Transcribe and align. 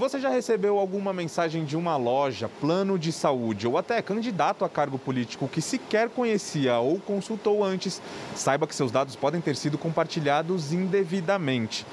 você 0.00 0.18
já 0.18 0.30
recebeu 0.30 0.78
alguma 0.78 1.12
mensagem 1.12 1.62
de 1.62 1.76
uma 1.76 1.94
loja, 1.94 2.48
plano 2.48 2.98
de 2.98 3.12
saúde 3.12 3.66
ou 3.66 3.76
até 3.76 4.00
candidato 4.00 4.64
a 4.64 4.68
cargo 4.68 4.98
político 4.98 5.46
que 5.46 5.60
sequer 5.60 6.08
conhecia 6.08 6.78
ou 6.78 6.98
consultou 6.98 7.62
antes, 7.62 8.00
saiba 8.34 8.66
que 8.66 8.74
seus 8.74 8.90
dados 8.90 9.14
podem 9.14 9.42
ter 9.42 9.54
sido 9.54 9.76
compartilhados 9.76 10.72
indevidamente. 10.72 11.86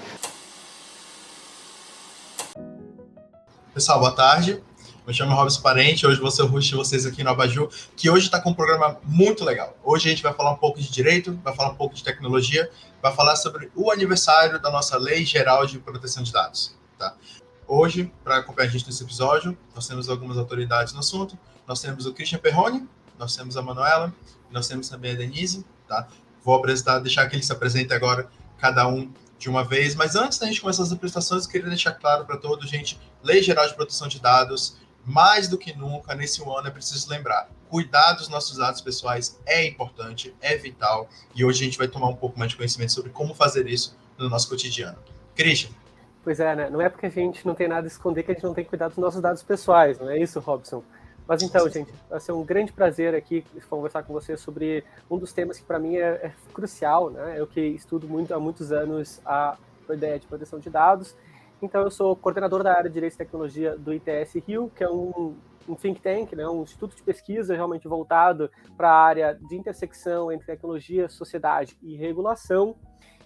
Pessoal, 3.74 4.00
boa 4.00 4.14
tarde. 4.14 4.64
Me 5.06 5.14
chamo 5.14 5.36
Robson 5.36 5.62
Parente, 5.62 6.08
hoje 6.08 6.22
vou 6.22 6.32
ser 6.32 6.44
o 6.44 6.48
host 6.48 6.70
de 6.70 6.76
vocês 6.78 7.06
aqui 7.06 7.26
no 7.26 7.30
Abaju, 7.32 7.70
que 7.96 8.10
hoje 8.10 8.28
está 8.28 8.40
com 8.40 8.52
um 8.52 8.54
programa 8.54 8.98
muito 9.04 9.44
legal. 9.44 9.76
Hoje 9.84 10.08
a 10.08 10.12
gente 10.12 10.24
vai 10.24 10.34
falar 10.34 10.52
um 10.52 10.58
pouco 10.58 10.80
de 10.80 10.90
direito, 10.90 11.38
vai 11.44 11.54
falar 11.54 11.72
um 11.72 11.76
pouco 11.76 11.94
de 11.94 12.04
tecnologia, 12.06 12.70
vai 13.02 13.14
falar 13.14 13.36
sobre 13.36 13.70
o 13.76 13.92
aniversário 13.92 14.62
da 14.62 14.72
nossa 14.72 14.98
Lei 14.98 15.26
Geral 15.26 15.66
de 15.66 15.78
Proteção 15.78 16.24
de 16.24 16.32
Dados. 16.32 16.78
Tá? 16.98 17.16
Hoje, 17.68 18.10
para 18.24 18.38
acompanhar 18.38 18.70
a 18.70 18.72
gente 18.72 18.86
nesse 18.86 19.04
episódio, 19.04 19.58
nós 19.76 19.86
temos 19.86 20.08
algumas 20.08 20.38
autoridades 20.38 20.94
no 20.94 21.00
assunto. 21.00 21.38
Nós 21.68 21.82
temos 21.82 22.06
o 22.06 22.14
Christian 22.14 22.40
Perrone, 22.40 22.88
nós 23.20 23.36
temos 23.36 23.58
a 23.58 23.62
Manuela, 23.62 24.14
nós 24.50 24.70
temos 24.70 24.88
também 24.88 25.12
a 25.12 25.16
Denise. 25.16 25.66
Tá? 25.86 26.08
Vou 26.44 26.56
apresentar, 26.56 27.00
deixar 27.00 27.28
que 27.28 27.36
eles 27.36 27.46
se 27.46 27.52
apresentem 27.52 27.96
agora, 27.96 28.30
cada 28.58 28.88
um 28.88 29.12
de 29.38 29.50
uma 29.50 29.66
vez. 29.66 29.96
Mas 29.96 30.16
antes 30.16 30.40
da 30.40 30.48
gente 30.48 30.62
começar 30.62 30.84
as 30.84 30.94
apresentações, 30.94 31.44
eu 31.44 31.52
queria 31.52 31.68
deixar 31.68 31.92
claro 31.92 32.26
para 32.26 32.38
todos, 32.38 32.70
gente, 32.70 32.98
Lei 33.22 33.44
Geral 33.44 33.68
de 33.68 33.76
Proteção 33.76 34.08
de 34.08 34.22
Dados 34.22 34.78
mais 35.08 35.48
do 35.48 35.58
que 35.58 35.74
nunca, 35.74 36.14
nesse 36.14 36.42
ano, 36.42 36.68
é 36.68 36.70
preciso 36.70 37.10
lembrar: 37.10 37.50
cuidar 37.70 38.14
dos 38.14 38.28
nossos 38.28 38.58
dados 38.58 38.82
pessoais 38.82 39.40
é 39.46 39.66
importante, 39.66 40.36
é 40.42 40.56
vital, 40.58 41.10
e 41.34 41.46
hoje 41.46 41.62
a 41.62 41.66
gente 41.66 41.78
vai 41.78 41.88
tomar 41.88 42.08
um 42.08 42.16
pouco 42.16 42.38
mais 42.38 42.52
de 42.52 42.58
conhecimento 42.58 42.92
sobre 42.92 43.12
como 43.12 43.34
fazer 43.34 43.68
isso 43.68 43.96
no 44.18 44.30
nosso 44.30 44.48
cotidiano. 44.50 44.98
Christian. 45.34 45.72
Pois 46.28 46.42
é, 46.42 46.54
né? 46.58 46.70
Não 46.70 46.82
é 46.82 46.90
porque 46.90 47.06
a 47.06 47.10
gente 47.10 47.48
não 47.48 47.56
tem 47.56 47.70
nada 47.70 47.88
a 47.88 47.90
esconder 47.90 48.22
que 48.22 48.32
a 48.32 48.34
gente 48.34 48.44
não 48.44 48.54
tem 48.54 48.66
que 48.66 48.70
cuidar 48.70 48.90
dos 48.90 48.98
nossos 48.98 49.22
dados 49.22 49.42
pessoais, 49.44 49.98
não 49.98 50.10
é 50.10 50.20
isso, 50.20 50.42
Robson? 50.42 50.84
Mas 51.26 51.42
então, 51.42 51.70
gente, 51.70 51.90
vai 52.10 52.20
ser 52.20 52.34
um 52.34 52.44
grande 52.44 52.74
prazer 52.74 53.16
aqui 53.16 53.46
conversar 53.70 54.04
com 54.04 54.12
você 54.12 54.36
sobre 54.36 54.84
um 55.10 55.18
dos 55.18 55.32
temas 55.32 55.58
que 55.58 55.66
para 55.66 55.80
mim 55.80 55.96
é, 55.96 56.02
é, 56.02 56.34
crucial, 56.54 57.10
né? 57.10 57.36
Eu 57.38 57.48
que 57.48 57.62
estudo 57.62 58.10
muito 58.10 58.34
há 58.34 58.40
muitos 58.42 58.74
anos 58.74 59.22
a 59.26 59.58
ideia 59.90 60.20
de 60.20 60.28
proteção 60.28 60.60
de 60.60 60.70
dados 60.70 61.16
então, 61.62 61.82
eu 61.82 61.90
sou 61.90 62.16
coordenador 62.16 62.62
da 62.62 62.72
área 62.72 62.90
de 62.90 62.94
Direito 62.94 63.14
e 63.14 63.18
Tecnologia 63.18 63.76
do 63.76 63.92
ITS 63.94 64.36
Rio, 64.48 64.72
que 64.76 64.84
é 64.84 64.90
um, 64.90 65.36
um 65.68 65.76
think 65.76 66.00
tank, 66.00 66.34
né, 66.36 66.48
um 66.48 66.62
instituto 66.62 66.96
de 66.96 67.02
pesquisa 67.02 67.56
realmente 67.56 67.88
voltado 67.88 68.52
para 68.76 68.92
a 68.92 69.02
área 69.02 69.34
de 69.34 69.56
intersecção 69.56 70.32
entre 70.32 70.46
tecnologia, 70.46 71.10
sociedade 71.10 71.76
e 71.82 71.96
regulação. 71.96 72.76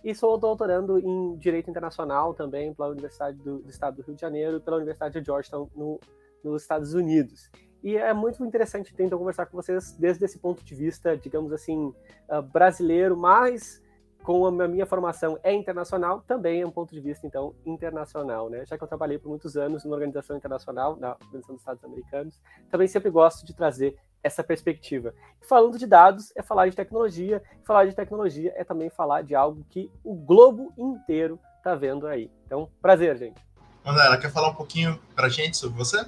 E 0.03 0.15
sou 0.15 0.37
doutorando 0.37 0.97
em 0.97 1.35
Direito 1.37 1.69
Internacional 1.69 2.33
também 2.33 2.73
pela 2.73 2.89
Universidade 2.89 3.37
do, 3.37 3.59
do 3.59 3.69
Estado 3.69 3.97
do 3.97 4.01
Rio 4.01 4.15
de 4.15 4.21
Janeiro 4.21 4.57
e 4.57 4.59
pela 4.59 4.77
Universidade 4.77 5.19
de 5.19 5.25
Georgetown, 5.25 5.69
no, 5.75 5.99
nos 6.43 6.63
Estados 6.63 6.93
Unidos. 6.93 7.49
E 7.83 7.97
é 7.97 8.13
muito 8.13 8.43
interessante 8.45 8.93
tentar 8.93 9.17
conversar 9.17 9.47
com 9.47 9.57
vocês 9.57 9.93
desde 9.93 10.23
esse 10.25 10.37
ponto 10.37 10.63
de 10.63 10.75
vista, 10.75 11.17
digamos 11.17 11.51
assim, 11.51 11.93
uh, 12.29 12.41
brasileiro, 12.41 13.17
mas 13.17 13.80
com 14.23 14.45
a 14.45 14.67
minha 14.67 14.85
formação 14.85 15.39
é 15.43 15.53
internacional, 15.53 16.21
também 16.21 16.61
é 16.61 16.65
um 16.65 16.71
ponto 16.71 16.93
de 16.93 16.99
vista, 16.99 17.25
então, 17.25 17.55
internacional, 17.65 18.49
né? 18.49 18.65
Já 18.65 18.77
que 18.77 18.83
eu 18.83 18.87
trabalhei 18.87 19.17
por 19.17 19.29
muitos 19.29 19.57
anos 19.57 19.83
numa 19.83 19.95
organização 19.95 20.37
internacional, 20.37 20.95
na 20.95 21.11
Organização 21.11 21.55
dos 21.55 21.61
Estados 21.61 21.83
Americanos, 21.83 22.39
também 22.69 22.87
sempre 22.87 23.09
gosto 23.09 23.45
de 23.45 23.53
trazer 23.53 23.97
essa 24.23 24.43
perspectiva. 24.43 25.13
E 25.41 25.45
falando 25.45 25.77
de 25.77 25.87
dados, 25.87 26.31
é 26.35 26.41
falar 26.41 26.69
de 26.69 26.75
tecnologia, 26.75 27.41
falar 27.63 27.85
de 27.85 27.95
tecnologia 27.95 28.53
é 28.55 28.63
também 28.63 28.89
falar 28.89 29.23
de 29.23 29.33
algo 29.33 29.65
que 29.69 29.91
o 30.03 30.13
globo 30.13 30.71
inteiro 30.77 31.39
está 31.57 31.75
vendo 31.75 32.07
aí. 32.07 32.29
Então, 32.45 32.69
prazer, 32.81 33.17
gente. 33.17 33.41
Manuela, 33.83 34.17
quer 34.17 34.31
falar 34.31 34.49
um 34.49 34.55
pouquinho 34.55 34.99
para 35.15 35.25
a 35.25 35.29
gente 35.29 35.57
sobre 35.57 35.77
você? 35.77 36.05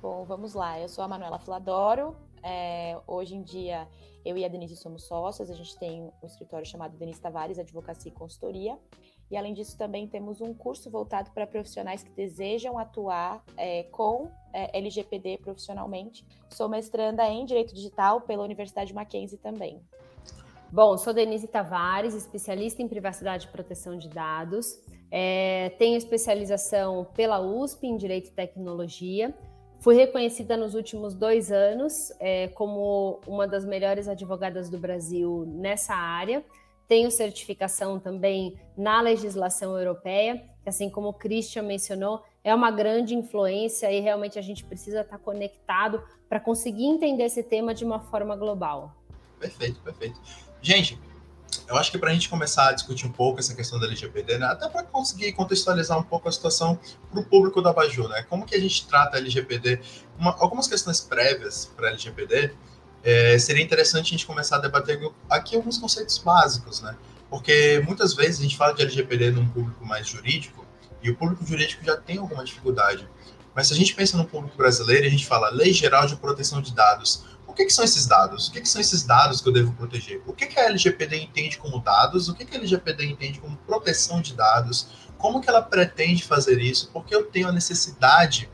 Bom, 0.00 0.24
vamos 0.24 0.54
lá. 0.54 0.80
Eu 0.80 0.88
sou 0.88 1.04
a 1.04 1.08
Manuela 1.08 1.38
Fladoro. 1.38 2.16
É, 2.42 2.98
hoje 3.06 3.34
em 3.34 3.42
dia 3.42 3.88
eu 4.24 4.36
e 4.36 4.44
a 4.44 4.48
Denise 4.48 4.76
somos 4.76 5.04
sócias, 5.04 5.50
a 5.50 5.54
gente 5.54 5.76
tem 5.78 6.10
um 6.22 6.26
escritório 6.26 6.66
chamado 6.66 6.96
Denise 6.96 7.20
Tavares 7.20 7.58
Advocacia 7.58 8.10
e 8.10 8.14
Consultoria. 8.14 8.78
E 9.30 9.36
além 9.36 9.54
disso, 9.54 9.78
também 9.78 10.06
temos 10.06 10.42
um 10.42 10.52
curso 10.52 10.90
voltado 10.90 11.30
para 11.30 11.46
profissionais 11.46 12.02
que 12.02 12.10
desejam 12.10 12.78
atuar 12.78 13.42
é, 13.56 13.84
com 13.84 14.30
é, 14.52 14.76
LGPD 14.78 15.38
profissionalmente. 15.38 16.24
Sou 16.50 16.68
mestranda 16.68 17.26
em 17.28 17.44
Direito 17.46 17.74
Digital 17.74 18.20
pela 18.20 18.44
Universidade 18.44 18.92
Mackenzie 18.92 19.38
também. 19.38 19.82
Bom, 20.70 20.96
sou 20.98 21.12
Denise 21.12 21.48
Tavares, 21.48 22.14
especialista 22.14 22.82
em 22.82 22.88
privacidade 22.88 23.46
e 23.46 23.50
proteção 23.50 23.96
de 23.96 24.08
dados. 24.08 24.78
É, 25.10 25.70
tenho 25.78 25.96
especialização 25.96 27.06
pela 27.14 27.40
USP 27.40 27.86
em 27.86 27.96
Direito 27.96 28.28
e 28.28 28.32
Tecnologia. 28.32 29.34
Fui 29.82 29.96
reconhecida 29.96 30.56
nos 30.56 30.76
últimos 30.76 31.12
dois 31.12 31.50
anos 31.50 32.12
é, 32.20 32.46
como 32.46 33.20
uma 33.26 33.48
das 33.48 33.64
melhores 33.64 34.06
advogadas 34.06 34.70
do 34.70 34.78
Brasil 34.78 35.44
nessa 35.48 35.92
área. 35.92 36.44
Tenho 36.86 37.10
certificação 37.10 37.98
também 37.98 38.56
na 38.76 39.00
legislação 39.00 39.76
europeia, 39.76 40.40
que, 40.62 40.68
assim 40.68 40.88
como 40.88 41.08
o 41.08 41.12
Christian 41.12 41.64
mencionou, 41.64 42.22
é 42.44 42.54
uma 42.54 42.70
grande 42.70 43.16
influência 43.16 43.90
e 43.90 43.98
realmente 43.98 44.38
a 44.38 44.42
gente 44.42 44.64
precisa 44.64 45.00
estar 45.00 45.18
conectado 45.18 46.00
para 46.28 46.38
conseguir 46.38 46.84
entender 46.84 47.24
esse 47.24 47.42
tema 47.42 47.74
de 47.74 47.84
uma 47.84 47.98
forma 47.98 48.36
global. 48.36 48.94
Perfeito, 49.40 49.80
perfeito. 49.80 50.20
Gente, 50.60 50.96
eu 51.68 51.76
acho 51.76 51.90
que 51.90 51.98
para 51.98 52.10
a 52.10 52.12
gente 52.12 52.28
começar 52.28 52.68
a 52.68 52.72
discutir 52.72 53.06
um 53.06 53.12
pouco 53.12 53.38
essa 53.38 53.54
questão 53.54 53.78
da 53.78 53.86
LGPD, 53.86 54.38
né, 54.38 54.46
até 54.46 54.68
para 54.68 54.82
conseguir 54.82 55.32
contextualizar 55.32 55.98
um 55.98 56.02
pouco 56.02 56.28
a 56.28 56.32
situação 56.32 56.78
para 57.10 57.20
o 57.20 57.24
público 57.24 57.60
da 57.60 57.72
Baju, 57.72 58.08
né, 58.08 58.24
como 58.28 58.46
que 58.46 58.54
a 58.54 58.60
gente 58.60 58.86
trata 58.86 59.16
a 59.16 59.20
LGPD, 59.20 59.80
uma, 60.18 60.36
algumas 60.38 60.66
questões 60.66 61.00
prévias 61.00 61.70
para 61.76 61.88
a 61.88 61.90
LGPD, 61.90 62.54
é, 63.04 63.38
seria 63.38 63.62
interessante 63.62 64.06
a 64.06 64.10
gente 64.10 64.26
começar 64.26 64.56
a 64.56 64.58
debater 64.60 65.00
aqui 65.28 65.56
alguns 65.56 65.78
conceitos 65.78 66.18
básicos, 66.18 66.80
né, 66.80 66.96
porque 67.28 67.82
muitas 67.86 68.14
vezes 68.14 68.40
a 68.40 68.42
gente 68.42 68.56
fala 68.56 68.74
de 68.74 68.82
LGPD 68.82 69.30
num 69.30 69.48
público 69.48 69.84
mais 69.84 70.06
jurídico, 70.06 70.66
e 71.02 71.10
o 71.10 71.16
público 71.16 71.44
jurídico 71.44 71.84
já 71.84 71.96
tem 71.96 72.18
alguma 72.18 72.44
dificuldade, 72.44 73.08
mas 73.54 73.68
se 73.68 73.74
a 73.74 73.76
gente 73.76 73.94
pensa 73.94 74.16
no 74.16 74.24
público 74.24 74.56
brasileiro, 74.56 75.06
a 75.06 75.10
gente 75.10 75.26
fala 75.26 75.50
Lei 75.50 75.72
Geral 75.72 76.06
de 76.06 76.16
Proteção 76.16 76.62
de 76.62 76.74
Dados, 76.74 77.24
o 77.52 77.54
que, 77.54 77.66
que, 77.66 77.72
são 77.72 77.84
esses 77.84 78.06
dados? 78.06 78.48
O 78.48 78.52
que, 78.52 78.62
que, 78.62 78.68
são 78.68 78.80
esses 78.80 79.02
dados 79.02 79.42
que 79.42 79.48
eu 79.48 79.52
devo 79.52 79.74
proteger? 79.74 80.22
O 80.26 80.32
que, 80.32 80.46
que 80.46 80.58
a 80.58 80.64
LGPD 80.64 81.18
entende 81.18 81.58
como 81.58 81.78
dados? 81.80 82.26
O 82.30 82.34
que, 82.34 82.44
a 82.50 82.58
LGPD 82.58 83.04
entende 83.04 83.40
como 83.40 83.58
proteção 83.58 84.22
de 84.22 84.32
dados? 84.32 84.88
Como 85.18 85.38
que 85.38 85.50
ela 85.50 85.60
pretende 85.60 86.24
fazer 86.24 86.58
isso? 86.58 86.88
Porque 86.94 87.14
eu 87.14 87.26
tenho 87.26 87.48
a 87.48 87.52
necessidade 87.52 88.50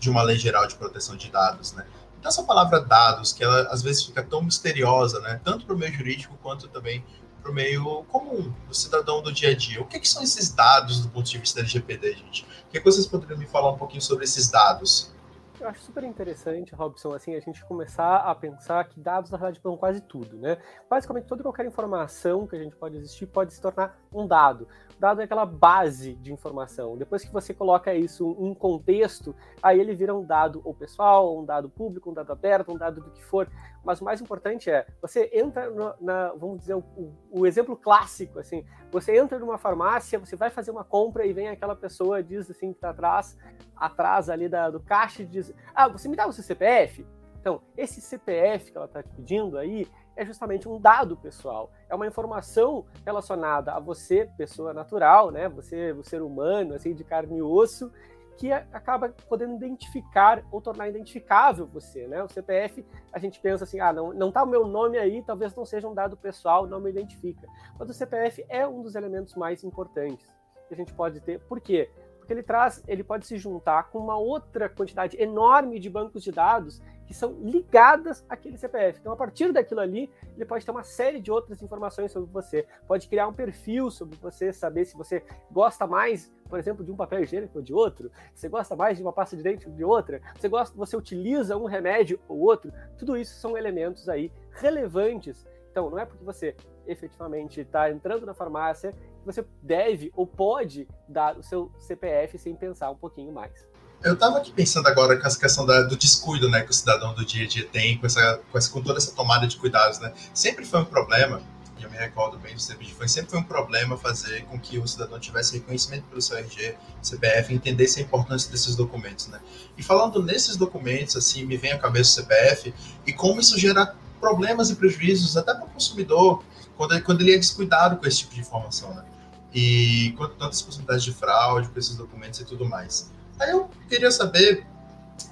de 0.00 0.10
uma 0.10 0.20
lei 0.22 0.36
geral 0.36 0.66
de 0.66 0.74
proteção 0.74 1.16
de 1.16 1.30
dados, 1.30 1.72
né? 1.74 1.86
Então 2.18 2.28
essa 2.28 2.42
palavra 2.42 2.80
dados, 2.80 3.32
que 3.32 3.44
ela 3.44 3.68
às 3.70 3.82
vezes 3.82 4.02
fica 4.02 4.20
tão 4.20 4.42
misteriosa, 4.42 5.20
né? 5.20 5.40
Tanto 5.44 5.64
para 5.64 5.74
o 5.76 5.78
meio 5.78 5.92
jurídico 5.92 6.36
quanto 6.42 6.66
também 6.66 7.04
para 7.40 7.52
o 7.52 7.54
meio 7.54 8.02
comum, 8.08 8.52
do 8.66 8.74
cidadão 8.74 9.22
do 9.22 9.32
dia 9.32 9.50
a 9.50 9.56
dia. 9.56 9.80
O 9.80 9.86
que, 9.86 10.00
que, 10.00 10.08
são 10.08 10.24
esses 10.24 10.52
dados 10.52 11.00
do 11.00 11.08
ponto 11.08 11.30
de 11.30 11.38
vista 11.38 11.60
da 11.60 11.60
LGPD, 11.60 12.16
gente? 12.16 12.42
O 12.42 12.72
que, 12.72 12.80
que 12.80 12.84
vocês 12.84 13.06
poderiam 13.06 13.38
me 13.38 13.46
falar 13.46 13.70
um 13.70 13.78
pouquinho 13.78 14.02
sobre 14.02 14.24
esses 14.24 14.50
dados? 14.50 15.12
Eu 15.60 15.68
acho 15.68 15.82
super 15.82 16.02
interessante, 16.04 16.74
Robson, 16.74 17.12
assim, 17.12 17.34
a 17.34 17.40
gente 17.40 17.62
começar 17.66 18.16
a 18.16 18.34
pensar 18.34 18.82
que 18.88 18.98
dados, 18.98 19.30
na 19.30 19.36
verdade, 19.36 19.60
são 19.60 19.76
quase 19.76 20.00
tudo, 20.00 20.38
né? 20.38 20.56
Basicamente, 20.88 21.26
toda 21.26 21.42
qualquer 21.42 21.66
informação 21.66 22.46
que 22.46 22.56
a 22.56 22.58
gente 22.58 22.74
pode 22.74 22.96
existir 22.96 23.26
pode 23.26 23.52
se 23.52 23.60
tornar 23.60 23.94
um 24.10 24.26
dado 24.26 24.66
dado 25.00 25.22
é 25.22 25.24
aquela 25.24 25.46
base 25.46 26.14
de 26.16 26.30
informação. 26.30 26.96
Depois 26.96 27.24
que 27.24 27.32
você 27.32 27.54
coloca 27.54 27.94
isso 27.94 28.36
em 28.38 28.52
contexto, 28.52 29.34
aí 29.62 29.80
ele 29.80 29.94
vira 29.94 30.14
um 30.14 30.22
dado 30.22 30.60
ou 30.62 30.74
pessoal, 30.74 31.38
um 31.38 31.44
dado 31.44 31.70
público, 31.70 32.10
um 32.10 32.12
dado 32.12 32.30
aberto, 32.30 32.70
um 32.70 32.76
dado 32.76 33.00
do 33.00 33.10
que 33.10 33.24
for. 33.24 33.48
Mas 33.82 34.02
o 34.02 34.04
mais 34.04 34.20
importante 34.20 34.70
é, 34.70 34.86
você 35.00 35.30
entra 35.32 35.70
no, 35.70 35.94
na, 35.98 36.34
vamos 36.34 36.58
dizer, 36.58 36.74
o, 36.74 36.84
o, 37.30 37.46
exemplo 37.46 37.74
clássico, 37.74 38.38
assim, 38.38 38.62
você 38.92 39.16
entra 39.16 39.38
numa 39.38 39.56
farmácia, 39.56 40.18
você 40.18 40.36
vai 40.36 40.50
fazer 40.50 40.70
uma 40.70 40.84
compra 40.84 41.24
e 41.24 41.32
vem 41.32 41.48
aquela 41.48 41.74
pessoa, 41.74 42.22
diz 42.22 42.50
assim, 42.50 42.72
que 42.72 42.76
está 42.76 42.90
atrás, 42.90 43.38
atrás 43.74 44.28
ali 44.28 44.50
da, 44.50 44.68
do 44.68 44.80
caixa 44.80 45.24
diz, 45.24 45.49
ah, 45.74 45.88
você 45.88 46.08
me 46.08 46.16
dá 46.16 46.26
o 46.26 46.32
seu 46.32 46.44
CPF? 46.44 47.06
Então, 47.40 47.62
esse 47.76 48.00
CPF 48.00 48.70
que 48.70 48.76
ela 48.76 48.86
está 48.86 49.02
te 49.02 49.08
pedindo 49.10 49.56
aí 49.56 49.88
é 50.14 50.24
justamente 50.26 50.68
um 50.68 50.78
dado 50.78 51.16
pessoal, 51.16 51.70
é 51.88 51.94
uma 51.94 52.06
informação 52.06 52.84
relacionada 53.06 53.72
a 53.72 53.80
você, 53.80 54.28
pessoa 54.36 54.74
natural, 54.74 55.30
né? 55.30 55.48
Você, 55.48 55.92
o 55.92 56.04
ser 56.04 56.20
humano, 56.20 56.74
assim, 56.74 56.94
de 56.94 57.02
carne 57.02 57.38
e 57.38 57.42
osso, 57.42 57.90
que 58.36 58.50
acaba 58.52 59.10
podendo 59.28 59.54
identificar 59.54 60.42
ou 60.50 60.60
tornar 60.60 60.88
identificável 60.88 61.66
você, 61.66 62.06
né? 62.06 62.22
O 62.22 62.28
CPF, 62.28 62.84
a 63.12 63.18
gente 63.18 63.40
pensa 63.40 63.64
assim, 63.64 63.80
ah, 63.80 63.92
não, 63.92 64.12
não 64.12 64.32
tá 64.32 64.42
o 64.42 64.46
meu 64.46 64.66
nome 64.66 64.98
aí, 64.98 65.22
talvez 65.22 65.54
não 65.54 65.64
seja 65.64 65.88
um 65.88 65.94
dado 65.94 66.16
pessoal, 66.16 66.66
não 66.66 66.80
me 66.80 66.90
identifica. 66.90 67.46
Mas 67.78 67.88
o 67.90 67.94
CPF 67.94 68.44
é 68.48 68.66
um 68.66 68.82
dos 68.82 68.94
elementos 68.94 69.34
mais 69.34 69.62
importantes 69.62 70.26
que 70.68 70.74
a 70.74 70.76
gente 70.76 70.92
pode 70.94 71.20
ter. 71.20 71.38
Por 71.40 71.60
quê? 71.60 71.90
Ele 72.32 72.42
traz, 72.42 72.82
ele 72.86 73.02
pode 73.02 73.26
se 73.26 73.36
juntar 73.36 73.90
com 73.90 73.98
uma 73.98 74.16
outra 74.16 74.68
quantidade 74.68 75.20
enorme 75.20 75.78
de 75.78 75.90
bancos 75.90 76.22
de 76.22 76.32
dados 76.32 76.80
que 77.10 77.14
são 77.14 77.32
ligadas 77.42 78.24
àquele 78.28 78.56
CPF. 78.56 79.00
Então, 79.00 79.12
a 79.12 79.16
partir 79.16 79.52
daquilo 79.52 79.80
ali, 79.80 80.08
ele 80.36 80.44
pode 80.44 80.64
ter 80.64 80.70
uma 80.70 80.84
série 80.84 81.18
de 81.18 81.28
outras 81.28 81.60
informações 81.60 82.12
sobre 82.12 82.30
você. 82.30 82.64
Pode 82.86 83.08
criar 83.08 83.26
um 83.26 83.32
perfil 83.32 83.90
sobre 83.90 84.16
você, 84.18 84.52
saber 84.52 84.84
se 84.84 84.96
você 84.96 85.24
gosta 85.50 85.88
mais, 85.88 86.32
por 86.48 86.56
exemplo, 86.56 86.84
de 86.84 86.92
um 86.92 86.96
papel 86.96 87.24
higiênico 87.24 87.58
ou 87.58 87.64
de 87.64 87.74
outro? 87.74 88.12
Você 88.32 88.48
gosta 88.48 88.76
mais 88.76 88.96
de 88.96 89.02
uma 89.02 89.12
pasta 89.12 89.36
de 89.36 89.42
dente 89.42 89.68
ou 89.68 89.74
de 89.74 89.82
outra? 89.82 90.22
Você 90.38 90.48
gosta, 90.48 90.76
você 90.76 90.96
utiliza 90.96 91.56
um 91.56 91.64
remédio 91.64 92.20
ou 92.28 92.38
outro? 92.38 92.72
Tudo 92.96 93.16
isso 93.16 93.34
são 93.40 93.58
elementos 93.58 94.08
aí 94.08 94.30
relevantes. 94.52 95.44
Então, 95.72 95.90
não 95.90 95.98
é 95.98 96.06
porque 96.06 96.22
você 96.22 96.54
efetivamente 96.86 97.60
está 97.60 97.90
entrando 97.90 98.24
na 98.24 98.34
farmácia 98.34 98.94
você 99.24 99.44
deve 99.62 100.10
ou 100.14 100.26
pode 100.26 100.88
dar 101.08 101.36
o 101.36 101.42
seu 101.42 101.70
CPF 101.78 102.38
sem 102.38 102.54
pensar 102.54 102.90
um 102.90 102.96
pouquinho 102.96 103.32
mais. 103.32 103.70
Eu 104.02 104.14
estava 104.14 104.38
aqui 104.38 104.50
pensando 104.50 104.86
agora 104.88 105.18
com 105.18 105.26
essa 105.26 105.38
questão 105.38 105.66
da, 105.66 105.82
do 105.82 105.94
descuido 105.94 106.48
né, 106.48 106.62
que 106.62 106.70
o 106.70 106.74
cidadão 106.74 107.12
do 107.12 107.22
dia 107.22 107.44
a 107.44 107.48
dia 107.48 107.66
tem 107.66 107.98
com, 107.98 108.06
essa, 108.06 108.40
com, 108.50 108.56
essa, 108.56 108.70
com 108.70 108.80
toda 108.80 108.98
essa 108.98 109.12
tomada 109.12 109.46
de 109.46 109.58
cuidados. 109.58 109.98
Né? 109.98 110.14
Sempre 110.32 110.64
foi 110.64 110.80
um 110.80 110.86
problema, 110.86 111.42
e 111.78 111.82
eu 111.82 111.90
me 111.90 111.98
recordo 111.98 112.38
bem 112.38 112.54
do 112.54 112.60
serviço, 112.62 112.94
foi 112.94 113.08
sempre 113.08 113.30
foi 113.30 113.40
um 113.40 113.44
problema 113.44 113.98
fazer 113.98 114.46
com 114.46 114.58
que 114.58 114.78
o 114.78 114.88
cidadão 114.88 115.20
tivesse 115.20 115.58
reconhecimento 115.58 116.04
pelo 116.04 116.22
seu 116.22 116.38
RG, 116.38 116.76
CPF, 117.02 117.52
entendesse 117.52 118.00
a 118.00 118.02
importância 118.02 118.50
desses 118.50 118.74
documentos. 118.74 119.26
Né? 119.26 119.38
E 119.76 119.82
falando 119.82 120.22
nesses 120.22 120.56
documentos, 120.56 121.14
assim, 121.14 121.44
me 121.44 121.58
vem 121.58 121.72
à 121.72 121.78
cabeça 121.78 122.22
o 122.22 122.22
CPF 122.22 122.74
e 123.06 123.12
como 123.12 123.38
isso 123.38 123.58
gera 123.58 123.94
problemas 124.18 124.70
e 124.70 124.76
prejuízos 124.76 125.36
até 125.36 125.52
para 125.52 125.66
o 125.66 125.68
consumidor 125.68 126.42
quando, 126.74 127.02
quando 127.02 127.20
ele 127.20 127.34
é 127.34 127.36
descuidado 127.36 127.98
com 127.98 128.06
esse 128.06 128.20
tipo 128.20 128.34
de 128.34 128.40
informação. 128.40 128.94
Né? 128.94 129.04
E 129.52 130.14
quanto 130.16 130.34
tantas 130.36 130.62
possibilidades 130.62 131.04
de 131.04 131.12
fraude 131.12 131.68
com 131.68 131.78
esses 131.78 131.96
documentos 131.96 132.40
e 132.40 132.44
tudo 132.44 132.64
mais. 132.64 133.10
Aí 133.38 133.50
eu 133.50 133.68
queria 133.88 134.10
saber, 134.10 134.66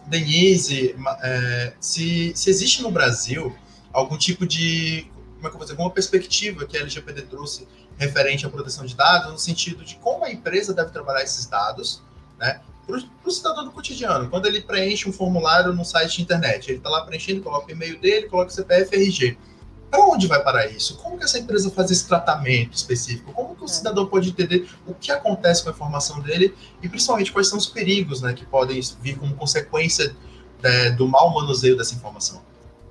Denise, 0.06 0.96
é, 1.22 1.74
se, 1.80 2.32
se 2.34 2.50
existe 2.50 2.82
no 2.82 2.90
Brasil 2.90 3.54
algum 3.92 4.16
tipo 4.16 4.46
de, 4.46 5.10
como 5.36 5.46
é 5.46 5.50
que 5.50 5.54
eu 5.54 5.58
vou 5.58 5.60
dizer, 5.60 5.72
alguma 5.72 5.90
perspectiva 5.90 6.66
que 6.66 6.76
a 6.76 6.80
LGPD 6.80 7.22
trouxe 7.22 7.66
referente 7.96 8.46
à 8.46 8.48
proteção 8.50 8.86
de 8.86 8.94
dados, 8.94 9.30
no 9.32 9.38
sentido 9.38 9.84
de 9.84 9.96
como 9.96 10.24
a 10.24 10.30
empresa 10.30 10.72
deve 10.72 10.90
trabalhar 10.90 11.22
esses 11.22 11.46
dados, 11.46 12.02
né, 12.38 12.60
para 12.86 13.28
o 13.28 13.30
cidadão 13.30 13.64
do 13.64 13.70
cotidiano. 13.70 14.30
Quando 14.30 14.46
ele 14.46 14.62
preenche 14.62 15.08
um 15.08 15.12
formulário 15.12 15.74
no 15.74 15.84
site 15.84 16.16
de 16.16 16.22
internet, 16.22 16.68
ele 16.68 16.78
está 16.78 16.88
lá 16.88 17.02
preenchendo, 17.04 17.42
coloca 17.42 17.66
o 17.66 17.70
e-mail 17.70 18.00
dele, 18.00 18.28
coloca 18.28 18.50
o 18.50 18.54
CPF 18.54 18.96
RG. 18.96 19.36
Para 19.90 20.04
onde 20.04 20.26
vai 20.26 20.42
parar 20.42 20.66
isso? 20.66 20.98
Como 20.98 21.16
que 21.16 21.24
essa 21.24 21.38
empresa 21.38 21.70
faz 21.70 21.90
esse 21.90 22.06
tratamento 22.06 22.74
específico? 22.74 23.32
Como 23.32 23.54
que 23.54 23.62
o 23.62 23.64
é. 23.64 23.68
cidadão 23.68 24.06
pode 24.06 24.28
entender 24.28 24.68
o 24.86 24.94
que 24.94 25.10
acontece 25.10 25.62
com 25.62 25.70
a 25.70 25.72
informação 25.72 26.20
dele 26.20 26.54
e 26.82 26.88
principalmente 26.88 27.32
quais 27.32 27.48
são 27.48 27.58
os 27.58 27.66
perigos 27.66 28.20
né, 28.20 28.34
que 28.34 28.44
podem 28.44 28.80
vir 29.00 29.18
como 29.18 29.34
consequência 29.34 30.14
é, 30.62 30.90
do 30.90 31.08
mau 31.08 31.32
manuseio 31.32 31.76
dessa 31.76 31.94
informação? 31.94 32.42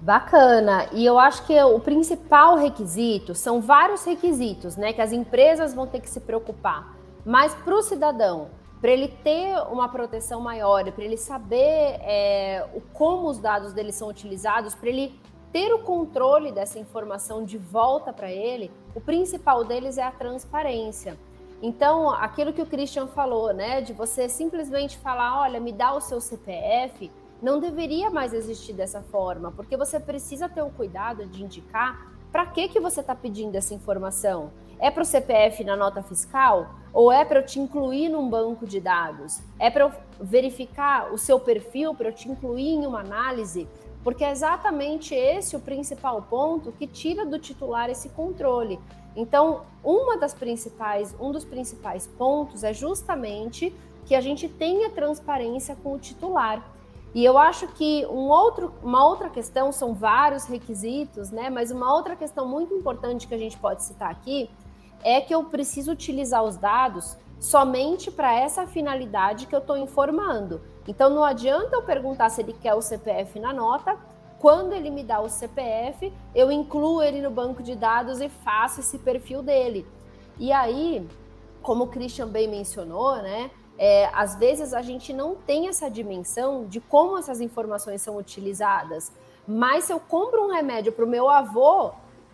Bacana. 0.02 0.88
E 0.92 1.06
eu 1.06 1.18
acho 1.20 1.46
que 1.46 1.60
o 1.62 1.80
principal 1.80 2.58
requisito 2.58 3.36
são 3.36 3.62
vários 3.62 4.04
requisitos, 4.04 4.76
né, 4.76 4.94
que 4.94 5.02
as 5.02 5.12
empresas 5.12 5.74
vão 5.74 5.88
ter 5.88 6.00
que 6.00 6.10
se 6.10 6.20
preocupar. 6.20 6.96
Mas 7.26 7.54
para 7.54 7.76
o 7.76 7.82
cidadão, 7.82 8.50
para 8.80 8.92
ele 8.92 9.08
ter 9.08 9.58
uma 9.72 9.90
proteção 9.90 10.40
maior, 10.40 10.90
para 10.92 11.04
ele 11.04 11.18
saber 11.18 12.00
é, 12.02 12.66
o, 12.74 12.82
como 12.94 13.28
os 13.28 13.40
dados 13.40 13.74
dele 13.74 13.92
são 13.92 14.08
utilizados, 14.08 14.76
para 14.76 14.90
ele 14.90 15.20
ter 15.52 15.74
o 15.74 15.80
controle 15.80 16.52
dessa 16.52 16.80
informação 16.80 17.44
de 17.44 17.58
volta 17.58 18.12
para 18.12 18.32
ele, 18.32 18.72
o 18.94 19.02
principal 19.02 19.64
deles 19.64 19.98
é 19.98 20.04
a 20.04 20.12
transparência. 20.12 21.18
Então, 21.62 22.12
aquilo 22.12 22.54
que 22.54 22.62
o 22.62 22.66
Christian 22.66 23.08
falou, 23.08 23.52
né, 23.54 23.82
de 23.82 23.92
você 23.92 24.30
simplesmente 24.30 24.98
falar, 24.98 25.42
olha, 25.42 25.60
me 25.60 25.72
dá 25.72 25.94
o 25.94 26.02
seu 26.02 26.22
CPF, 26.22 27.12
não 27.42 27.60
deveria 27.60 28.10
mais 28.10 28.34
existir 28.34 28.74
dessa 28.74 29.02
forma, 29.02 29.52
porque 29.52 29.76
você 29.76 30.00
precisa 30.00 30.48
ter 30.48 30.62
o 30.62 30.70
cuidado 30.70 31.26
de 31.26 31.44
indicar 31.44 32.12
para 32.32 32.46
que 32.46 32.68
que 32.68 32.80
você 32.80 33.00
está 33.02 33.16
pedindo 33.16 33.56
essa 33.56 33.74
informação. 33.74 34.52
É 34.80 34.92
para 34.92 35.02
o 35.02 35.06
CPF 35.06 35.64
na 35.64 35.76
nota 35.76 36.04
fiscal 36.04 36.76
ou 36.94 37.12
é 37.12 37.26
para 37.26 37.40
eu 37.40 37.46
te 37.46 37.60
incluir 37.60 38.10
num 38.10 38.30
banco 38.30 38.66
de 38.66 38.80
dados? 38.80 39.42
É 39.58 39.72
para 39.72 39.86
eu 39.86 39.92
verificar 40.20 41.12
o 41.12 41.18
seu 41.18 41.40
perfil 41.40 41.96
para 41.96 42.10
eu 42.10 42.14
te 42.14 42.30
incluir 42.30 42.70
em 42.70 42.86
uma 42.86 43.00
análise? 43.00 43.68
Porque 44.04 44.24
é 44.24 44.32
exatamente 44.32 45.14
esse 45.14 45.56
o 45.56 45.60
principal 45.60 46.22
ponto 46.22 46.72
que 46.72 46.88
tira 46.88 47.26
do 47.26 47.38
titular 47.38 47.90
esse 47.90 48.10
controle. 48.10 48.80
Então, 49.16 49.62
uma 49.84 50.18
das 50.18 50.34
principais, 50.34 51.16
um 51.20 51.32
dos 51.32 51.44
principais 51.44 52.06
pontos 52.06 52.64
é 52.64 52.74
justamente 52.74 53.74
que 54.06 54.16
a 54.16 54.22
gente 54.22 54.48
tenha 54.48 54.90
transparência 54.90 55.76
com 55.84 55.94
o 55.94 56.00
titular. 56.00 56.64
E 57.14 57.26
eu 57.26 57.38
acho 57.38 57.68
que 57.70 58.06
um 58.06 58.30
outro, 58.30 58.74
uma 58.84 59.06
outra 59.06 59.30
questão 59.30 59.72
são 59.72 59.94
vários 59.94 60.46
requisitos, 60.46 61.32
né? 61.32 61.50
Mas 61.50 61.72
uma 61.72 61.94
outra 61.94 62.16
questão 62.16 62.48
muito 62.48 62.74
importante 62.74 63.28
que 63.28 63.34
a 63.34 63.38
gente 63.38 63.58
pode 63.58 63.84
citar 63.84 64.12
aqui 64.12 64.50
é 65.04 65.20
que 65.20 65.34
eu 65.34 65.44
preciso 65.46 65.92
utilizar 65.92 66.44
os 66.44 66.58
dados 66.58 67.18
somente 67.40 68.10
para 68.12 68.34
essa 68.34 68.66
finalidade 68.66 69.46
que 69.46 69.56
eu 69.56 69.60
estou 69.60 69.78
informando. 69.78 70.62
Então 70.88 71.10
não 71.10 71.24
adianta 71.24 71.76
eu 71.76 71.84
perguntar 71.84 72.30
se 72.30 72.42
ele 72.42 72.54
quer 72.54 72.74
o 72.74 72.82
CPF 72.82 73.40
na 73.40 73.54
nota. 73.54 73.98
Quando 74.40 74.74
ele 74.74 74.90
me 74.90 75.04
dá 75.04 75.20
o 75.20 75.30
CPF, 75.30 76.14
eu 76.34 76.52
incluo 76.52 77.02
ele 77.02 77.22
no 77.22 77.32
banco 77.32 77.64
de 77.64 77.76
dados 77.76 78.22
e 78.22 78.30
faço 78.30 78.80
esse 78.80 79.00
perfil 79.00 79.42
dele. 79.42 79.86
E 80.38 80.52
aí, 80.52 81.08
como 81.62 81.86
o 81.86 81.88
Christian 81.88 82.28
bem 82.28 82.48
mencionou, 82.48 83.16
né? 83.18 83.50
É, 83.80 84.10
às 84.14 84.36
vezes 84.36 84.74
a 84.74 84.82
gente 84.82 85.14
não 85.14 85.36
tem 85.36 85.68
essa 85.68 85.90
dimensão 85.90 86.66
de 86.66 86.80
como 86.80 87.18
essas 87.18 87.42
informações 87.42 88.02
são 88.02 88.18
utilizadas. 88.18 89.12
Mas 89.48 89.86
se 89.86 89.94
eu 89.94 90.00
compro 90.00 90.44
um 90.44 90.52
remédio 90.52 90.92
para 90.92 91.06
o 91.06 91.08
meu 91.08 91.30
avô, 91.30 91.92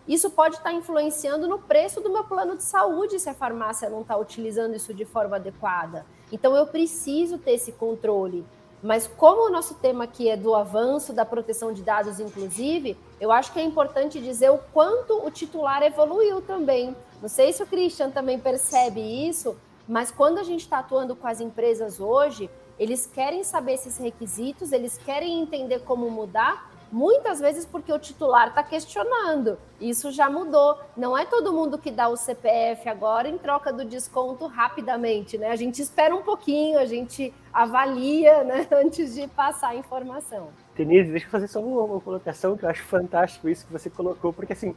isso 0.08 0.30
pode 0.30 0.56
estar 0.56 0.74
influenciando 0.74 1.48
no 1.48 1.60
preço 1.60 2.02
do 2.02 2.10
meu 2.10 2.24
plano 2.24 2.58
de 2.58 2.64
saúde 2.64 3.20
se 3.20 3.30
a 3.30 3.34
farmácia 3.34 3.90
não 3.90 4.02
está 4.02 4.18
utilizando 4.18 4.76
isso 4.76 4.94
de 4.94 5.06
forma 5.06 5.38
adequada. 5.38 6.06
Então 6.32 6.56
eu 6.56 6.68
preciso 6.68 7.38
ter 7.38 7.52
esse 7.52 7.72
controle. 7.72 8.46
Mas 8.82 9.08
como 9.08 9.48
o 9.48 9.50
nosso 9.50 9.76
tema 9.76 10.04
aqui 10.04 10.28
é 10.28 10.36
do 10.36 10.54
avanço 10.54 11.14
da 11.14 11.24
proteção 11.24 11.72
de 11.72 11.82
dados, 11.82 12.20
inclusive, 12.20 12.98
eu 13.20 13.32
acho 13.32 13.54
que 13.54 13.60
é 13.60 13.64
importante 13.64 14.20
dizer 14.20 14.52
o 14.52 14.58
quanto 14.74 15.26
o 15.26 15.32
titular 15.32 15.82
evoluiu 15.84 16.42
também. 16.42 16.94
Não 17.22 17.30
sei 17.30 17.54
se 17.54 17.64
o 17.64 17.66
Christian 17.66 18.10
também 18.10 18.38
percebe 18.38 19.00
isso, 19.00 19.56
mas 19.88 20.12
quando 20.12 20.38
a 20.38 20.44
gente 20.44 20.62
está 20.62 20.80
atuando 20.80 21.16
com 21.16 21.26
as 21.26 21.40
empresas 21.40 22.02
hoje, 22.02 22.50
eles 22.78 23.06
querem 23.06 23.42
saber 23.42 23.76
esses 23.76 23.98
requisitos, 23.98 24.74
eles 24.74 24.98
querem 24.98 25.42
entender 25.42 25.80
como 25.80 26.10
mudar, 26.10 26.70
Muitas 26.94 27.40
vezes 27.40 27.66
porque 27.66 27.92
o 27.92 27.98
titular 27.98 28.50
está 28.50 28.62
questionando. 28.62 29.58
Isso 29.82 30.12
já 30.12 30.30
mudou. 30.30 30.78
Não 30.96 31.18
é 31.18 31.26
todo 31.26 31.52
mundo 31.52 31.80
que 31.80 31.90
dá 31.90 32.08
o 32.08 32.16
CPF 32.16 32.88
agora 32.88 33.28
em 33.28 33.36
troca 33.36 33.74
do 33.74 33.84
desconto 33.84 34.46
rapidamente, 34.46 35.36
né? 35.36 35.50
A 35.50 35.56
gente 35.56 35.82
espera 35.82 36.14
um 36.14 36.22
pouquinho, 36.22 36.78
a 36.78 36.86
gente 36.86 37.34
avalia, 37.52 38.44
né, 38.44 38.68
antes 38.72 39.16
de 39.16 39.28
passar 39.28 39.70
a 39.70 39.76
informação. 39.76 40.50
Denise, 40.76 41.12
deixa 41.12 41.28
eu 41.28 41.30
fazer 41.30 41.48
só 41.48 41.62
uma, 41.62 42.02
colocação 42.02 42.58
que 42.58 42.66
eu 42.66 42.70
acho 42.70 42.84
fantástico 42.84 43.48
isso 43.48 43.66
que 43.66 43.72
você 43.72 43.90
colocou, 43.90 44.34
porque 44.34 44.54
assim, 44.54 44.70
uh, 44.70 44.76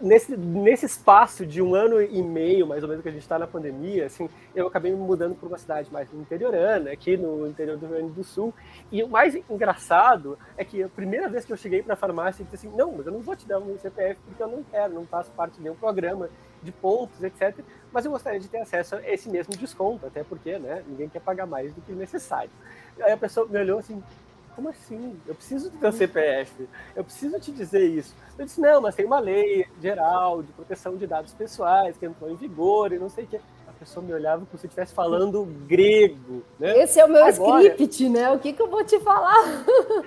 nesse, 0.00 0.36
nesse 0.36 0.86
espaço 0.86 1.44
de 1.44 1.60
um 1.60 1.74
ano 1.74 2.00
e 2.00 2.22
meio, 2.22 2.66
mais 2.66 2.82
ou 2.82 2.88
menos, 2.88 3.02
que 3.02 3.08
a 3.08 3.12
gente 3.12 3.22
está 3.22 3.38
na 3.38 3.46
pandemia, 3.46 4.06
assim, 4.06 4.28
eu 4.54 4.66
acabei 4.66 4.90
me 4.92 4.98
mudando 4.98 5.34
para 5.34 5.46
uma 5.46 5.58
cidade 5.58 5.92
mais 5.92 6.12
interiorana, 6.14 6.90
aqui 6.90 7.16
no 7.16 7.46
interior 7.46 7.76
do 7.76 7.86
Rio 7.86 7.96
Grande 7.96 8.12
do 8.12 8.24
Sul, 8.24 8.54
e 8.90 9.02
o 9.02 9.08
mais 9.08 9.34
engraçado 9.34 10.38
é 10.56 10.64
que 10.64 10.82
a 10.82 10.88
primeira 10.88 11.28
vez 11.28 11.44
que 11.44 11.52
eu 11.52 11.56
cheguei 11.56 11.82
para 11.82 11.92
a 11.92 11.96
farmácia, 11.96 12.42
eu 12.42 12.46
disse 12.50 12.66
assim, 12.66 12.76
não, 12.76 12.92
mas 12.92 13.06
eu 13.06 13.12
não 13.12 13.20
vou 13.20 13.36
te 13.36 13.46
dar 13.46 13.60
meu 13.60 13.78
CPF 13.78 14.20
porque 14.24 14.42
eu 14.42 14.48
não 14.48 14.62
quero, 14.62 14.94
não 14.94 15.04
faço 15.06 15.30
parte 15.32 15.56
de 15.56 15.62
nenhum 15.62 15.76
programa 15.76 16.30
de 16.62 16.72
pontos, 16.72 17.22
etc. 17.22 17.58
Mas 17.92 18.04
eu 18.04 18.10
gostaria 18.10 18.40
de 18.40 18.48
ter 18.48 18.58
acesso 18.58 18.96
a 18.96 19.08
esse 19.08 19.28
mesmo 19.28 19.54
desconto, 19.54 20.06
até 20.06 20.24
porque, 20.24 20.58
né, 20.58 20.82
ninguém 20.88 21.08
quer 21.08 21.20
pagar 21.20 21.46
mais 21.46 21.72
do 21.74 21.82
que 21.82 21.92
necessário. 21.92 22.50
Aí 23.00 23.12
a 23.12 23.16
pessoa 23.16 23.46
me 23.46 23.58
olhou 23.58 23.78
assim, 23.78 24.02
como 24.54 24.68
assim? 24.68 25.18
Eu 25.26 25.34
preciso 25.34 25.70
do 25.70 25.78
teu 25.78 25.92
CPF, 25.92 26.68
eu 26.94 27.04
preciso 27.04 27.40
te 27.40 27.52
dizer 27.52 27.86
isso. 27.88 28.14
Eu 28.38 28.44
disse, 28.44 28.60
não, 28.60 28.80
mas 28.80 28.94
tem 28.94 29.04
uma 29.04 29.18
lei 29.18 29.66
geral 29.80 30.42
de 30.42 30.52
proteção 30.52 30.96
de 30.96 31.06
dados 31.06 31.32
pessoais 31.34 31.96
que 31.96 32.06
entrou 32.06 32.30
em 32.30 32.36
vigor 32.36 32.92
e 32.92 32.98
não 32.98 33.08
sei 33.08 33.24
o 33.24 33.26
quê 33.26 33.40
pessoa 33.84 34.04
me 34.04 34.12
olhava 34.12 34.44
como 34.46 34.58
se 34.58 34.66
eu 34.66 34.68
estivesse 34.68 34.94
falando 34.94 35.44
grego. 35.66 36.42
Né? 36.58 36.82
Esse 36.82 36.98
é 36.98 37.04
o 37.04 37.08
meu 37.08 37.24
agora... 37.24 37.62
script, 37.62 38.08
né? 38.08 38.30
O 38.30 38.38
que, 38.38 38.52
que 38.52 38.60
eu 38.60 38.68
vou 38.68 38.82
te 38.82 38.98
falar? 39.00 39.64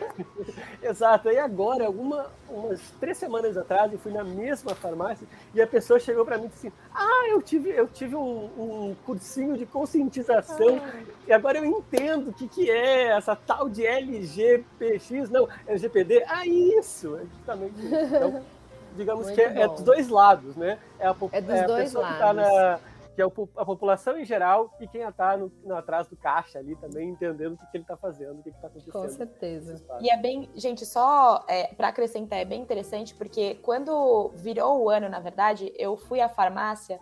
Exato. 0.82 1.30
E 1.30 1.38
agora, 1.38 1.86
alguma, 1.86 2.28
umas 2.50 2.82
três 3.00 3.18
semanas 3.18 3.56
atrás, 3.56 3.94
eu 3.94 4.00
fui 4.00 4.12
na 4.12 4.24
mesma 4.24 4.74
farmácia 4.76 5.28
e 5.54 5.62
a 5.62 5.68
pessoa 5.68 6.00
chegou 6.00 6.26
para 6.26 6.38
mim 6.38 6.46
e 6.46 6.48
disse 6.50 6.68
assim: 6.68 6.78
Ah, 6.94 7.28
eu 7.30 7.42
tive, 7.42 7.70
eu 7.70 7.88
tive 7.88 8.16
um, 8.16 8.50
um 8.58 8.96
cursinho 9.06 9.56
de 9.56 9.66
conscientização 9.66 10.82
ah. 10.84 11.00
e 11.28 11.32
agora 11.32 11.60
eu 11.60 11.66
entendo 11.66 12.30
o 12.32 12.34
que, 12.34 12.48
que 12.48 12.70
é 12.70 13.10
essa 13.16 13.36
tal 13.36 13.70
de 13.70 13.86
LGPX, 13.86 15.30
não, 15.30 15.48
LGPD. 15.68 16.24
Ah, 16.28 16.46
isso! 16.46 17.16
É 17.16 17.26
justamente 17.38 17.80
isso. 17.80 17.96
Então, 17.96 18.44
digamos 18.98 19.26
Muito 19.26 19.36
que 19.36 19.42
é, 19.42 19.62
é, 19.62 19.68
dos 19.68 19.84
dois 19.84 20.10
lados, 20.10 20.56
né? 20.56 20.80
É, 21.00 21.08
a, 21.08 21.16
é 21.32 21.42
dos 21.42 21.56
é 21.56 21.68
dois 21.68 21.84
pessoa 21.84 22.10
lados. 22.10 22.82
Que 23.18 23.22
é 23.24 23.26
a 23.26 23.66
população 23.66 24.16
em 24.20 24.24
geral 24.24 24.72
e 24.80 24.88
quem 24.88 25.02
está 25.02 25.36
no, 25.36 25.52
no, 25.66 25.76
atrás 25.76 26.08
do 26.08 26.16
caixa 26.16 26.60
ali 26.60 26.76
também 26.76 27.10
entendendo 27.10 27.54
o 27.54 27.58
que, 27.58 27.66
que 27.72 27.78
ele 27.78 27.84
está 27.84 27.98
fazendo, 27.98 28.40
o 28.40 28.44
que 28.44 28.50
está 28.50 28.68
acontecendo. 28.68 28.94
Com 28.94 29.10
certeza. 29.10 29.84
E 30.00 30.12
é 30.12 30.18
bem, 30.18 30.48
gente, 30.54 30.86
só 30.86 31.44
é, 31.48 31.74
para 31.74 31.88
acrescentar, 31.88 32.38
é 32.38 32.46
bem 32.46 32.62
interessante 32.62 33.16
porque 33.16 33.56
quando 33.56 34.30
virou 34.36 34.84
o 34.84 34.88
ano, 34.88 35.10
na 35.10 35.20
verdade, 35.20 35.74
eu 35.80 35.98
fui 35.98 36.22
à 36.22 36.30
farmácia 36.30 37.00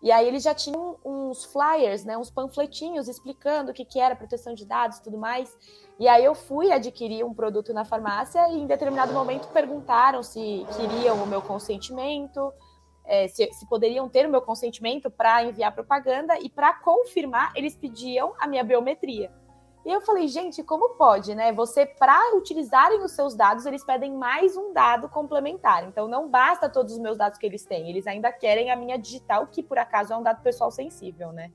E 0.00 0.12
aí 0.12 0.28
eles 0.28 0.44
já 0.44 0.54
tinham 0.54 0.98
uns 1.04 1.44
flyers, 1.46 2.04
né, 2.04 2.16
uns 2.16 2.30
panfletinhos 2.30 3.08
explicando 3.08 3.72
o 3.72 3.74
que, 3.74 3.84
que 3.84 3.98
era 3.98 4.14
proteção 4.14 4.54
de 4.54 4.64
dados 4.64 4.98
e 4.98 5.02
tudo 5.02 5.18
mais. 5.18 5.52
E 5.98 6.06
aí 6.06 6.24
eu 6.24 6.36
fui 6.36 6.70
adquirir 6.70 7.24
um 7.24 7.34
produto 7.34 7.74
na 7.74 7.84
farmácia 7.84 8.48
e 8.50 8.60
em 8.60 8.68
determinado 8.68 9.12
momento 9.12 9.48
perguntaram 9.48 10.22
se 10.22 10.64
queriam 10.76 11.20
o 11.24 11.26
meu 11.26 11.42
consentimento, 11.42 12.52
é, 13.06 13.28
se, 13.28 13.50
se, 13.52 13.66
poderiam 13.66 14.08
ter 14.08 14.26
o 14.26 14.30
meu 14.30 14.42
consentimento 14.42 15.10
para 15.10 15.44
enviar 15.44 15.72
propaganda 15.72 16.38
e 16.38 16.48
para 16.48 16.74
confirmar 16.74 17.52
eles 17.54 17.76
pediam 17.76 18.34
a 18.38 18.46
minha 18.46 18.64
biometria. 18.64 19.30
E 19.84 19.92
eu 19.92 20.00
falei, 20.00 20.26
gente, 20.26 20.64
como 20.64 20.96
pode, 20.96 21.32
né? 21.32 21.52
Você, 21.52 21.86
para 21.86 22.34
utilizarem 22.36 23.04
os 23.04 23.12
seus 23.12 23.36
dados, 23.36 23.64
eles 23.66 23.84
pedem 23.84 24.12
mais 24.12 24.56
um 24.56 24.72
dado 24.72 25.08
complementar. 25.08 25.84
Então, 25.84 26.08
não 26.08 26.28
basta 26.28 26.68
todos 26.68 26.94
os 26.94 26.98
meus 26.98 27.16
dados 27.16 27.38
que 27.38 27.46
eles 27.46 27.64
têm, 27.64 27.88
eles 27.88 28.04
ainda 28.08 28.32
querem 28.32 28.72
a 28.72 28.76
minha 28.76 28.98
digital, 28.98 29.46
que 29.46 29.62
por 29.62 29.78
acaso 29.78 30.12
é 30.12 30.16
um 30.16 30.24
dado 30.24 30.42
pessoal 30.42 30.72
sensível, 30.72 31.30
né? 31.32 31.52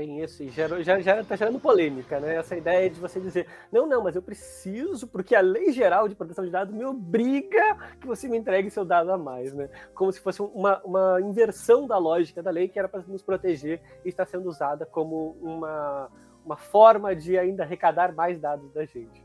Tem 0.00 0.24
isso, 0.24 0.42
e 0.42 0.48
já, 0.48 0.66
já, 0.82 0.98
já 0.98 1.22
tá 1.22 1.36
gerando 1.36 1.60
polêmica, 1.60 2.18
né? 2.18 2.36
Essa 2.36 2.56
ideia 2.56 2.88
de 2.88 2.98
você 2.98 3.20
dizer, 3.20 3.46
não, 3.70 3.86
não, 3.86 4.02
mas 4.02 4.16
eu 4.16 4.22
preciso, 4.22 5.06
porque 5.06 5.34
a 5.34 5.42
lei 5.42 5.72
geral 5.72 6.08
de 6.08 6.14
proteção 6.14 6.42
de 6.42 6.50
dados 6.50 6.72
me 6.72 6.86
obriga 6.86 7.76
que 8.00 8.06
você 8.06 8.26
me 8.26 8.38
entregue 8.38 8.70
seu 8.70 8.82
dado 8.82 9.12
a 9.12 9.18
mais, 9.18 9.52
né? 9.52 9.68
Como 9.94 10.10
se 10.10 10.18
fosse 10.18 10.40
uma, 10.40 10.80
uma 10.84 11.20
inversão 11.20 11.86
da 11.86 11.98
lógica 11.98 12.42
da 12.42 12.50
lei 12.50 12.66
que 12.66 12.78
era 12.78 12.88
para 12.88 13.02
nos 13.06 13.20
proteger 13.20 13.82
e 14.02 14.08
está 14.08 14.24
sendo 14.24 14.48
usada 14.48 14.86
como 14.86 15.36
uma 15.42 16.08
uma 16.42 16.56
forma 16.56 17.14
de 17.14 17.38
ainda 17.38 17.62
arrecadar 17.62 18.14
mais 18.14 18.40
dados 18.40 18.72
da 18.72 18.86
gente. 18.86 19.22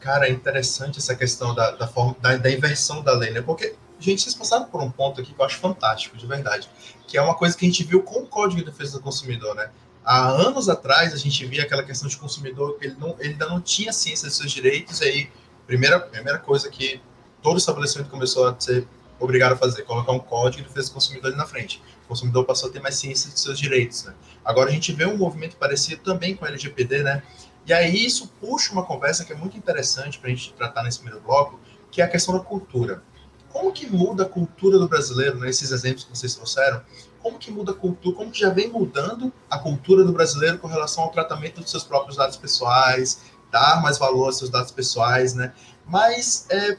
Cara, 0.00 0.28
é 0.28 0.30
interessante 0.30 0.98
essa 0.98 1.16
questão 1.16 1.54
da, 1.54 1.70
da, 1.70 1.86
forma, 1.86 2.14
da, 2.20 2.36
da 2.36 2.50
inversão 2.50 3.02
da 3.02 3.12
lei, 3.12 3.30
né? 3.30 3.40
Porque, 3.40 3.74
gente, 3.98 4.20
vocês 4.20 4.34
passaram 4.34 4.66
por 4.66 4.82
um 4.82 4.90
ponto 4.90 5.22
aqui 5.22 5.32
que 5.32 5.40
eu 5.40 5.44
acho 5.46 5.58
fantástico, 5.58 6.18
de 6.18 6.26
verdade, 6.26 6.68
que 7.06 7.16
é 7.16 7.22
uma 7.22 7.34
coisa 7.34 7.56
que 7.56 7.64
a 7.64 7.68
gente 7.68 7.82
viu 7.82 8.02
com 8.02 8.20
o 8.20 8.26
Código 8.26 8.60
de 8.60 8.70
Defesa 8.70 8.98
do 8.98 9.02
Consumidor, 9.02 9.54
né? 9.54 9.70
Há 10.04 10.28
anos 10.28 10.68
atrás, 10.68 11.12
a 11.12 11.16
gente 11.16 11.44
via 11.46 11.62
aquela 11.62 11.82
questão 11.82 12.08
de 12.08 12.16
consumidor, 12.16 12.78
ele, 12.80 12.96
não, 12.98 13.14
ele 13.18 13.32
ainda 13.32 13.46
não 13.46 13.60
tinha 13.60 13.92
ciência 13.92 14.28
de 14.28 14.34
seus 14.34 14.50
direitos, 14.50 15.00
e 15.00 15.04
aí, 15.04 15.30
primeira, 15.66 16.00
primeira 16.00 16.38
coisa 16.38 16.70
que 16.70 17.00
todo 17.42 17.58
estabelecimento 17.58 18.08
começou 18.08 18.48
a 18.48 18.58
ser 18.58 18.86
obrigado 19.18 19.52
a 19.52 19.56
fazer, 19.56 19.82
colocar 19.82 20.12
um 20.12 20.18
código 20.18 20.62
de 20.62 20.68
defesa 20.68 20.88
do 20.88 20.94
consumidor 20.94 21.28
ali 21.28 21.36
na 21.36 21.46
frente. 21.46 21.82
O 22.04 22.08
consumidor 22.08 22.44
passou 22.44 22.70
a 22.70 22.72
ter 22.72 22.80
mais 22.80 22.96
ciência 22.96 23.30
de 23.30 23.38
seus 23.38 23.58
direitos, 23.58 24.04
né? 24.04 24.14
Agora 24.44 24.70
a 24.70 24.72
gente 24.72 24.92
vê 24.92 25.04
um 25.04 25.16
movimento 25.16 25.56
parecido 25.56 26.02
também 26.02 26.34
com 26.34 26.44
o 26.44 26.48
LGPD, 26.48 27.02
né? 27.02 27.22
E 27.66 27.72
aí 27.72 28.04
isso 28.04 28.32
puxa 28.40 28.72
uma 28.72 28.84
conversa 28.84 29.24
que 29.24 29.32
é 29.32 29.36
muito 29.36 29.56
interessante 29.56 30.18
para 30.18 30.28
a 30.28 30.34
gente 30.34 30.52
tratar 30.54 30.82
nesse 30.82 30.98
primeiro 30.98 31.22
bloco, 31.22 31.60
que 31.90 32.00
é 32.00 32.04
a 32.04 32.08
questão 32.08 32.34
da 32.34 32.40
cultura. 32.40 33.02
Como 33.50 33.72
que 33.72 33.86
muda 33.86 34.22
a 34.22 34.26
cultura 34.26 34.78
do 34.78 34.88
brasileiro, 34.88 35.38
né? 35.38 35.48
Exemplos 35.48 36.04
que 36.04 36.16
vocês 36.16 36.34
trouxeram, 36.34 36.82
como 37.22 37.38
que 37.38 37.50
muda 37.50 37.72
a 37.72 37.74
cultura, 37.74 38.16
como 38.16 38.30
que 38.30 38.40
já 38.40 38.50
vem 38.50 38.68
mudando 38.68 39.32
a 39.48 39.58
cultura 39.58 40.04
do 40.04 40.12
brasileiro 40.12 40.58
com 40.58 40.66
relação 40.66 41.04
ao 41.04 41.10
tratamento 41.10 41.60
dos 41.60 41.70
seus 41.70 41.84
próprios 41.84 42.16
dados 42.16 42.36
pessoais, 42.36 43.20
dar 43.50 43.82
mais 43.82 43.98
valor 43.98 44.26
aos 44.26 44.38
seus 44.38 44.50
dados 44.50 44.70
pessoais, 44.70 45.34
né? 45.34 45.52
Mas 45.86 46.46
é, 46.50 46.78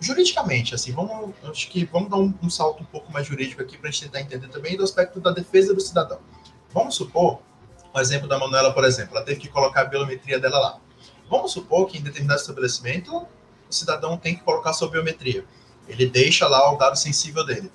juridicamente, 0.00 0.74
assim, 0.74 0.92
vamos, 0.92 1.34
acho 1.44 1.68
que 1.70 1.84
vamos 1.86 2.10
dar 2.10 2.16
um, 2.16 2.34
um 2.42 2.50
salto 2.50 2.82
um 2.82 2.86
pouco 2.86 3.12
mais 3.12 3.26
jurídico 3.26 3.62
aqui 3.62 3.78
para 3.78 3.88
a 3.88 3.92
gente 3.92 4.04
tentar 4.04 4.20
entender 4.20 4.48
também 4.48 4.76
do 4.76 4.84
aspecto 4.84 5.20
da 5.20 5.30
defesa 5.30 5.74
do 5.74 5.80
cidadão. 5.80 6.18
Vamos 6.72 6.94
supor, 6.94 7.40
o 7.92 8.00
exemplo 8.00 8.28
da 8.28 8.38
Manuela, 8.38 8.72
por 8.72 8.84
exemplo, 8.84 9.16
ela 9.16 9.24
teve 9.24 9.40
que 9.40 9.48
colocar 9.48 9.82
a 9.82 9.84
biometria 9.84 10.38
dela 10.38 10.58
lá. 10.58 10.80
Vamos 11.30 11.52
supor 11.52 11.86
que 11.86 11.98
em 11.98 12.02
determinado 12.02 12.40
estabelecimento 12.40 13.16
o 13.16 13.72
cidadão 13.72 14.16
tem 14.16 14.36
que 14.36 14.42
colocar 14.42 14.72
sua 14.72 14.88
biometria. 14.88 15.44
Ele 15.86 16.06
deixa 16.06 16.46
lá 16.46 16.72
o 16.72 16.76
dado 16.76 16.96
sensível 16.96 17.44
dele. 17.44 17.70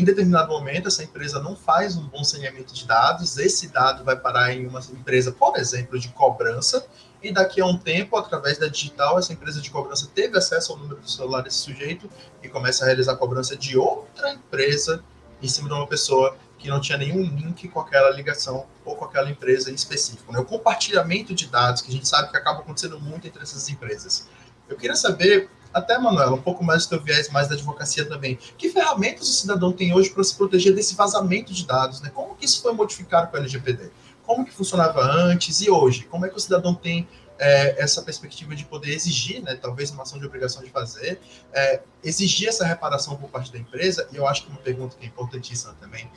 Em 0.00 0.04
determinado 0.04 0.48
momento, 0.50 0.88
essa 0.88 1.04
empresa 1.04 1.42
não 1.42 1.54
faz 1.54 1.94
um 1.94 2.08
bom 2.08 2.24
saneamento 2.24 2.72
de 2.72 2.86
dados, 2.86 3.36
esse 3.36 3.68
dado 3.68 4.02
vai 4.02 4.16
parar 4.16 4.50
em 4.50 4.66
uma 4.66 4.80
empresa, 4.80 5.30
por 5.30 5.58
exemplo, 5.58 5.98
de 5.98 6.08
cobrança, 6.08 6.86
e 7.22 7.30
daqui 7.30 7.60
a 7.60 7.66
um 7.66 7.76
tempo, 7.76 8.16
através 8.16 8.56
da 8.56 8.66
digital, 8.66 9.18
essa 9.18 9.34
empresa 9.34 9.60
de 9.60 9.70
cobrança 9.70 10.10
teve 10.14 10.38
acesso 10.38 10.72
ao 10.72 10.78
número 10.78 11.02
do 11.02 11.10
celular 11.10 11.42
desse 11.42 11.58
sujeito 11.58 12.08
e 12.42 12.48
começa 12.48 12.82
a 12.82 12.86
realizar 12.86 13.12
a 13.12 13.16
cobrança 13.16 13.54
de 13.54 13.76
outra 13.76 14.32
empresa 14.32 15.04
em 15.42 15.46
cima 15.46 15.68
de 15.68 15.74
uma 15.74 15.86
pessoa 15.86 16.34
que 16.56 16.70
não 16.70 16.80
tinha 16.80 16.96
nenhum 16.96 17.20
link 17.20 17.68
com 17.68 17.80
aquela 17.80 18.08
ligação 18.08 18.64
ou 18.86 18.96
com 18.96 19.04
aquela 19.04 19.28
empresa 19.28 19.70
em 19.70 19.74
específico. 19.74 20.32
Né? 20.32 20.38
O 20.38 20.46
compartilhamento 20.46 21.34
de 21.34 21.46
dados, 21.46 21.82
que 21.82 21.90
a 21.90 21.92
gente 21.92 22.08
sabe 22.08 22.30
que 22.30 22.38
acaba 22.38 22.60
acontecendo 22.60 22.98
muito 22.98 23.26
entre 23.26 23.42
essas 23.42 23.68
empresas. 23.68 24.26
Eu 24.66 24.78
queria 24.78 24.96
saber, 24.96 25.50
até, 25.72 25.98
Manuela, 25.98 26.32
um 26.32 26.42
pouco 26.42 26.64
mais 26.64 26.84
do 26.84 26.90
teu 26.90 27.02
viés, 27.02 27.28
mais 27.30 27.48
da 27.48 27.54
advocacia 27.54 28.04
também, 28.04 28.38
que 28.58 28.68
ferramentas 28.70 29.28
o 29.28 29.32
cidadão 29.32 29.72
tem 29.72 29.94
hoje 29.94 30.10
para 30.10 30.24
se 30.24 30.34
proteger 30.34 30.74
desse 30.74 30.94
vazamento 30.94 31.52
de 31.52 31.66
dados? 31.66 32.00
Né? 32.00 32.10
Como 32.12 32.34
que 32.34 32.44
isso 32.44 32.60
foi 32.62 32.72
modificado 32.72 33.30
com 33.30 33.36
o 33.36 33.40
LGPD? 33.40 33.90
como 34.30 34.44
que 34.44 34.52
funcionava 34.52 35.00
antes 35.02 35.60
e 35.60 35.68
hoje? 35.68 36.04
Como 36.04 36.24
é 36.24 36.28
que 36.28 36.36
o 36.36 36.40
cidadão 36.40 36.72
tem 36.72 37.08
é, 37.36 37.82
essa 37.82 38.00
perspectiva 38.00 38.54
de 38.54 38.64
poder 38.64 38.94
exigir, 38.94 39.42
né, 39.42 39.56
talvez 39.56 39.90
uma 39.90 40.04
ação 40.04 40.20
de 40.20 40.24
obrigação 40.24 40.62
de 40.62 40.70
fazer, 40.70 41.20
é, 41.52 41.82
exigir 42.04 42.48
essa 42.48 42.64
reparação 42.64 43.16
por 43.16 43.28
parte 43.28 43.50
da 43.52 43.58
empresa? 43.58 44.08
E 44.12 44.16
eu 44.16 44.28
acho 44.28 44.44
que 44.44 44.50
uma 44.50 44.60
pergunta 44.60 44.96
que 44.96 45.04
é 45.04 45.08
importantíssima 45.08 45.74
também, 45.80 46.08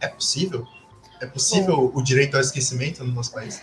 é 0.00 0.08
possível? 0.08 0.66
É 1.20 1.26
possível 1.26 1.92
o 1.94 2.02
direito 2.02 2.34
ao 2.34 2.40
esquecimento 2.40 3.04
no 3.04 3.12
nosso 3.12 3.30
país? 3.30 3.62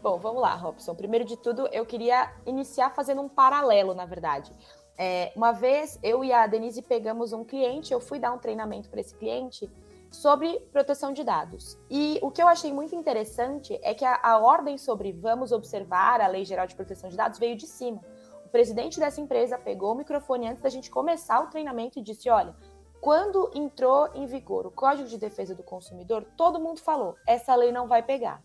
Bom, 0.00 0.18
vamos 0.18 0.40
lá, 0.40 0.54
Robson. 0.54 0.94
Primeiro 0.94 1.24
de 1.24 1.36
tudo, 1.36 1.66
eu 1.72 1.84
queria 1.84 2.30
iniciar 2.46 2.90
fazendo 2.90 3.20
um 3.20 3.28
paralelo, 3.28 3.92
na 3.92 4.04
verdade. 4.04 4.52
É, 4.98 5.32
uma 5.36 5.52
vez, 5.52 5.96
eu 6.02 6.24
e 6.24 6.32
a 6.32 6.44
Denise 6.48 6.82
pegamos 6.82 7.32
um 7.32 7.44
cliente, 7.44 7.92
eu 7.92 8.00
fui 8.00 8.18
dar 8.18 8.32
um 8.32 8.38
treinamento 8.38 8.90
para 8.90 9.00
esse 9.00 9.14
cliente, 9.14 9.70
sobre 10.10 10.58
proteção 10.72 11.12
de 11.12 11.22
dados. 11.22 11.78
E 11.88 12.18
o 12.22 12.30
que 12.30 12.42
eu 12.42 12.48
achei 12.48 12.72
muito 12.72 12.96
interessante 12.96 13.78
é 13.82 13.94
que 13.94 14.04
a, 14.04 14.18
a, 14.22 14.38
ordem 14.38 14.76
sobre 14.76 15.12
vamos 15.12 15.52
observar 15.52 16.20
a 16.20 16.26
Lei 16.26 16.44
Geral 16.44 16.66
de 16.66 16.74
Proteção 16.74 17.08
de 17.08 17.16
Dados 17.16 17.38
veio 17.38 17.54
de 17.56 17.66
cima. 17.66 18.00
O 18.44 18.48
presidente 18.48 18.98
dessa 18.98 19.20
empresa 19.20 19.58
pegou 19.58 19.92
o 19.92 19.94
microfone 19.94 20.48
antes 20.48 20.62
da 20.62 20.68
gente 20.68 20.90
começar 20.90 21.40
o 21.40 21.48
treinamento 21.48 21.98
e 21.98 22.02
disse: 22.02 22.28
olha. 22.28 22.54
Quando 23.00 23.48
entrou 23.54 24.08
em 24.12 24.26
vigor 24.26 24.66
o 24.66 24.72
Código 24.72 25.08
de 25.08 25.16
Defesa 25.16 25.54
do 25.54 25.62
Consumidor, 25.62 26.26
todo 26.36 26.58
mundo 26.58 26.80
falou: 26.80 27.14
essa 27.26 27.54
lei 27.54 27.70
não 27.70 27.86
vai 27.86 28.02
pegar. 28.02 28.42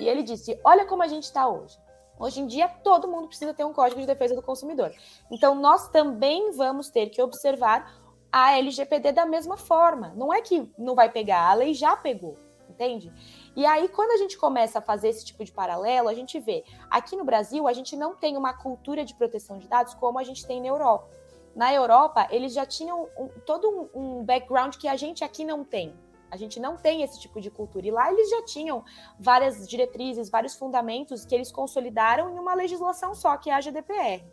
E 0.00 0.08
ele 0.08 0.24
disse: 0.24 0.58
olha 0.64 0.84
como 0.84 1.02
a 1.02 1.06
gente 1.06 1.24
está 1.24 1.46
hoje. 1.46 1.78
Hoje 2.18 2.40
em 2.40 2.46
dia, 2.46 2.68
todo 2.68 3.08
mundo 3.08 3.28
precisa 3.28 3.54
ter 3.54 3.64
um 3.64 3.72
Código 3.72 4.00
de 4.00 4.06
Defesa 4.06 4.34
do 4.34 4.42
Consumidor. 4.42 4.92
Então, 5.30 5.54
nós 5.54 5.88
também 5.88 6.50
vamos 6.52 6.90
ter 6.90 7.08
que 7.10 7.22
observar 7.22 7.94
a 8.32 8.56
LGPD 8.58 9.12
da 9.12 9.24
mesma 9.24 9.56
forma. 9.56 10.12
Não 10.16 10.32
é 10.32 10.40
que 10.40 10.70
não 10.76 10.94
vai 10.94 11.10
pegar, 11.10 11.48
a 11.48 11.54
lei 11.54 11.72
já 11.72 11.96
pegou, 11.96 12.36
entende? 12.68 13.12
E 13.54 13.64
aí, 13.64 13.88
quando 13.88 14.10
a 14.10 14.16
gente 14.16 14.36
começa 14.36 14.80
a 14.80 14.82
fazer 14.82 15.08
esse 15.08 15.24
tipo 15.24 15.44
de 15.44 15.52
paralelo, 15.52 16.08
a 16.08 16.14
gente 16.14 16.38
vê, 16.40 16.64
aqui 16.90 17.16
no 17.16 17.24
Brasil, 17.24 17.66
a 17.68 17.72
gente 17.72 17.96
não 17.96 18.14
tem 18.14 18.36
uma 18.36 18.52
cultura 18.52 19.04
de 19.04 19.14
proteção 19.14 19.58
de 19.58 19.68
dados 19.68 19.94
como 19.94 20.18
a 20.18 20.24
gente 20.24 20.46
tem 20.46 20.60
na 20.60 20.68
Europa. 20.68 21.08
Na 21.54 21.72
Europa, 21.72 22.28
eles 22.30 22.52
já 22.52 22.66
tinham 22.66 23.08
um, 23.18 23.28
todo 23.46 23.90
um, 23.94 24.18
um 24.18 24.24
background 24.24 24.76
que 24.76 24.86
a 24.86 24.96
gente 24.96 25.24
aqui 25.24 25.44
não 25.44 25.64
tem. 25.64 25.92
A 26.30 26.36
gente 26.36 26.60
não 26.60 26.76
tem 26.76 27.02
esse 27.02 27.18
tipo 27.20 27.40
de 27.40 27.50
cultura. 27.50 27.86
E 27.86 27.90
lá 27.90 28.12
eles 28.12 28.28
já 28.30 28.42
tinham 28.44 28.84
várias 29.18 29.66
diretrizes, 29.68 30.30
vários 30.30 30.54
fundamentos 30.54 31.24
que 31.24 31.34
eles 31.34 31.50
consolidaram 31.50 32.30
em 32.30 32.38
uma 32.38 32.54
legislação 32.54 33.14
só, 33.14 33.36
que 33.36 33.50
é 33.50 33.54
a 33.54 33.60
GDPR. 33.60 34.24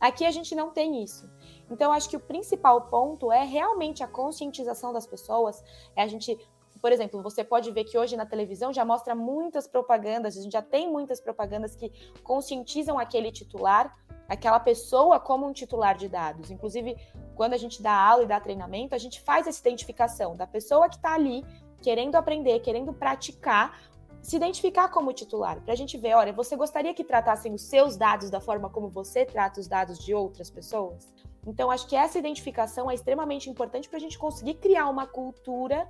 Aqui 0.00 0.24
a 0.24 0.30
gente 0.30 0.54
não 0.54 0.70
tem 0.70 1.02
isso. 1.02 1.30
Então, 1.70 1.92
acho 1.92 2.10
que 2.10 2.16
o 2.16 2.20
principal 2.20 2.82
ponto 2.88 3.32
é 3.32 3.42
realmente 3.42 4.02
a 4.02 4.08
conscientização 4.08 4.92
das 4.92 5.06
pessoas. 5.06 5.62
É 5.96 6.02
a 6.02 6.06
gente, 6.06 6.36
por 6.80 6.92
exemplo, 6.92 7.22
você 7.22 7.42
pode 7.42 7.70
ver 7.70 7.84
que 7.84 7.96
hoje 7.96 8.16
na 8.16 8.26
televisão 8.26 8.72
já 8.72 8.84
mostra 8.84 9.14
muitas 9.14 9.66
propagandas, 9.66 10.36
a 10.36 10.42
gente 10.42 10.52
já 10.52 10.60
tem 10.60 10.90
muitas 10.90 11.20
propagandas 11.20 11.74
que 11.74 11.90
conscientizam 12.22 12.98
aquele 12.98 13.32
titular, 13.32 13.94
aquela 14.28 14.60
pessoa 14.60 15.18
como 15.18 15.46
um 15.46 15.52
titular 15.52 15.96
de 15.96 16.08
dados. 16.08 16.50
Inclusive, 16.50 16.96
quando 17.34 17.54
a 17.54 17.56
gente 17.56 17.82
dá 17.82 17.92
aula 17.92 18.24
e 18.24 18.26
dá 18.26 18.40
treinamento, 18.40 18.94
a 18.94 18.98
gente 18.98 19.20
faz 19.20 19.46
essa 19.46 19.60
identificação 19.60 20.36
da 20.36 20.46
pessoa 20.46 20.88
que 20.88 20.96
está 20.96 21.14
ali 21.14 21.44
querendo 21.82 22.14
aprender, 22.14 22.60
querendo 22.60 22.92
praticar 22.92 23.78
se 24.24 24.36
identificar 24.36 24.88
como 24.88 25.12
titular, 25.12 25.60
para 25.60 25.74
a 25.74 25.76
gente 25.76 25.98
ver, 25.98 26.14
olha, 26.14 26.32
você 26.32 26.56
gostaria 26.56 26.94
que 26.94 27.04
tratassem 27.04 27.52
os 27.52 27.60
seus 27.60 27.94
dados 27.94 28.30
da 28.30 28.40
forma 28.40 28.70
como 28.70 28.88
você 28.88 29.26
trata 29.26 29.60
os 29.60 29.68
dados 29.68 29.98
de 29.98 30.14
outras 30.14 30.48
pessoas? 30.48 31.12
Então, 31.46 31.70
acho 31.70 31.86
que 31.86 31.94
essa 31.94 32.18
identificação 32.18 32.90
é 32.90 32.94
extremamente 32.94 33.50
importante 33.50 33.86
para 33.86 33.98
a 33.98 34.00
gente 34.00 34.18
conseguir 34.18 34.54
criar 34.54 34.88
uma 34.88 35.06
cultura 35.06 35.86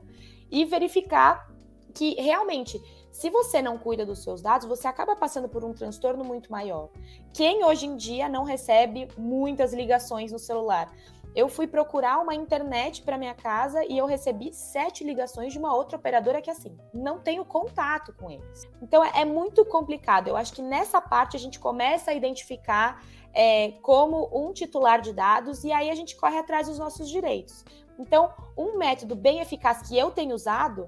e 0.51 0.65
verificar 0.65 1.49
que 1.95 2.15
realmente, 2.21 2.83
se 3.13 3.31
você 3.31 3.63
não 3.63 3.79
cuida 3.79 4.05
dos 4.05 4.25
seus 4.25 4.43
dados, 4.43 4.67
você 4.67 4.89
acaba 4.89 5.15
passando 5.15 5.49
por 5.49 5.65
um 5.65 5.73
transtorno 5.73 6.25
muito 6.25 6.51
maior. 6.51 6.89
Quem 7.33 7.65
hoje 7.65 7.87
em 7.87 7.97
dia 7.97 8.29
não 8.29 8.43
recebe 8.43 9.07
muitas 9.17 9.73
ligações 9.73 10.33
no 10.33 10.41
celular? 10.41 10.93
Eu 11.35 11.49
fui 11.49 11.67
procurar 11.67 12.21
uma 12.21 12.35
internet 12.35 13.03
para 13.03 13.19
minha 13.19 13.35
casa 13.35 13.85
e 13.85 13.99
eu 13.99 14.07
recebi 14.07 14.53
sete 14.53 15.03
ligações 15.03 15.53
de 15.53 15.59
uma 15.59 15.75
outra 15.75 15.97
operadora 15.97 16.41
que, 16.41 16.51
assim, 16.51 16.79
não 16.93 17.19
tenho 17.19 17.45
contato 17.45 18.13
com 18.13 18.31
eles. 18.31 18.69
Então 18.81 19.05
é, 19.05 19.23
é 19.23 19.25
muito 19.25 19.65
complicado. 19.65 20.29
Eu 20.29 20.37
acho 20.37 20.53
que 20.53 20.63
nessa 20.63 21.01
parte 21.01 21.37
a 21.37 21.41
gente 21.41 21.59
começa 21.59 22.13
a 22.13 22.15
identificar 22.15 23.03
é, 23.33 23.73
como 23.83 24.31
um 24.33 24.53
titular 24.53 25.01
de 25.01 25.13
dados 25.13 25.65
e 25.65 25.73
aí 25.73 25.91
a 25.91 25.95
gente 25.95 26.17
corre 26.17 26.39
atrás 26.39 26.69
dos 26.69 26.79
nossos 26.79 27.09
direitos. 27.09 27.65
Então, 27.99 28.33
um 28.57 28.79
método 28.79 29.17
bem 29.17 29.41
eficaz 29.41 29.89
que 29.89 29.99
eu 29.99 30.11
tenho 30.11 30.35
usado 30.35 30.87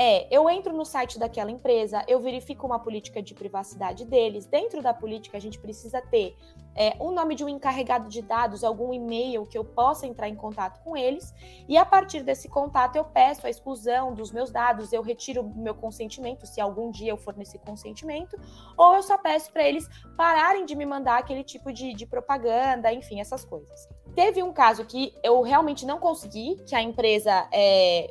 é: 0.00 0.26
eu 0.30 0.48
entro 0.48 0.74
no 0.74 0.86
site 0.86 1.18
daquela 1.18 1.50
empresa, 1.50 2.02
eu 2.08 2.18
verifico 2.20 2.66
uma 2.66 2.78
política 2.78 3.22
de 3.22 3.34
privacidade 3.34 4.06
deles. 4.06 4.46
Dentro 4.46 4.80
da 4.80 4.94
política, 4.94 5.36
a 5.36 5.40
gente 5.40 5.58
precisa 5.58 6.00
ter 6.00 6.34
é, 6.74 6.96
um 6.98 7.10
nome 7.10 7.34
de 7.34 7.44
um 7.44 7.48
encarregado 7.50 8.08
de 8.08 8.22
dados, 8.22 8.64
algum 8.64 8.94
e-mail 8.94 9.44
que 9.44 9.58
eu 9.58 9.64
possa 9.64 10.06
entrar 10.06 10.26
em 10.26 10.34
contato 10.34 10.82
com 10.82 10.96
eles. 10.96 11.34
E 11.68 11.76
a 11.76 11.84
partir 11.84 12.22
desse 12.22 12.48
contato, 12.48 12.96
eu 12.96 13.04
peço 13.04 13.46
a 13.46 13.50
exclusão 13.50 14.14
dos 14.14 14.32
meus 14.32 14.50
dados, 14.50 14.90
eu 14.90 15.02
retiro 15.02 15.42
o 15.42 15.54
meu 15.54 15.74
consentimento, 15.74 16.46
se 16.46 16.62
algum 16.62 16.90
dia 16.90 17.10
eu 17.10 17.18
fornecer 17.18 17.58
consentimento, 17.58 18.40
ou 18.78 18.94
eu 18.94 19.02
só 19.02 19.18
peço 19.18 19.52
para 19.52 19.68
eles 19.68 19.86
pararem 20.16 20.64
de 20.64 20.74
me 20.74 20.86
mandar 20.86 21.18
aquele 21.18 21.44
tipo 21.44 21.70
de, 21.74 21.92
de 21.92 22.06
propaganda, 22.06 22.90
enfim, 22.90 23.20
essas 23.20 23.44
coisas. 23.44 23.86
Teve 24.14 24.42
um 24.42 24.52
caso 24.52 24.84
que 24.84 25.12
eu 25.22 25.40
realmente 25.42 25.86
não 25.86 25.98
consegui, 25.98 26.56
que 26.66 26.74
a 26.74 26.82
empresa 26.82 27.48
é, 27.52 28.10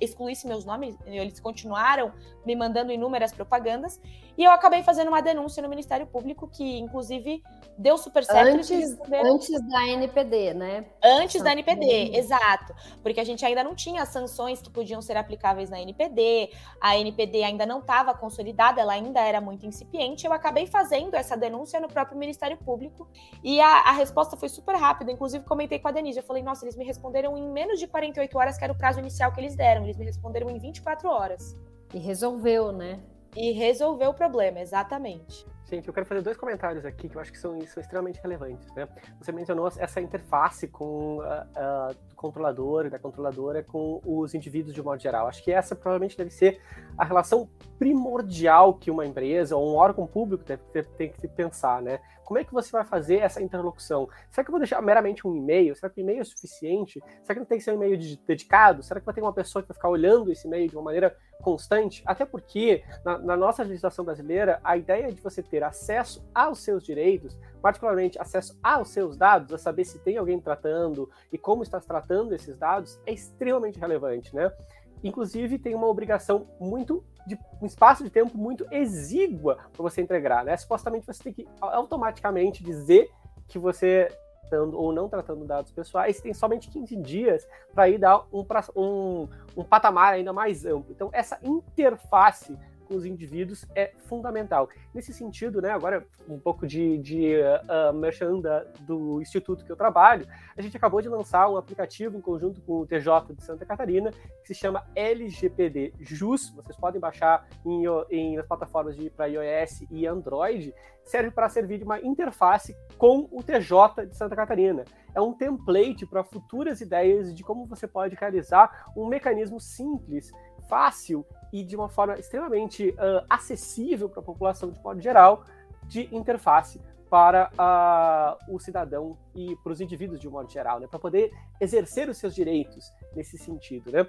excluísse 0.00 0.46
meus 0.46 0.64
nomes, 0.64 0.96
eles 1.06 1.40
continuaram 1.40 2.12
me 2.44 2.54
mandando 2.54 2.92
inúmeras 2.92 3.32
propagandas, 3.32 4.00
e 4.38 4.44
eu 4.44 4.52
acabei 4.52 4.84
fazendo 4.84 5.08
uma 5.08 5.20
denúncia 5.20 5.60
no 5.60 5.68
Ministério 5.68 6.06
Público, 6.06 6.46
que 6.46 6.78
inclusive 6.78 7.42
deu 7.76 7.98
super 7.98 8.24
certo. 8.24 8.54
Antes, 8.54 8.96
antes 9.12 9.68
da 9.68 9.88
NPD, 9.88 10.54
né? 10.54 10.84
Antes 11.02 11.42
da 11.42 11.50
NPD, 11.50 12.16
exato. 12.16 12.72
Porque 13.02 13.18
a 13.18 13.24
gente 13.24 13.44
ainda 13.44 13.64
não 13.64 13.74
tinha 13.74 14.06
sanções 14.06 14.62
que 14.62 14.70
podiam 14.70 15.02
ser 15.02 15.16
aplicáveis 15.16 15.68
na 15.68 15.80
NPD, 15.80 16.52
a 16.80 16.96
NPD 16.96 17.42
ainda 17.42 17.66
não 17.66 17.80
estava 17.80 18.14
consolidada, 18.14 18.80
ela 18.80 18.92
ainda 18.92 19.20
era 19.20 19.40
muito 19.40 19.66
incipiente. 19.66 20.24
Eu 20.24 20.32
acabei 20.32 20.68
fazendo 20.68 21.14
essa 21.14 21.36
denúncia 21.36 21.80
no 21.80 21.88
próprio 21.88 22.16
Ministério 22.16 22.56
Público, 22.58 23.08
e 23.42 23.60
a, 23.60 23.80
a 23.88 23.92
resposta 23.92 24.36
foi 24.36 24.48
super 24.48 24.76
rápida. 24.76 25.10
Inclusive, 25.10 25.44
comentei 25.44 25.80
com 25.80 25.88
a 25.88 25.90
Denise, 25.90 26.18
eu 26.18 26.24
falei, 26.24 26.44
nossa, 26.44 26.64
eles 26.64 26.76
me 26.76 26.84
responderam 26.84 27.36
em 27.36 27.50
menos 27.50 27.80
de 27.80 27.88
48 27.88 28.38
horas, 28.38 28.56
que 28.56 28.62
era 28.62 28.72
o 28.72 28.78
prazo 28.78 29.00
inicial 29.00 29.32
que 29.32 29.40
eles 29.40 29.56
deram. 29.56 29.82
Eles 29.82 29.96
me 29.96 30.04
responderam 30.04 30.48
em 30.48 30.60
24 30.60 31.08
horas. 31.08 31.56
E 31.92 31.98
resolveu, 31.98 32.70
né? 32.70 33.00
E 33.38 33.52
resolveu 33.52 34.10
o 34.10 34.14
problema, 34.14 34.58
exatamente. 34.58 35.46
Gente, 35.70 35.86
eu 35.86 35.94
quero 35.94 36.06
fazer 36.06 36.22
dois 36.22 36.36
comentários 36.36 36.84
aqui 36.84 37.08
que 37.08 37.16
eu 37.16 37.20
acho 37.20 37.30
que 37.30 37.38
são, 37.38 37.60
são 37.66 37.80
extremamente 37.80 38.20
relevantes. 38.20 38.66
Né? 38.74 38.88
Você 39.20 39.30
mencionou 39.30 39.68
essa 39.78 40.00
interface 40.00 40.66
com 40.66 41.20
a, 41.20 41.46
a 41.54 41.94
controlador 42.16 42.86
e 42.86 42.90
da 42.90 42.98
controladora 42.98 43.62
com 43.62 44.00
os 44.04 44.34
indivíduos 44.34 44.74
de 44.74 44.80
um 44.80 44.84
modo 44.84 45.00
geral. 45.00 45.28
Acho 45.28 45.44
que 45.44 45.52
essa 45.52 45.76
provavelmente 45.76 46.16
deve 46.16 46.30
ser 46.30 46.60
a 46.96 47.04
relação 47.04 47.48
primordial 47.78 48.74
que 48.74 48.90
uma 48.90 49.06
empresa 49.06 49.56
ou 49.56 49.72
um 49.72 49.76
órgão 49.76 50.04
público 50.04 50.42
deve 50.42 50.88
tem 50.96 51.12
que 51.12 51.28
pensar, 51.28 51.80
né? 51.80 52.00
Como 52.28 52.38
é 52.38 52.44
que 52.44 52.52
você 52.52 52.70
vai 52.70 52.84
fazer 52.84 53.20
essa 53.20 53.42
interlocução? 53.42 54.06
Será 54.30 54.44
que 54.44 54.50
eu 54.50 54.52
vou 54.52 54.60
deixar 54.60 54.82
meramente 54.82 55.26
um 55.26 55.34
e-mail? 55.34 55.74
Será 55.74 55.88
que 55.88 55.98
o 55.98 56.02
e-mail 56.02 56.20
é 56.20 56.24
suficiente? 56.24 57.02
Será 57.22 57.32
que 57.32 57.40
não 57.40 57.46
tem 57.46 57.56
que 57.56 57.64
ser 57.64 57.70
um 57.70 57.76
e-mail 57.76 57.98
dedicado? 58.26 58.82
Será 58.82 59.00
que 59.00 59.06
vai 59.06 59.14
ter 59.14 59.22
uma 59.22 59.32
pessoa 59.32 59.62
que 59.62 59.68
vai 59.68 59.74
ficar 59.74 59.88
olhando 59.88 60.30
esse 60.30 60.46
e-mail 60.46 60.68
de 60.68 60.76
uma 60.76 60.82
maneira 60.82 61.16
constante? 61.40 62.02
Até 62.04 62.26
porque, 62.26 62.84
na, 63.02 63.16
na 63.16 63.34
nossa 63.34 63.62
legislação 63.62 64.04
brasileira, 64.04 64.60
a 64.62 64.76
ideia 64.76 65.10
de 65.10 65.22
você 65.22 65.42
ter 65.42 65.64
acesso 65.64 66.22
aos 66.34 66.58
seus 66.58 66.84
direitos, 66.84 67.34
particularmente 67.62 68.20
acesso 68.20 68.58
aos 68.62 68.90
seus 68.90 69.16
dados, 69.16 69.54
a 69.54 69.56
saber 69.56 69.86
se 69.86 69.98
tem 69.98 70.18
alguém 70.18 70.38
tratando 70.38 71.08
e 71.32 71.38
como 71.38 71.62
está 71.62 71.80
tratando 71.80 72.34
esses 72.34 72.58
dados, 72.58 73.00
é 73.06 73.12
extremamente 73.14 73.80
relevante, 73.80 74.36
né? 74.36 74.52
Inclusive, 75.02 75.58
tem 75.58 75.74
uma 75.74 75.86
obrigação 75.86 76.46
muito 76.60 77.04
de 77.26 77.38
um 77.60 77.66
espaço 77.66 78.02
de 78.02 78.10
tempo 78.10 78.36
muito 78.36 78.66
exígua 78.70 79.58
para 79.72 79.82
você 79.82 80.00
entregar, 80.00 80.44
né? 80.44 80.56
Supostamente 80.56 81.06
você 81.06 81.22
tem 81.22 81.32
que 81.32 81.48
automaticamente 81.60 82.62
dizer 82.62 83.10
que 83.46 83.58
você 83.58 84.08
tratando 84.48 84.78
ou 84.78 84.92
não 84.92 85.08
tratando 85.08 85.44
dados 85.44 85.70
pessoais, 85.70 86.20
tem 86.20 86.32
somente 86.32 86.70
15 86.70 86.96
dias 86.96 87.46
para 87.74 87.88
ir 87.88 87.98
dar 87.98 88.24
um, 88.32 88.44
um, 88.74 89.28
um 89.56 89.64
patamar 89.64 90.14
ainda 90.14 90.32
mais 90.32 90.64
amplo. 90.64 90.90
Então, 90.90 91.10
essa 91.12 91.38
interface 91.42 92.56
com 92.88 92.94
os 92.94 93.04
indivíduos 93.04 93.66
é 93.74 93.92
fundamental. 94.06 94.68
Nesse 94.94 95.12
sentido, 95.12 95.60
né, 95.60 95.70
agora 95.70 96.06
um 96.28 96.38
pouco 96.38 96.66
de, 96.66 96.98
de 96.98 97.34
uh, 97.36 97.92
merchan 97.92 98.40
do 98.80 99.20
instituto 99.20 99.64
que 99.64 99.70
eu 99.70 99.76
trabalho, 99.76 100.26
a 100.56 100.62
gente 100.62 100.76
acabou 100.76 101.02
de 101.02 101.08
lançar 101.08 101.48
um 101.50 101.56
aplicativo 101.56 102.16
em 102.16 102.20
conjunto 102.20 102.60
com 102.62 102.80
o 102.80 102.86
TJ 102.86 103.34
de 103.34 103.44
Santa 103.44 103.66
Catarina, 103.66 104.10
que 104.10 104.48
se 104.48 104.54
chama 104.54 104.84
LGPD 104.96 105.92
JUS, 106.00 106.50
vocês 106.50 106.76
podem 106.76 107.00
baixar 107.00 107.46
em, 107.64 107.84
em 108.10 108.36
nas 108.36 108.46
plataformas 108.46 108.96
para 109.16 109.26
iOS 109.26 109.84
e 109.90 110.06
Android, 110.06 110.74
serve 111.08 111.30
para 111.30 111.48
servir 111.48 111.78
de 111.78 111.84
uma 111.84 112.00
interface 112.00 112.76
com 112.96 113.28
o 113.30 113.42
TJ 113.42 114.06
de 114.06 114.16
Santa 114.16 114.36
Catarina. 114.36 114.84
É 115.14 115.20
um 115.20 115.32
template 115.32 116.06
para 116.06 116.22
futuras 116.22 116.80
ideias 116.80 117.34
de 117.34 117.42
como 117.42 117.66
você 117.66 117.86
pode 117.86 118.14
realizar 118.14 118.92
um 118.96 119.06
mecanismo 119.06 119.60
simples, 119.60 120.30
fácil 120.68 121.24
e 121.52 121.64
de 121.64 121.74
uma 121.74 121.88
forma 121.88 122.14
extremamente 122.18 122.90
uh, 122.90 123.24
acessível 123.28 124.08
para 124.08 124.20
a 124.20 124.24
população 124.24 124.70
de 124.70 124.80
modo 124.82 125.00
geral 125.00 125.44
de 125.84 126.14
interface 126.14 126.80
para 127.08 127.50
uh, 127.54 128.54
o 128.54 128.60
cidadão 128.60 129.16
e 129.34 129.56
para 129.56 129.72
os 129.72 129.80
indivíduos 129.80 130.20
de 130.20 130.28
um 130.28 130.30
modo 130.30 130.50
geral, 130.50 130.78
né, 130.78 130.86
para 130.86 130.98
poder 130.98 131.32
exercer 131.58 132.08
os 132.10 132.18
seus 132.18 132.34
direitos 132.34 132.92
nesse 133.16 133.38
sentido, 133.38 133.90
né? 133.90 134.06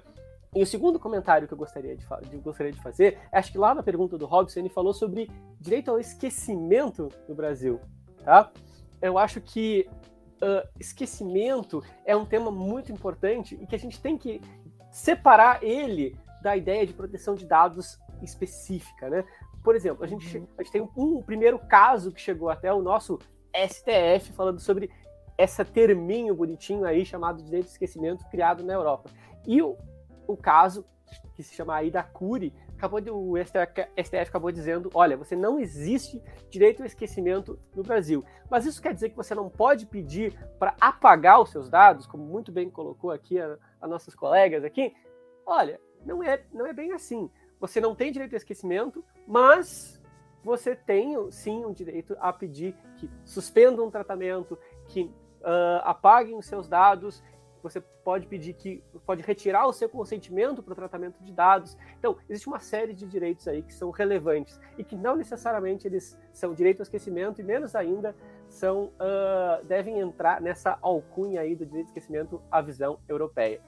E 0.54 0.62
o 0.62 0.66
segundo 0.66 0.98
comentário 0.98 1.46
que 1.46 1.54
eu 1.54 1.58
gostaria 1.58 1.96
de, 1.96 2.04
de, 2.28 2.38
gostaria 2.38 2.72
de 2.72 2.82
fazer, 2.82 3.18
acho 3.30 3.52
que 3.52 3.58
lá 3.58 3.74
na 3.74 3.82
pergunta 3.82 4.18
do 4.18 4.26
Robson 4.26 4.60
ele 4.60 4.68
falou 4.68 4.92
sobre 4.92 5.30
direito 5.60 5.90
ao 5.90 5.98
esquecimento 5.98 7.08
no 7.28 7.34
Brasil, 7.34 7.80
tá? 8.24 8.50
Eu 9.00 9.16
acho 9.16 9.40
que 9.40 9.88
uh, 10.42 10.68
esquecimento 10.78 11.82
é 12.04 12.16
um 12.16 12.26
tema 12.26 12.50
muito 12.50 12.90
importante 12.90 13.56
e 13.60 13.66
que 13.66 13.76
a 13.76 13.78
gente 13.78 14.00
tem 14.00 14.18
que 14.18 14.40
separar 14.90 15.62
ele 15.62 16.18
da 16.42 16.56
ideia 16.56 16.84
de 16.84 16.92
proteção 16.92 17.36
de 17.36 17.46
dados 17.46 17.98
específica, 18.20 19.08
né? 19.08 19.24
Por 19.62 19.76
exemplo, 19.76 20.02
a 20.04 20.06
gente, 20.06 20.36
uhum. 20.36 20.48
a 20.58 20.62
gente 20.62 20.72
tem 20.72 20.82
um, 20.82 20.90
um 20.96 21.22
primeiro 21.22 21.58
caso 21.60 22.10
que 22.10 22.20
chegou 22.20 22.48
até 22.48 22.72
o 22.72 22.82
nosso 22.82 23.18
STF 23.54 24.32
falando 24.32 24.58
sobre 24.58 24.90
essa 25.38 25.64
terminho 25.64 26.34
bonitinho 26.34 26.84
aí 26.84 27.04
chamado 27.04 27.42
direito 27.42 27.66
de 27.66 27.70
esquecimento 27.70 28.28
criado 28.30 28.64
na 28.64 28.72
Europa. 28.72 29.10
E 29.46 29.62
o, 29.62 29.76
o 30.32 30.36
caso 30.36 30.84
que 31.34 31.42
se 31.42 31.54
chama 31.54 31.74
aí 31.74 31.90
da 31.90 32.02
Curi, 32.02 32.54
acabou 32.76 33.00
de, 33.00 33.10
o 33.10 33.34
STF, 33.36 34.28
acabou 34.28 34.50
dizendo, 34.50 34.90
olha, 34.94 35.16
você 35.16 35.36
não 35.36 35.58
existe 35.58 36.22
direito 36.48 36.80
ao 36.80 36.86
esquecimento 36.86 37.58
no 37.74 37.82
Brasil. 37.82 38.24
Mas 38.48 38.64
isso 38.64 38.80
quer 38.80 38.94
dizer 38.94 39.10
que 39.10 39.16
você 39.16 39.34
não 39.34 39.48
pode 39.48 39.86
pedir 39.86 40.38
para 40.58 40.74
apagar 40.80 41.40
os 41.40 41.50
seus 41.50 41.68
dados, 41.68 42.06
como 42.06 42.24
muito 42.24 42.50
bem 42.50 42.70
colocou 42.70 43.10
aqui 43.10 43.38
a, 43.38 43.58
a 43.80 43.86
nossas 43.86 44.14
colegas 44.14 44.64
aqui? 44.64 44.94
Olha, 45.44 45.80
não 46.04 46.22
é, 46.22 46.42
não 46.52 46.66
é 46.66 46.72
bem 46.72 46.92
assim. 46.92 47.30
Você 47.58 47.80
não 47.80 47.94
tem 47.94 48.10
direito 48.10 48.32
ao 48.32 48.38
esquecimento, 48.38 49.04
mas 49.26 50.00
você 50.42 50.74
tem 50.74 51.14
sim 51.30 51.64
o 51.64 51.74
direito 51.74 52.16
a 52.18 52.32
pedir 52.32 52.74
que 52.96 53.10
suspendam 53.24 53.86
um 53.86 53.90
tratamento, 53.90 54.58
que 54.88 55.02
uh, 55.40 55.80
apaguem 55.82 56.36
os 56.36 56.46
seus 56.46 56.66
dados. 56.66 57.22
Você 57.62 57.80
pode 57.80 58.26
pedir 58.26 58.54
que 58.54 58.82
pode 59.06 59.22
retirar 59.22 59.66
o 59.66 59.72
seu 59.72 59.88
consentimento 59.88 60.62
para 60.62 60.72
o 60.72 60.76
tratamento 60.76 61.22
de 61.22 61.32
dados. 61.32 61.76
Então, 61.98 62.16
existe 62.28 62.48
uma 62.48 62.60
série 62.60 62.94
de 62.94 63.06
direitos 63.06 63.46
aí 63.46 63.62
que 63.62 63.72
são 63.72 63.90
relevantes 63.90 64.58
e 64.78 64.84
que 64.84 64.96
não 64.96 65.16
necessariamente 65.16 65.86
eles 65.86 66.18
são 66.32 66.54
direito 66.54 66.80
ao 66.80 66.84
esquecimento 66.84 67.40
e 67.40 67.44
menos 67.44 67.74
ainda 67.74 68.14
são 68.48 68.84
uh, 68.84 69.64
devem 69.64 70.00
entrar 70.00 70.40
nessa 70.40 70.78
alcunha 70.82 71.40
aí 71.40 71.54
do 71.54 71.64
direito 71.64 71.86
ao 71.86 71.90
esquecimento 71.90 72.42
à 72.50 72.60
visão 72.60 72.98
europeia 73.08 73.60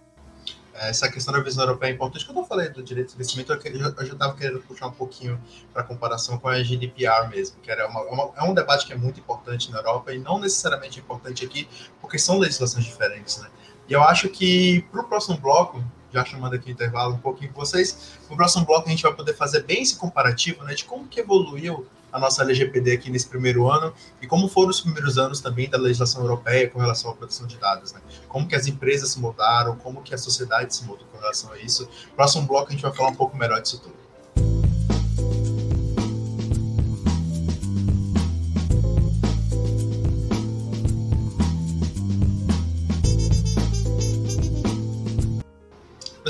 essa 0.74 1.10
questão 1.10 1.34
da 1.34 1.40
visão 1.40 1.64
europeia 1.64 1.90
é 1.90 1.94
importante. 1.94 2.24
Quando 2.24 2.38
eu 2.38 2.44
falei 2.44 2.68
do 2.70 2.82
direito 2.82 3.08
de 3.08 3.14
investimento, 3.14 3.52
eu 3.52 4.06
já 4.06 4.12
estava 4.12 4.34
querendo 4.34 4.60
puxar 4.60 4.86
um 4.86 4.92
pouquinho 4.92 5.40
para 5.72 5.82
comparação 5.82 6.38
com 6.38 6.48
a 6.48 6.62
GDPR 6.62 7.28
mesmo, 7.28 7.60
que 7.60 7.70
era 7.70 7.86
uma, 7.88 8.00
uma, 8.02 8.32
é 8.36 8.42
um 8.42 8.54
debate 8.54 8.86
que 8.86 8.92
é 8.92 8.96
muito 8.96 9.20
importante 9.20 9.70
na 9.70 9.78
Europa 9.78 10.12
e 10.12 10.18
não 10.18 10.38
necessariamente 10.38 10.98
importante 10.98 11.44
aqui, 11.44 11.68
porque 12.00 12.18
são 12.18 12.38
legislações 12.38 12.84
diferentes, 12.84 13.38
né? 13.38 13.50
E 13.88 13.92
eu 13.92 14.02
acho 14.02 14.28
que 14.28 14.84
para 14.90 15.00
o 15.00 15.04
próximo 15.04 15.36
bloco, 15.38 15.82
já 16.12 16.24
chamando 16.24 16.54
aqui 16.54 16.70
o 16.70 16.72
intervalo 16.72 17.14
um 17.14 17.18
pouquinho 17.18 17.52
com 17.52 17.60
vocês, 17.60 18.12
no 18.28 18.36
próximo 18.36 18.64
bloco 18.64 18.86
a 18.86 18.90
gente 18.90 19.02
vai 19.02 19.14
poder 19.14 19.34
fazer 19.34 19.62
bem 19.62 19.82
esse 19.82 19.96
comparativo, 19.96 20.62
né, 20.64 20.74
de 20.74 20.84
como 20.84 21.08
que 21.08 21.20
evoluiu 21.20 21.86
a 22.12 22.18
nossa 22.18 22.42
LGPD 22.42 22.92
aqui 22.92 23.10
nesse 23.10 23.26
primeiro 23.26 23.70
ano 23.70 23.92
e 24.20 24.26
como 24.26 24.46
foram 24.46 24.68
os 24.68 24.82
primeiros 24.82 25.16
anos 25.16 25.40
também 25.40 25.68
da 25.68 25.78
legislação 25.78 26.20
europeia 26.20 26.68
com 26.68 26.78
relação 26.78 27.10
à 27.10 27.14
proteção 27.14 27.46
de 27.46 27.56
dados, 27.56 27.92
né? 27.92 28.00
Como 28.28 28.46
que 28.46 28.54
as 28.54 28.66
empresas 28.66 29.10
se 29.10 29.18
mudaram, 29.18 29.76
como 29.76 30.02
que 30.02 30.14
a 30.14 30.18
sociedade 30.18 30.74
se 30.74 30.84
mudou 30.84 31.06
com 31.10 31.18
relação 31.18 31.50
a 31.52 31.58
isso. 31.58 31.88
Próximo 32.14 32.46
bloco 32.46 32.68
a 32.68 32.72
gente 32.72 32.82
vai 32.82 32.92
falar 32.92 33.08
um 33.08 33.14
pouco 33.14 33.34
melhor 33.34 33.62
disso 33.62 33.80
tudo. 33.80 34.01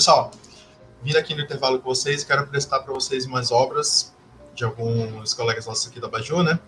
Pessoal, 0.03 0.33
vim 1.01 1.17
aqui 1.17 1.33
no 1.33 1.43
intervalo 1.43 1.79
com 1.79 1.85
vocês, 1.85 2.25
quero 2.25 2.41
apresentar 2.43 2.81
para 2.81 2.93
vocês 2.93 3.25
umas 3.25 3.53
obras 3.53 4.13
de 4.53 4.65
alguns 4.65 5.33
colegas 5.33 5.67
nossos 5.67 5.87
aqui 5.87 6.01
da 6.01 6.09
Baju, 6.09 6.43
né? 6.43 6.59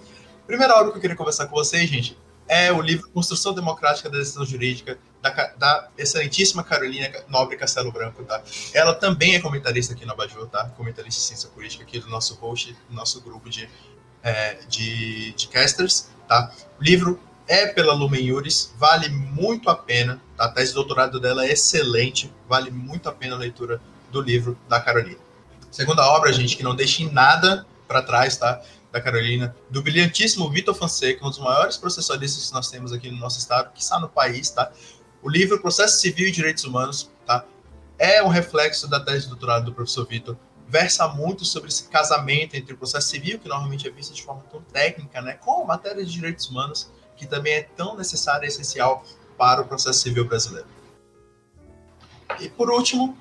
Primeira 0.47 0.73
hora 0.77 0.89
que 0.93 0.99
eu 0.99 1.01
queria 1.01 1.17
conversar 1.17 1.49
com 1.49 1.57
vocês, 1.57 1.91
gente, 1.91 2.17
é 2.47 2.71
o 2.71 2.81
livro 2.81 3.11
Construção 3.11 3.53
Democrática 3.53 4.09
da 4.09 4.19
Decisão 4.19 4.45
Jurídica, 4.45 5.01
da, 5.21 5.31
da, 5.57 5.89
excelentíssima 5.99 6.63
Carolina 6.63 7.11
Nobre 7.27 7.57
Castelo 7.57 7.91
Branco, 7.91 8.23
tá? 8.23 8.41
Ela 8.73 8.95
também 8.95 9.35
é 9.35 9.41
comentarista 9.41 9.95
aqui 9.95 10.07
na 10.07 10.15
Baju, 10.15 10.47
tá? 10.47 10.67
Comentarista 10.77 11.21
de 11.21 11.27
ciência 11.27 11.51
política 11.51 11.83
aqui 11.83 11.99
do 11.99 12.09
nosso 12.09 12.37
host, 12.37 12.73
do 12.89 12.95
nosso 12.95 13.21
grupo 13.21 13.51
de, 13.51 13.69
é, 14.23 14.61
de, 14.69 15.33
de 15.33 15.49
casters, 15.49 16.09
tá? 16.29 16.53
O 16.81 16.85
livro 16.85 17.19
é 17.47 17.67
pela 17.67 17.93
Lumen 17.93 18.27
Juris, 18.27 18.75
vale 18.79 19.09
muito 19.09 19.69
a 19.69 19.77
pena, 19.77 20.21
a 20.39 20.49
tese 20.49 20.69
de 20.69 20.75
doutorado 20.75 21.21
dela 21.21 21.45
é 21.45 21.53
excelente, 21.53 22.33
vale 22.49 22.71
muito 22.71 23.09
a 23.09 23.13
pena 23.13 23.35
a 23.35 23.39
leitura 23.39 23.81
do 24.11 24.21
livro 24.21 24.59
da 24.69 24.81
Carolina. 24.81 25.19
Segunda 25.71 26.07
obra, 26.09 26.33
gente, 26.33 26.57
que 26.57 26.63
não 26.63 26.75
deixe 26.75 27.09
nada 27.11 27.67
para 27.87 28.03
trás, 28.03 28.37
tá? 28.37 28.63
Da 28.93 29.01
Carolina, 29.01 29.55
do 29.69 29.83
brilhantíssimo 29.83 30.49
Vitor 30.49 30.75
Fonseca, 30.75 31.27
um 31.27 31.29
dos 31.29 31.41
maiores 31.41 31.77
processualistas 31.77 32.49
que 32.49 32.55
nós 32.55 32.71
temos 32.71 32.93
aqui 32.93 33.11
no 33.11 33.19
nosso 33.19 33.39
estado, 33.39 33.73
que 33.73 33.83
está 33.83 33.99
no 33.99 34.09
país, 34.09 34.51
tá? 34.51 34.71
O 35.21 35.29
livro 35.29 35.61
Processo 35.61 36.01
Civil 36.01 36.29
e 36.29 36.31
Direitos 36.31 36.65
Humanos, 36.65 37.11
tá? 37.27 37.45
É 37.99 38.23
um 38.23 38.29
reflexo 38.29 38.89
da 38.89 39.01
tese 39.01 39.23
de 39.23 39.29
doutorado 39.31 39.65
do 39.65 39.75
professor 39.75 40.07
Vitor, 40.07 40.37
versa 40.69 41.09
muito 41.09 41.45
sobre 41.45 41.69
esse 41.69 41.89
casamento 41.89 42.55
entre 42.55 42.75
o 42.75 42.77
processo 42.77 43.09
civil, 43.09 43.39
que 43.39 43.49
normalmente 43.49 43.87
é 43.87 43.91
visto 43.91 44.15
de 44.15 44.23
forma 44.23 44.43
tão 44.51 44.63
técnica, 44.63 45.21
né, 45.21 45.35
com 45.35 45.63
a 45.63 45.67
matéria 45.67 46.05
de 46.05 46.11
direitos 46.11 46.49
humanos, 46.49 46.91
que 47.17 47.27
também 47.27 47.55
é 47.55 47.63
tão 47.63 47.97
necessária 47.97 48.47
e 48.47 48.49
essencial 48.49 49.05
para 49.37 49.63
o 49.63 49.65
processo 49.67 50.01
civil 50.01 50.27
brasileiro. 50.27 50.67
E 52.41 52.49
por 52.49 52.71
último, 52.71 53.17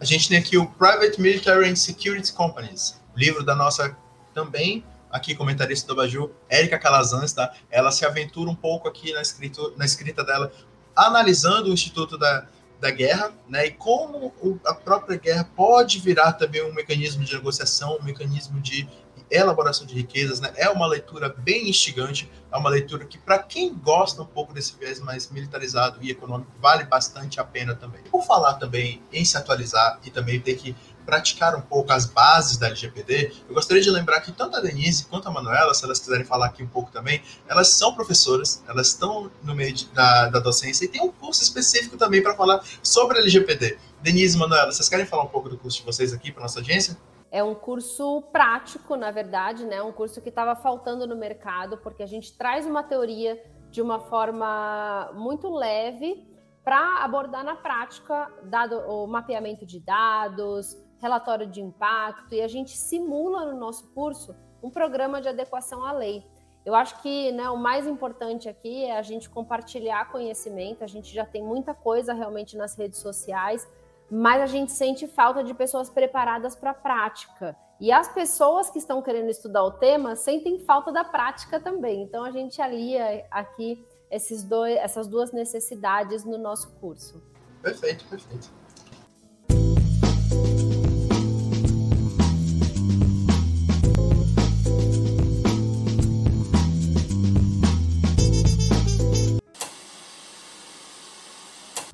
a 0.00 0.04
gente 0.04 0.28
tem 0.28 0.38
aqui 0.38 0.56
o 0.56 0.66
Private 0.66 1.20
Military 1.20 1.68
and 1.68 1.76
Security 1.76 2.32
Companies, 2.32 3.00
livro 3.16 3.44
da 3.44 3.54
nossa 3.54 3.96
também 4.32 4.84
aqui 5.14 5.32
comentarista 5.32 5.86
do 5.86 5.94
Baju, 5.94 6.28
Érica 6.48 6.76
Calazans, 6.76 7.32
tá? 7.32 7.54
Ela 7.70 7.92
se 7.92 8.04
aventura 8.04 8.50
um 8.50 8.54
pouco 8.54 8.88
aqui 8.88 9.12
na, 9.12 9.22
escrito, 9.22 9.72
na 9.76 9.84
escrita 9.84 10.24
dela, 10.24 10.50
analisando 10.96 11.70
o 11.70 11.72
Instituto 11.72 12.18
da, 12.18 12.48
da 12.80 12.90
Guerra, 12.90 13.32
né? 13.48 13.66
E 13.66 13.70
como 13.70 14.34
a 14.66 14.74
própria 14.74 15.16
guerra 15.16 15.48
pode 15.54 16.00
virar 16.00 16.32
também 16.32 16.64
um 16.64 16.74
mecanismo 16.74 17.22
de 17.22 17.32
negociação, 17.32 17.96
um 18.00 18.02
mecanismo 18.02 18.60
de 18.60 18.88
elaboração 19.30 19.86
de 19.86 19.94
riquezas, 19.94 20.40
né? 20.40 20.52
É 20.56 20.68
uma 20.68 20.86
leitura 20.86 21.28
bem 21.28 21.68
instigante, 21.68 22.30
é 22.52 22.56
uma 22.56 22.70
leitura 22.70 23.04
que, 23.04 23.18
para 23.18 23.38
quem 23.38 23.74
gosta 23.74 24.22
um 24.22 24.26
pouco 24.26 24.52
desse 24.52 24.76
viés 24.78 25.00
mais 25.00 25.30
militarizado 25.30 25.98
e 26.00 26.10
econômico, 26.10 26.50
vale 26.60 26.84
bastante 26.84 27.40
a 27.40 27.44
pena 27.44 27.74
também. 27.74 28.02
Por 28.10 28.24
falar 28.24 28.54
também 28.54 29.02
em 29.12 29.24
se 29.24 29.36
atualizar 29.36 29.98
e 30.04 30.10
também 30.10 30.40
ter 30.40 30.54
que 30.54 30.76
praticar 31.04 31.54
um 31.54 31.60
pouco 31.60 31.92
as 31.92 32.06
bases 32.06 32.56
da 32.56 32.66
LGPD, 32.66 33.32
eu 33.48 33.54
gostaria 33.54 33.82
de 33.82 33.90
lembrar 33.90 34.20
que 34.20 34.32
tanto 34.32 34.56
a 34.56 34.60
Denise 34.60 35.04
quanto 35.04 35.28
a 35.28 35.30
Manuela, 35.30 35.74
se 35.74 35.84
elas 35.84 35.98
quiserem 35.98 36.24
falar 36.24 36.46
aqui 36.46 36.62
um 36.62 36.66
pouco 36.66 36.90
também, 36.90 37.22
elas 37.46 37.68
são 37.68 37.94
professoras, 37.94 38.62
elas 38.66 38.88
estão 38.88 39.30
no 39.42 39.54
meio 39.54 39.72
de, 39.72 39.86
da, 39.86 40.28
da 40.28 40.38
docência 40.38 40.84
e 40.84 40.88
tem 40.88 41.02
um 41.02 41.12
curso 41.12 41.42
específico 41.42 41.96
também 41.96 42.22
para 42.22 42.34
falar 42.34 42.62
sobre 42.82 43.18
a 43.18 43.20
LGPD. 43.20 43.78
Denise 44.02 44.36
e 44.36 44.38
Manuela, 44.40 44.72
vocês 44.72 44.88
querem 44.88 45.06
falar 45.06 45.24
um 45.24 45.28
pouco 45.28 45.48
do 45.48 45.58
curso 45.58 45.78
de 45.78 45.84
vocês 45.84 46.12
aqui 46.12 46.32
para 46.32 46.42
nossa 46.42 46.58
audiência? 46.58 46.96
É 47.34 47.42
um 47.42 47.52
curso 47.52 48.22
prático, 48.30 48.94
na 48.94 49.10
verdade, 49.10 49.66
né? 49.66 49.82
Um 49.82 49.90
curso 49.90 50.22
que 50.22 50.28
estava 50.28 50.54
faltando 50.54 51.04
no 51.04 51.16
mercado, 51.16 51.76
porque 51.78 52.00
a 52.00 52.06
gente 52.06 52.38
traz 52.38 52.64
uma 52.64 52.80
teoria 52.80 53.44
de 53.72 53.82
uma 53.82 53.98
forma 53.98 55.10
muito 55.14 55.52
leve 55.52 56.32
para 56.62 57.02
abordar 57.02 57.42
na 57.42 57.56
prática 57.56 58.32
dado 58.44 58.76
o 58.88 59.08
mapeamento 59.08 59.66
de 59.66 59.80
dados, 59.80 60.80
relatório 61.02 61.48
de 61.48 61.60
impacto, 61.60 62.32
e 62.36 62.40
a 62.40 62.46
gente 62.46 62.76
simula 62.76 63.46
no 63.46 63.58
nosso 63.58 63.92
curso 63.92 64.32
um 64.62 64.70
programa 64.70 65.20
de 65.20 65.28
adequação 65.28 65.84
à 65.84 65.90
lei. 65.90 66.24
Eu 66.64 66.72
acho 66.72 67.02
que 67.02 67.32
né, 67.32 67.50
o 67.50 67.56
mais 67.56 67.84
importante 67.84 68.48
aqui 68.48 68.84
é 68.84 68.96
a 68.96 69.02
gente 69.02 69.28
compartilhar 69.28 70.08
conhecimento, 70.12 70.84
a 70.84 70.86
gente 70.86 71.12
já 71.12 71.26
tem 71.26 71.42
muita 71.42 71.74
coisa 71.74 72.14
realmente 72.14 72.56
nas 72.56 72.76
redes 72.78 73.00
sociais, 73.00 73.68
mas 74.14 74.40
a 74.40 74.46
gente 74.46 74.70
sente 74.70 75.08
falta 75.08 75.42
de 75.42 75.52
pessoas 75.52 75.90
preparadas 75.90 76.54
para 76.54 76.70
a 76.70 76.74
prática. 76.74 77.56
E 77.80 77.90
as 77.90 78.06
pessoas 78.06 78.70
que 78.70 78.78
estão 78.78 79.02
querendo 79.02 79.28
estudar 79.28 79.64
o 79.64 79.72
tema 79.72 80.14
sentem 80.14 80.60
falta 80.60 80.92
da 80.92 81.02
prática 81.02 81.58
também. 81.58 82.02
Então 82.02 82.22
a 82.22 82.30
gente 82.30 82.62
alia 82.62 83.26
aqui 83.28 83.84
esses 84.08 84.44
dois, 84.44 84.76
essas 84.76 85.08
duas 85.08 85.32
necessidades 85.32 86.24
no 86.24 86.38
nosso 86.38 86.70
curso. 86.76 87.20
Perfeito, 87.60 88.04
perfeito. 88.04 88.52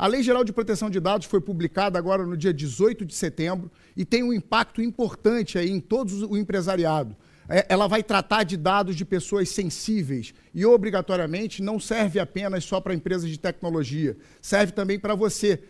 A 0.00 0.06
Lei 0.06 0.22
Geral 0.22 0.42
de 0.42 0.50
Proteção 0.50 0.88
de 0.88 0.98
Dados 0.98 1.26
foi 1.26 1.42
publicada 1.42 1.98
agora 1.98 2.24
no 2.24 2.34
dia 2.34 2.54
18 2.54 3.04
de 3.04 3.14
setembro 3.14 3.70
e 3.94 4.02
tem 4.02 4.22
um 4.22 4.32
impacto 4.32 4.80
importante 4.80 5.58
aí 5.58 5.70
em 5.70 5.78
todo 5.78 6.26
o 6.26 6.38
empresariado. 6.38 7.14
É, 7.46 7.66
ela 7.68 7.86
vai 7.86 8.02
tratar 8.02 8.44
de 8.44 8.56
dados 8.56 8.96
de 8.96 9.04
pessoas 9.04 9.50
sensíveis 9.50 10.32
e, 10.54 10.64
obrigatoriamente, 10.64 11.62
não 11.62 11.78
serve 11.78 12.18
apenas 12.18 12.64
só 12.64 12.80
para 12.80 12.94
empresas 12.94 13.28
de 13.28 13.38
tecnologia, 13.38 14.16
serve 14.40 14.72
também 14.72 14.98
para 14.98 15.14
você 15.14 15.62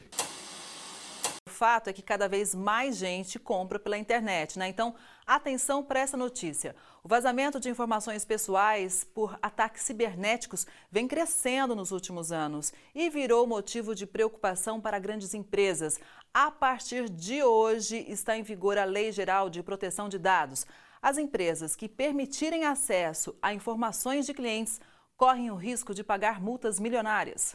fato 1.60 1.88
é 1.88 1.92
que 1.92 2.00
cada 2.00 2.26
vez 2.26 2.54
mais 2.54 2.96
gente 2.96 3.38
compra 3.38 3.78
pela 3.78 3.98
internet, 3.98 4.58
né? 4.58 4.66
Então, 4.66 4.94
atenção 5.26 5.84
para 5.84 6.00
essa 6.00 6.16
notícia. 6.16 6.74
O 7.04 7.08
vazamento 7.08 7.60
de 7.60 7.68
informações 7.68 8.24
pessoais 8.24 9.04
por 9.04 9.38
ataques 9.42 9.82
cibernéticos 9.82 10.66
vem 10.90 11.06
crescendo 11.06 11.76
nos 11.76 11.92
últimos 11.92 12.32
anos 12.32 12.72
e 12.94 13.10
virou 13.10 13.46
motivo 13.46 13.94
de 13.94 14.06
preocupação 14.06 14.80
para 14.80 14.98
grandes 14.98 15.34
empresas. 15.34 16.00
A 16.32 16.50
partir 16.50 17.10
de 17.10 17.42
hoje 17.42 18.06
está 18.08 18.38
em 18.38 18.42
vigor 18.42 18.78
a 18.78 18.84
Lei 18.84 19.12
Geral 19.12 19.50
de 19.50 19.62
Proteção 19.62 20.08
de 20.08 20.18
Dados. 20.18 20.66
As 21.02 21.18
empresas 21.18 21.76
que 21.76 21.90
permitirem 21.90 22.64
acesso 22.64 23.36
a 23.42 23.52
informações 23.52 24.24
de 24.24 24.32
clientes 24.32 24.80
correm 25.14 25.50
o 25.50 25.56
risco 25.56 25.92
de 25.92 26.02
pagar 26.02 26.40
multas 26.40 26.80
milionárias. 26.80 27.54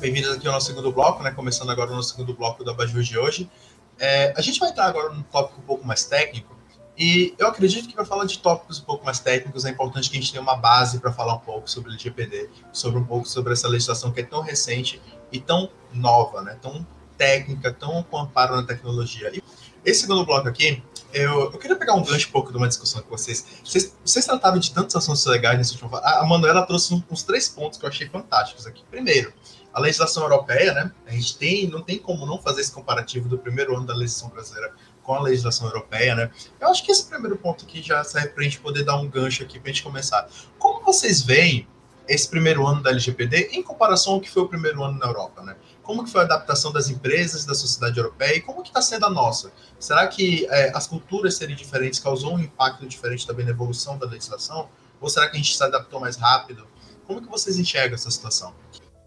Bem-vindos 0.00 0.30
aqui 0.30 0.46
ao 0.46 0.52
nosso 0.52 0.66
segundo 0.66 0.92
bloco, 0.92 1.24
né? 1.24 1.32
Começando 1.32 1.70
agora 1.70 1.90
o 1.90 1.96
nosso 1.96 2.10
segundo 2.10 2.32
bloco 2.32 2.62
da 2.62 2.72
Bajur 2.72 3.02
de 3.02 3.18
hoje. 3.18 3.50
É, 3.98 4.32
a 4.36 4.40
gente 4.40 4.60
vai 4.60 4.70
entrar 4.70 4.86
agora 4.86 5.12
num 5.12 5.22
tópico 5.22 5.60
um 5.60 5.64
pouco 5.64 5.84
mais 5.84 6.04
técnico, 6.04 6.56
e 6.96 7.34
eu 7.36 7.48
acredito 7.48 7.88
que 7.88 7.94
para 7.94 8.04
falar 8.04 8.24
de 8.24 8.38
tópicos 8.38 8.78
um 8.78 8.84
pouco 8.84 9.04
mais 9.04 9.18
técnicos 9.18 9.64
é 9.64 9.70
importante 9.70 10.08
que 10.08 10.16
a 10.16 10.20
gente 10.20 10.30
tenha 10.30 10.40
uma 10.42 10.56
base 10.56 11.00
para 11.00 11.12
falar 11.12 11.34
um 11.34 11.40
pouco 11.40 11.68
sobre 11.68 11.90
o 11.90 11.92
LGPD, 11.92 12.48
sobre 12.72 13.00
um 13.00 13.04
pouco 13.04 13.28
sobre 13.28 13.52
essa 13.52 13.66
legislação 13.66 14.12
que 14.12 14.20
é 14.20 14.22
tão 14.22 14.40
recente 14.40 15.02
e 15.32 15.40
tão 15.40 15.68
nova, 15.92 16.42
né? 16.42 16.56
Tão 16.62 16.86
técnica, 17.16 17.72
tão 17.72 18.00
com 18.04 18.18
amparo 18.18 18.54
na 18.54 18.62
tecnologia. 18.62 19.32
E 19.34 19.42
esse 19.84 20.02
segundo 20.02 20.24
bloco 20.24 20.48
aqui, 20.48 20.80
eu, 21.12 21.50
eu, 21.52 21.58
queria 21.58 21.74
pegar 21.74 21.94
um 21.94 22.04
gancho 22.04 22.28
um 22.28 22.32
pouco 22.32 22.52
de 22.52 22.56
uma 22.56 22.68
discussão 22.68 23.02
com 23.02 23.10
vocês. 23.10 23.44
Vocês, 23.64 23.96
vocês 24.04 24.24
trataram 24.24 24.58
de 24.58 24.72
tantos 24.72 24.94
assuntos 24.94 25.24
legais 25.26 25.58
nesse 25.58 25.72
último. 25.72 25.96
A 25.96 26.24
Manuela 26.24 26.66
trouxe 26.66 27.02
uns 27.10 27.22
três 27.22 27.48
pontos 27.48 27.78
que 27.78 27.84
eu 27.84 27.88
achei 27.88 28.08
fantásticos 28.08 28.66
aqui. 28.66 28.84
Primeiro, 28.90 29.32
a 29.78 29.80
legislação 29.80 30.24
europeia, 30.24 30.74
né? 30.74 30.92
A 31.06 31.12
gente 31.12 31.38
tem, 31.38 31.68
não 31.68 31.80
tem 31.80 31.98
como 31.98 32.26
não 32.26 32.38
fazer 32.38 32.60
esse 32.60 32.72
comparativo 32.72 33.28
do 33.28 33.38
primeiro 33.38 33.76
ano 33.76 33.86
da 33.86 33.94
legislação 33.94 34.28
brasileira 34.28 34.74
com 35.02 35.14
a 35.14 35.22
legislação 35.22 35.68
europeia, 35.68 36.14
né? 36.14 36.30
Eu 36.60 36.68
acho 36.68 36.84
que 36.84 36.92
esse 36.92 37.06
primeiro 37.06 37.36
ponto 37.36 37.64
aqui 37.64 37.80
já 37.80 38.04
serve 38.04 38.28
para 38.28 38.42
a 38.42 38.44
gente 38.44 38.60
poder 38.60 38.84
dar 38.84 38.96
um 38.96 39.08
gancho 39.08 39.42
aqui 39.42 39.58
para 39.58 39.70
a 39.70 39.72
gente 39.72 39.82
começar. 39.82 40.28
Como 40.58 40.84
vocês 40.84 41.22
veem 41.22 41.66
esse 42.06 42.28
primeiro 42.28 42.66
ano 42.66 42.82
da 42.82 42.90
LGPD 42.90 43.50
em 43.52 43.62
comparação 43.62 44.14
ao 44.14 44.20
que 44.20 44.30
foi 44.30 44.42
o 44.42 44.48
primeiro 44.48 44.82
ano 44.82 44.98
na 44.98 45.06
Europa, 45.06 45.42
né? 45.42 45.56
Como 45.82 46.04
que 46.04 46.10
foi 46.10 46.22
a 46.22 46.24
adaptação 46.24 46.72
das 46.72 46.88
empresas 46.88 47.44
da 47.44 47.54
sociedade 47.54 47.96
europeia 47.98 48.36
e 48.36 48.40
como 48.40 48.62
que 48.62 48.68
está 48.68 48.82
sendo 48.82 49.06
a 49.06 49.10
nossa? 49.10 49.52
Será 49.78 50.06
que 50.08 50.46
é, 50.50 50.70
as 50.74 50.86
culturas 50.86 51.36
serem 51.36 51.54
diferentes 51.54 52.00
causou 52.00 52.34
um 52.34 52.38
impacto 52.38 52.86
diferente 52.86 53.26
também 53.26 53.46
na 53.46 53.52
evolução 53.52 53.96
da 53.96 54.06
legislação? 54.06 54.68
Ou 55.00 55.08
será 55.08 55.28
que 55.28 55.36
a 55.36 55.40
gente 55.40 55.56
se 55.56 55.62
adaptou 55.62 56.00
mais 56.00 56.16
rápido? 56.16 56.66
Como 57.06 57.22
que 57.22 57.28
vocês 57.28 57.58
enxergam 57.58 57.94
essa 57.94 58.10
situação? 58.10 58.52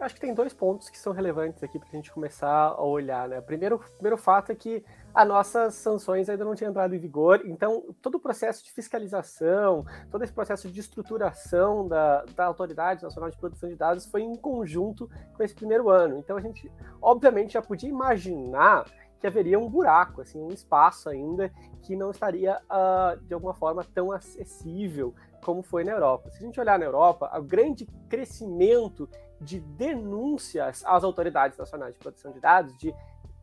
Acho 0.01 0.15
que 0.15 0.21
tem 0.21 0.33
dois 0.33 0.53
pontos 0.53 0.89
que 0.89 0.97
são 0.97 1.13
relevantes 1.13 1.63
aqui 1.63 1.77
para 1.77 1.87
a 1.87 1.91
gente 1.91 2.11
começar 2.11 2.49
a 2.49 2.83
olhar. 2.83 3.29
Né? 3.29 3.39
Primeiro, 3.41 3.79
primeiro 3.97 4.17
fato 4.17 4.51
é 4.51 4.55
que 4.55 4.83
as 5.13 5.27
nossas 5.27 5.75
sanções 5.75 6.29
ainda 6.29 6.43
não 6.43 6.55
tinham 6.55 6.71
entrado 6.71 6.95
em 6.95 6.99
vigor, 6.99 7.41
então 7.45 7.93
todo 8.01 8.15
o 8.15 8.19
processo 8.19 8.63
de 8.63 8.71
fiscalização, 8.71 9.85
todo 10.09 10.23
esse 10.23 10.31
processo 10.33 10.69
de 10.69 10.79
estruturação 10.79 11.87
da, 11.87 12.23
da 12.35 12.45
Autoridade 12.45 13.03
Nacional 13.03 13.29
de 13.29 13.37
Proteção 13.37 13.69
de 13.69 13.75
Dados 13.75 14.05
foi 14.05 14.21
em 14.21 14.35
conjunto 14.35 15.09
com 15.35 15.43
esse 15.43 15.53
primeiro 15.53 15.89
ano. 15.89 16.17
Então 16.17 16.37
a 16.37 16.41
gente, 16.41 16.71
obviamente, 17.01 17.53
já 17.53 17.61
podia 17.61 17.89
imaginar 17.89 18.85
que 19.19 19.27
haveria 19.27 19.59
um 19.59 19.69
buraco, 19.69 20.21
assim, 20.21 20.41
um 20.41 20.49
espaço 20.49 21.07
ainda 21.07 21.51
que 21.83 21.95
não 21.95 22.09
estaria, 22.09 22.57
uh, 22.57 23.19
de 23.23 23.33
alguma 23.33 23.53
forma, 23.53 23.85
tão 23.93 24.11
acessível 24.11 25.13
como 25.43 25.61
foi 25.61 25.83
na 25.83 25.91
Europa. 25.91 26.29
Se 26.29 26.37
a 26.37 26.45
gente 26.45 26.59
olhar 26.59 26.77
na 26.77 26.85
Europa, 26.85 27.29
o 27.37 27.41
grande 27.41 27.85
crescimento 28.09 29.09
de 29.39 29.59
denúncias 29.59 30.83
às 30.85 31.03
autoridades 31.03 31.57
nacionais 31.57 31.93
de 31.93 31.99
proteção 31.99 32.31
de 32.31 32.39
dados, 32.39 32.77
de 32.77 32.93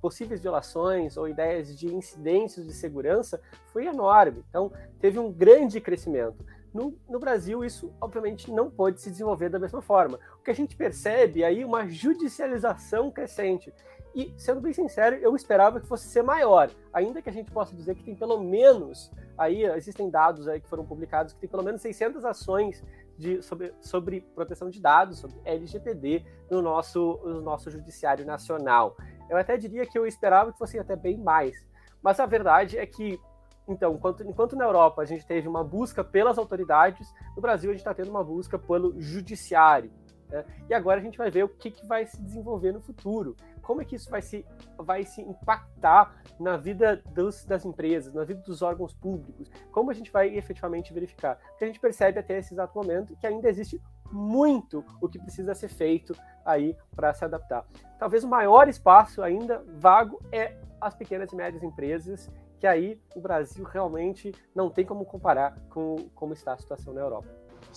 possíveis 0.00 0.40
violações 0.40 1.16
ou 1.16 1.28
ideias 1.28 1.76
de 1.76 1.92
incidências 1.92 2.64
de 2.66 2.72
segurança, 2.72 3.40
foi 3.72 3.86
enorme. 3.86 4.44
Então, 4.48 4.72
teve 5.00 5.18
um 5.18 5.32
grande 5.32 5.80
crescimento. 5.80 6.44
No, 6.72 6.96
no, 7.08 7.18
Brasil, 7.18 7.64
isso 7.64 7.92
obviamente 8.00 8.52
não 8.52 8.70
pode 8.70 9.00
se 9.00 9.10
desenvolver 9.10 9.48
da 9.48 9.58
mesma 9.58 9.82
forma. 9.82 10.18
O 10.38 10.42
que 10.42 10.50
a 10.50 10.54
gente 10.54 10.76
percebe 10.76 11.42
aí 11.42 11.62
é 11.62 11.66
uma 11.66 11.88
judicialização 11.88 13.10
crescente. 13.10 13.72
E, 14.18 14.34
sendo 14.36 14.60
bem 14.60 14.72
sincero, 14.72 15.14
eu 15.14 15.36
esperava 15.36 15.78
que 15.78 15.86
fosse 15.86 16.08
ser 16.08 16.22
maior, 16.22 16.72
ainda 16.92 17.22
que 17.22 17.28
a 17.28 17.32
gente 17.32 17.52
possa 17.52 17.72
dizer 17.76 17.94
que 17.94 18.02
tem 18.02 18.16
pelo 18.16 18.42
menos, 18.42 19.12
aí 19.38 19.62
existem 19.62 20.10
dados 20.10 20.48
aí 20.48 20.60
que 20.60 20.68
foram 20.68 20.84
publicados, 20.84 21.32
que 21.34 21.38
tem 21.38 21.48
pelo 21.48 21.62
menos 21.62 21.80
600 21.80 22.24
ações 22.24 22.82
de, 23.16 23.40
sobre, 23.40 23.72
sobre 23.80 24.22
proteção 24.34 24.70
de 24.70 24.80
dados, 24.80 25.20
sobre 25.20 25.40
LGPD, 25.44 26.24
no 26.50 26.60
nosso, 26.60 27.20
no 27.22 27.40
nosso 27.40 27.70
judiciário 27.70 28.26
nacional. 28.26 28.96
Eu 29.30 29.36
até 29.36 29.56
diria 29.56 29.86
que 29.86 29.96
eu 29.96 30.04
esperava 30.04 30.50
que 30.50 30.58
fossem 30.58 30.80
até 30.80 30.96
bem 30.96 31.16
mais. 31.16 31.54
Mas 32.02 32.18
a 32.18 32.26
verdade 32.26 32.76
é 32.76 32.84
que, 32.84 33.20
então, 33.68 33.94
enquanto, 33.94 34.24
enquanto 34.24 34.56
na 34.56 34.64
Europa 34.64 35.00
a 35.00 35.04
gente 35.04 35.24
teve 35.24 35.46
uma 35.46 35.62
busca 35.62 36.02
pelas 36.02 36.38
autoridades, 36.38 37.14
no 37.36 37.40
Brasil 37.40 37.70
a 37.70 37.72
gente 37.72 37.82
está 37.82 37.94
tendo 37.94 38.10
uma 38.10 38.24
busca 38.24 38.58
pelo 38.58 39.00
judiciário. 39.00 39.92
Né? 40.28 40.44
E 40.68 40.74
agora 40.74 41.00
a 41.00 41.02
gente 41.02 41.18
vai 41.18 41.30
ver 41.30 41.44
o 41.44 41.48
que, 41.48 41.70
que 41.70 41.86
vai 41.86 42.06
se 42.06 42.20
desenvolver 42.22 42.72
no 42.72 42.80
futuro 42.80 43.36
como 43.68 43.82
é 43.82 43.84
que 43.84 43.96
isso 43.96 44.08
vai 44.08 44.22
se, 44.22 44.46
vai 44.78 45.04
se 45.04 45.20
impactar 45.20 46.16
na 46.40 46.56
vida 46.56 47.02
dos, 47.12 47.44
das 47.44 47.66
empresas, 47.66 48.14
na 48.14 48.24
vida 48.24 48.40
dos 48.40 48.62
órgãos 48.62 48.94
públicos, 48.94 49.50
como 49.70 49.90
a 49.90 49.94
gente 49.94 50.10
vai 50.10 50.34
efetivamente 50.34 50.90
verificar. 50.90 51.36
Porque 51.50 51.64
a 51.64 51.66
gente 51.66 51.78
percebe 51.78 52.18
até 52.18 52.38
esse 52.38 52.54
exato 52.54 52.74
momento 52.74 53.14
que 53.16 53.26
ainda 53.26 53.46
existe 53.46 53.78
muito 54.10 54.82
o 55.02 55.06
que 55.06 55.18
precisa 55.18 55.54
ser 55.54 55.68
feito 55.68 56.16
aí 56.46 56.74
para 56.96 57.12
se 57.12 57.26
adaptar. 57.26 57.66
Talvez 57.98 58.24
o 58.24 58.28
maior 58.28 58.70
espaço 58.70 59.22
ainda 59.22 59.62
vago 59.76 60.18
é 60.32 60.56
as 60.80 60.94
pequenas 60.94 61.30
e 61.30 61.36
médias 61.36 61.62
empresas, 61.62 62.30
que 62.58 62.66
aí 62.66 62.98
o 63.14 63.20
Brasil 63.20 63.64
realmente 63.64 64.34
não 64.54 64.70
tem 64.70 64.86
como 64.86 65.04
comparar 65.04 65.54
com 65.68 66.08
como 66.14 66.32
está 66.32 66.54
a 66.54 66.58
situação 66.58 66.94
na 66.94 67.02
Europa. 67.02 67.28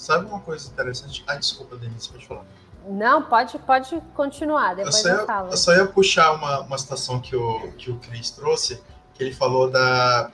Sabe 0.01 0.25
uma 0.25 0.39
coisa 0.39 0.67
interessante? 0.67 1.23
Ah, 1.27 1.35
desculpa, 1.35 1.75
Denise, 1.75 2.09
pode 2.09 2.25
falar. 2.25 2.43
Não, 2.87 3.21
pode, 3.21 3.59
pode 3.59 4.01
continuar, 4.15 4.75
depois 4.75 5.05
eu, 5.05 5.15
eu 5.15 5.25
falo. 5.27 5.51
Eu 5.51 5.57
só 5.57 5.75
ia 5.75 5.85
puxar 5.85 6.31
uma, 6.31 6.61
uma 6.61 6.77
situação 6.79 7.19
que 7.19 7.35
o, 7.35 7.71
que 7.73 7.91
o 7.91 7.97
Cris 7.99 8.31
trouxe, 8.31 8.81
que 9.13 9.23
ele 9.23 9.31
falou 9.31 9.69
da, 9.69 10.31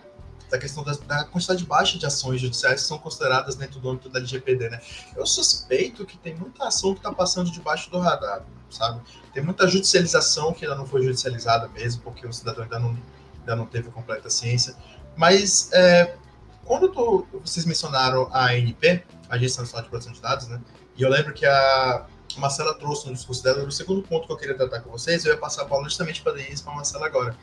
da 0.49 0.57
questão 0.57 0.85
da, 0.85 0.93
da, 1.05 1.25
quantidade 1.25 1.65
baixa 1.65 1.99
de 1.99 2.05
ações 2.05 2.39
judiciais 2.39 2.81
que 2.81 2.87
são 2.87 2.97
consideradas 2.97 3.55
dentro 3.55 3.77
do 3.81 3.89
âmbito 3.89 4.07
da 4.07 4.19
LGPD, 4.19 4.69
né? 4.69 4.79
Eu 5.13 5.25
suspeito 5.25 6.05
que 6.05 6.17
tem 6.17 6.33
muita 6.33 6.65
ação 6.65 6.93
que 6.93 6.99
está 6.99 7.11
passando 7.11 7.51
debaixo 7.51 7.91
do 7.91 7.99
radar, 7.99 8.45
sabe? 8.69 9.01
Tem 9.33 9.43
muita 9.43 9.67
judicialização 9.67 10.53
que 10.53 10.63
ainda 10.63 10.77
não 10.77 10.85
foi 10.85 11.03
judicializada 11.03 11.67
mesmo, 11.67 12.03
porque 12.03 12.25
o 12.25 12.31
cidadão 12.31 12.63
ainda 12.63 12.79
não, 12.79 12.97
ainda 13.39 13.55
não 13.57 13.65
teve 13.65 13.89
completa 13.89 14.29
ciência. 14.29 14.73
Mas 15.17 15.69
é, 15.73 16.15
quando 16.63 16.87
tu, 16.87 17.27
vocês 17.43 17.65
mencionaram 17.65 18.29
a 18.31 18.45
ANP, 18.45 19.03
Agência 19.29 19.61
Nacional 19.61 19.83
de 19.83 19.89
Proteção 19.89 20.13
de 20.13 20.21
Dados, 20.21 20.47
né? 20.47 20.61
E 20.95 21.01
eu 21.01 21.09
lembro 21.09 21.33
que 21.33 21.45
a, 21.45 22.05
Marcela 22.37 22.73
trouxe 22.73 23.07
no 23.07 23.13
discurso 23.13 23.43
dela, 23.43 23.63
o 23.63 23.71
segundo 23.71 24.01
ponto 24.03 24.27
que 24.27 24.33
eu 24.33 24.37
queria 24.37 24.55
tratar 24.55 24.81
com 24.81 24.91
vocês, 24.91 25.25
eu 25.25 25.33
ia 25.33 25.39
passar 25.39 25.63
a 25.63 25.65
bola 25.65 25.83
justamente 25.85 26.21
para 26.21 26.33
a 26.33 26.35
Denise 26.35 26.63
para 26.63 26.73
a 26.73 26.75
Marcela 26.75 27.05
agora. 27.05 27.35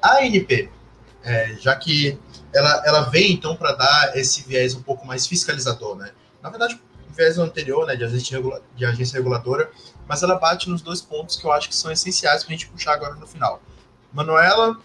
A 0.00 0.18
ANP, 0.18 0.70
é, 1.22 1.54
já 1.56 1.74
que 1.76 2.18
ela, 2.54 2.82
ela 2.86 3.00
vem 3.02 3.32
então 3.32 3.56
para 3.56 3.72
dar 3.72 4.16
esse 4.16 4.42
viés 4.46 4.74
um 4.74 4.82
pouco 4.82 5.06
mais 5.06 5.26
fiscalizador, 5.26 5.96
né? 5.96 6.12
Na 6.42 6.50
verdade, 6.50 6.80
o 7.10 7.12
viés 7.12 7.36
anterior, 7.38 7.86
né, 7.86 7.96
de 7.96 8.04
agência, 8.04 8.36
regula 8.36 8.62
de 8.74 8.84
agência 8.84 9.16
reguladora, 9.16 9.70
mas 10.06 10.22
ela 10.22 10.36
bate 10.36 10.70
nos 10.70 10.80
dois 10.80 11.02
pontos 11.02 11.36
que 11.36 11.44
eu 11.44 11.52
acho 11.52 11.68
que 11.68 11.76
são 11.76 11.90
essenciais 11.90 12.44
para 12.44 12.54
a 12.54 12.56
gente 12.56 12.68
puxar 12.68 12.94
agora 12.94 13.14
no 13.14 13.26
final. 13.26 13.60
Manuela, 14.12 14.78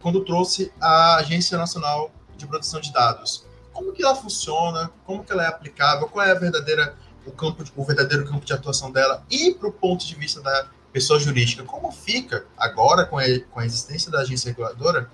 quando 0.00 0.24
trouxe 0.24 0.72
a 0.80 1.16
Agência 1.16 1.58
Nacional 1.58 2.12
de 2.36 2.46
Proteção 2.46 2.80
de 2.80 2.92
Dados, 2.92 3.44
como 3.78 3.92
que 3.92 4.02
ela 4.02 4.16
funciona, 4.16 4.90
como 5.06 5.22
que 5.22 5.30
ela 5.30 5.44
é 5.44 5.46
aplicável, 5.46 6.08
qual 6.08 6.26
é 6.26 6.32
a 6.32 6.34
verdadeira 6.34 6.96
o 7.24 7.30
campo, 7.30 7.62
o 7.76 7.84
verdadeiro 7.84 8.26
campo 8.26 8.44
de 8.44 8.52
atuação 8.52 8.90
dela 8.90 9.22
e 9.30 9.54
para 9.54 9.68
o 9.68 9.72
ponto 9.72 10.04
de 10.04 10.16
vista 10.16 10.40
da 10.40 10.66
pessoa 10.92 11.20
jurídica, 11.20 11.62
como 11.62 11.92
fica 11.92 12.44
agora 12.56 13.04
com 13.04 13.18
a, 13.18 13.22
com 13.50 13.60
a 13.60 13.64
existência 13.64 14.10
da 14.10 14.20
agência 14.20 14.48
reguladora 14.48 15.08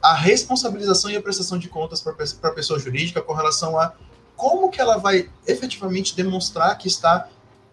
a 0.00 0.14
responsabilização 0.14 1.10
e 1.10 1.16
a 1.16 1.20
prestação 1.20 1.58
de 1.58 1.68
contas 1.68 2.00
para 2.00 2.12
a 2.12 2.54
pessoa 2.54 2.78
jurídica 2.78 3.20
com 3.20 3.34
relação 3.34 3.78
a 3.78 3.92
como 4.34 4.70
que 4.70 4.80
ela 4.80 4.96
vai 4.96 5.28
efetivamente 5.46 6.16
demonstrar 6.16 6.78
que 6.78 6.88
está 6.88 7.28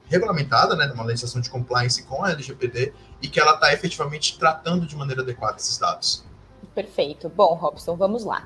regulamentada, 0.08 0.76
né, 0.76 0.88
numa 0.88 1.04
legislação 1.06 1.40
de 1.40 1.50
compliance 1.50 2.04
com 2.04 2.24
a 2.24 2.32
LGPD 2.32 2.94
e 3.22 3.30
que 3.30 3.40
ela 3.40 3.54
está 3.54 3.72
efetivamente 3.72 4.38
tratando 4.38 4.86
de 4.86 4.96
maneira 4.96 5.22
adequada 5.22 5.58
esses 5.58 5.78
dados. 5.78 6.26
Perfeito. 6.74 7.30
Bom, 7.30 7.54
Robson, 7.54 7.96
vamos 7.96 8.26
lá. 8.26 8.46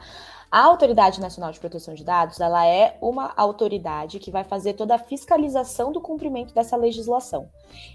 A 0.50 0.64
Autoridade 0.64 1.20
Nacional 1.20 1.52
de 1.52 1.60
Proteção 1.60 1.94
de 1.94 2.06
Dados, 2.06 2.40
ela 2.40 2.66
é 2.66 2.98
uma 3.02 3.34
autoridade 3.36 4.18
que 4.18 4.32
vai 4.32 4.46
fazer 4.46 4.74
toda 4.74 4.96
a 4.96 5.00
fiscalização 5.00 5.92
do 5.92 6.00
cumprimento 6.00 6.54
dessa 6.54 6.78
legislação. 6.78 7.50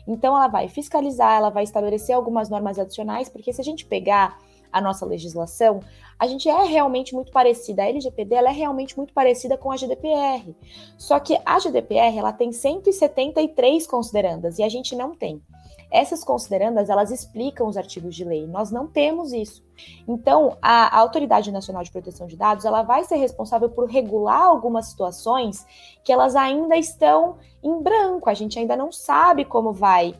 Então, 0.07 0.37
ela 0.37 0.49
vai 0.49 0.69
fiscalizar, 0.69 1.39
ela 1.39 1.49
vai 1.49 1.65
estabelecer 1.65 2.15
algumas 2.15 2.51
normas 2.51 2.79
adicionais, 2.79 3.31
porque 3.31 3.55
se 3.55 3.61
a 3.61 3.65
gente 3.65 3.87
pegar 3.87 4.39
a 4.71 4.81
nossa 4.81 5.07
legislação, 5.07 5.81
a 6.19 6.27
gente 6.27 6.49
é 6.49 6.65
realmente 6.65 7.15
muito 7.15 7.33
parecida. 7.33 7.83
A 7.83 7.89
LGPD 7.89 8.35
ela 8.35 8.49
é 8.51 8.53
realmente 8.53 8.97
muito 8.97 9.13
parecida 9.15 9.57
com 9.57 9.73
a 9.73 9.77
GDPR. 9.77 10.55
Só 10.97 11.19
que 11.21 11.39
a 11.45 11.59
GDPR 11.59 12.19
ela 12.19 12.33
tem 12.33 12.53
173 12.53 13.87
considerandas 13.87 14.59
e 14.59 14.63
a 14.63 14.69
gente 14.69 14.95
não 14.95 15.15
tem. 15.15 15.43
Essas 15.93 16.25
considerandas, 16.25 16.89
elas 16.89 17.11
explicam 17.11 17.67
os 17.67 17.77
artigos 17.77 18.15
de 18.17 18.25
lei. 18.25 18.47
Nós 18.47 18.71
não 18.71 18.87
temos 18.87 19.31
isso. 19.33 19.63
Então, 20.09 20.57
a, 20.63 20.97
a 20.97 21.01
Autoridade 21.01 21.53
Nacional 21.53 21.83
de 21.83 21.93
Proteção 21.93 22.27
de 22.27 22.35
Dados, 22.35 22.65
ela 22.65 22.83
vai 22.83 23.05
ser 23.05 23.17
responsável 23.17 23.69
por 23.69 23.91
regular 23.91 24.41
algumas 24.41 24.87
situações 24.87 25.67
que 26.03 26.11
elas 26.11 26.35
ainda 26.35 26.77
estão 26.79 27.37
em 27.63 27.83
branco. 27.83 28.31
A 28.31 28.35
gente 28.35 28.59
ainda 28.59 28.75
não 28.75 28.91
sabe 28.91 29.45
como 29.45 29.71
vai 29.71 30.15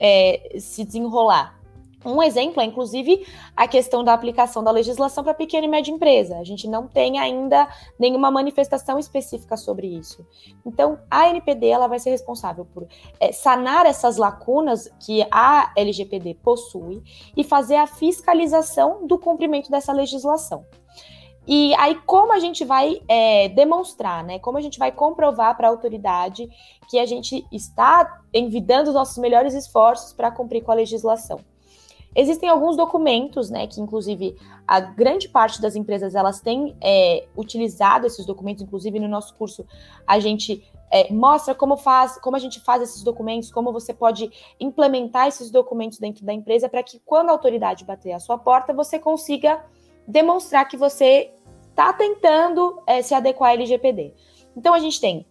é, 0.00 0.56
se 0.58 0.82
desenrolar. 0.82 1.57
Um 2.04 2.22
exemplo 2.22 2.62
é, 2.62 2.64
inclusive, 2.64 3.26
a 3.56 3.66
questão 3.66 4.04
da 4.04 4.12
aplicação 4.12 4.62
da 4.62 4.70
legislação 4.70 5.24
para 5.24 5.34
pequena 5.34 5.66
e 5.66 5.68
média 5.68 5.90
empresa. 5.90 6.38
A 6.38 6.44
gente 6.44 6.68
não 6.68 6.86
tem 6.86 7.18
ainda 7.18 7.68
nenhuma 7.98 8.30
manifestação 8.30 8.98
específica 8.98 9.56
sobre 9.56 9.88
isso. 9.88 10.24
Então, 10.64 10.98
a 11.10 11.28
NPD 11.28 11.66
ela 11.66 11.88
vai 11.88 11.98
ser 11.98 12.10
responsável 12.10 12.64
por 12.64 12.86
é, 13.18 13.32
sanar 13.32 13.84
essas 13.84 14.16
lacunas 14.16 14.88
que 15.00 15.26
a 15.30 15.72
LGPD 15.76 16.34
possui 16.34 17.02
e 17.36 17.42
fazer 17.42 17.76
a 17.76 17.86
fiscalização 17.86 19.06
do 19.06 19.18
cumprimento 19.18 19.68
dessa 19.68 19.92
legislação. 19.92 20.64
E 21.50 21.74
aí, 21.76 21.94
como 22.06 22.32
a 22.32 22.38
gente 22.38 22.62
vai 22.62 23.00
é, 23.08 23.48
demonstrar, 23.48 24.22
né? 24.22 24.38
Como 24.38 24.58
a 24.58 24.60
gente 24.60 24.78
vai 24.78 24.92
comprovar 24.92 25.56
para 25.56 25.66
a 25.66 25.70
autoridade 25.70 26.46
que 26.90 26.98
a 26.98 27.06
gente 27.06 27.44
está 27.50 28.20
envidando 28.34 28.90
os 28.90 28.94
nossos 28.94 29.16
melhores 29.16 29.54
esforços 29.54 30.12
para 30.12 30.30
cumprir 30.30 30.62
com 30.62 30.70
a 30.70 30.74
legislação? 30.74 31.40
Existem 32.20 32.48
alguns 32.48 32.76
documentos, 32.76 33.48
né, 33.48 33.68
que 33.68 33.80
inclusive 33.80 34.36
a 34.66 34.80
grande 34.80 35.28
parte 35.28 35.62
das 35.62 35.76
empresas 35.76 36.16
elas 36.16 36.40
têm 36.40 36.76
é, 36.82 37.28
utilizado 37.36 38.08
esses 38.08 38.26
documentos, 38.26 38.60
inclusive 38.60 38.98
no 38.98 39.06
nosso 39.06 39.36
curso 39.36 39.64
a 40.04 40.18
gente 40.18 40.68
é, 40.90 41.12
mostra 41.12 41.54
como 41.54 41.76
faz, 41.76 42.18
como 42.18 42.34
a 42.34 42.40
gente 42.40 42.58
faz 42.58 42.82
esses 42.82 43.04
documentos, 43.04 43.52
como 43.52 43.72
você 43.72 43.94
pode 43.94 44.32
implementar 44.58 45.28
esses 45.28 45.48
documentos 45.48 46.00
dentro 46.00 46.26
da 46.26 46.32
empresa 46.32 46.68
para 46.68 46.82
que 46.82 47.00
quando 47.06 47.28
a 47.28 47.32
autoridade 47.32 47.84
bater 47.84 48.10
a 48.10 48.18
sua 48.18 48.36
porta 48.36 48.72
você 48.72 48.98
consiga 48.98 49.64
demonstrar 50.04 50.66
que 50.66 50.76
você 50.76 51.30
está 51.70 51.92
tentando 51.92 52.82
é, 52.84 53.00
se 53.00 53.14
adequar 53.14 53.50
à 53.50 53.54
LGPD. 53.54 54.12
Então 54.56 54.74
a 54.74 54.80
gente 54.80 55.00
tem 55.00 55.24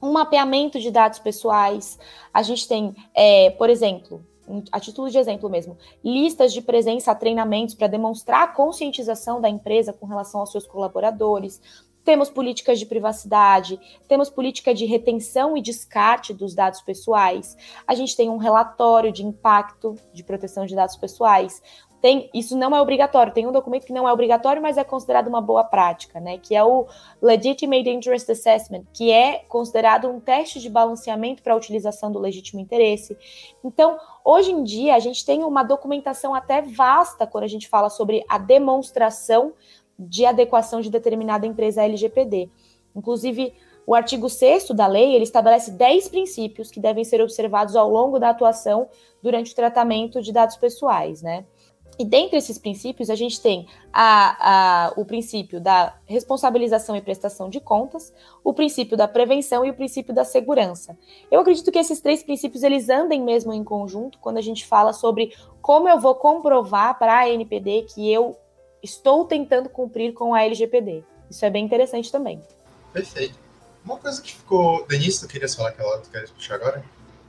um 0.00 0.10
mapeamento 0.10 0.80
de 0.80 0.90
dados 0.90 1.18
pessoais, 1.18 1.98
a 2.32 2.40
gente 2.40 2.66
tem, 2.66 2.96
é, 3.14 3.50
por 3.50 3.68
exemplo, 3.68 4.24
a 4.72 4.80
título 4.80 5.10
de 5.10 5.18
exemplo 5.18 5.48
mesmo, 5.48 5.76
listas 6.04 6.52
de 6.52 6.60
presença 6.60 7.12
a 7.12 7.14
treinamentos 7.14 7.74
para 7.74 7.86
demonstrar 7.86 8.42
a 8.44 8.48
conscientização 8.48 9.40
da 9.40 9.48
empresa 9.48 9.92
com 9.92 10.06
relação 10.06 10.40
aos 10.40 10.50
seus 10.50 10.66
colaboradores. 10.66 11.60
Temos 12.02 12.30
políticas 12.30 12.78
de 12.78 12.86
privacidade, 12.86 13.78
temos 14.08 14.30
política 14.30 14.74
de 14.74 14.86
retenção 14.86 15.56
e 15.56 15.60
descarte 15.60 16.32
dos 16.32 16.54
dados 16.54 16.80
pessoais. 16.80 17.56
A 17.86 17.94
gente 17.94 18.16
tem 18.16 18.30
um 18.30 18.38
relatório 18.38 19.12
de 19.12 19.24
impacto 19.24 19.94
de 20.12 20.24
proteção 20.24 20.64
de 20.64 20.74
dados 20.74 20.96
pessoais, 20.96 21.62
tem, 22.00 22.30
isso 22.32 22.56
não 22.56 22.74
é 22.74 22.80
obrigatório, 22.80 23.32
tem 23.32 23.46
um 23.46 23.52
documento 23.52 23.84
que 23.84 23.92
não 23.92 24.08
é 24.08 24.12
obrigatório, 24.12 24.62
mas 24.62 24.78
é 24.78 24.84
considerado 24.84 25.28
uma 25.28 25.40
boa 25.40 25.62
prática, 25.62 26.18
né? 26.18 26.38
Que 26.38 26.54
é 26.54 26.64
o 26.64 26.86
Legitimate 27.20 27.88
Interest 27.88 28.30
Assessment, 28.30 28.84
que 28.92 29.10
é 29.12 29.44
considerado 29.48 30.08
um 30.08 30.18
teste 30.18 30.60
de 30.60 30.70
balanceamento 30.70 31.42
para 31.42 31.52
a 31.52 31.56
utilização 31.56 32.10
do 32.10 32.18
legítimo 32.18 32.60
interesse. 32.60 33.16
Então, 33.62 33.98
hoje 34.24 34.50
em 34.50 34.64
dia, 34.64 34.94
a 34.94 34.98
gente 34.98 35.24
tem 35.26 35.44
uma 35.44 35.62
documentação 35.62 36.34
até 36.34 36.62
vasta 36.62 37.26
quando 37.26 37.44
a 37.44 37.48
gente 37.48 37.68
fala 37.68 37.90
sobre 37.90 38.24
a 38.28 38.38
demonstração 38.38 39.52
de 39.98 40.24
adequação 40.24 40.80
de 40.80 40.90
determinada 40.90 41.46
empresa 41.46 41.84
LGPD. 41.84 42.48
Inclusive, 42.96 43.52
o 43.86 43.94
artigo 43.94 44.28
6 44.28 44.70
da 44.70 44.86
lei, 44.86 45.14
ele 45.14 45.24
estabelece 45.24 45.72
10 45.72 46.08
princípios 46.08 46.70
que 46.70 46.80
devem 46.80 47.04
ser 47.04 47.20
observados 47.20 47.76
ao 47.76 47.90
longo 47.90 48.18
da 48.18 48.30
atuação 48.30 48.88
durante 49.22 49.52
o 49.52 49.54
tratamento 49.54 50.22
de 50.22 50.32
dados 50.32 50.56
pessoais, 50.56 51.22
né? 51.22 51.44
E 52.00 52.04
dentre 52.06 52.38
esses 52.38 52.56
princípios, 52.56 53.10
a 53.10 53.14
gente 53.14 53.38
tem 53.42 53.66
a, 53.92 54.86
a, 54.86 54.92
o 54.96 55.04
princípio 55.04 55.60
da 55.60 55.94
responsabilização 56.06 56.96
e 56.96 57.02
prestação 57.02 57.50
de 57.50 57.60
contas, 57.60 58.10
o 58.42 58.54
princípio 58.54 58.96
da 58.96 59.06
prevenção 59.06 59.66
e 59.66 59.70
o 59.70 59.74
princípio 59.74 60.14
da 60.14 60.24
segurança. 60.24 60.96
Eu 61.30 61.40
acredito 61.40 61.70
que 61.70 61.78
esses 61.78 62.00
três 62.00 62.22
princípios 62.22 62.62
eles 62.62 62.88
andem 62.88 63.22
mesmo 63.22 63.52
em 63.52 63.62
conjunto 63.62 64.18
quando 64.18 64.38
a 64.38 64.40
gente 64.40 64.66
fala 64.66 64.94
sobre 64.94 65.36
como 65.60 65.90
eu 65.90 66.00
vou 66.00 66.14
comprovar 66.14 66.98
para 66.98 67.18
a 67.18 67.28
NPD 67.28 67.84
que 67.94 68.10
eu 68.10 68.34
estou 68.82 69.26
tentando 69.26 69.68
cumprir 69.68 70.14
com 70.14 70.32
a 70.32 70.42
LGPD. 70.42 71.04
Isso 71.28 71.44
é 71.44 71.50
bem 71.50 71.66
interessante 71.66 72.10
também. 72.10 72.40
Perfeito. 72.94 73.38
Uma 73.84 73.98
coisa 73.98 74.22
que 74.22 74.32
ficou. 74.32 74.86
Denise, 74.86 75.20
tu 75.20 75.28
queria 75.28 75.46
falar 75.50 75.68
aquela 75.68 75.98
tu 75.98 76.08
queres 76.08 76.30
puxar 76.30 76.54
agora? 76.54 76.82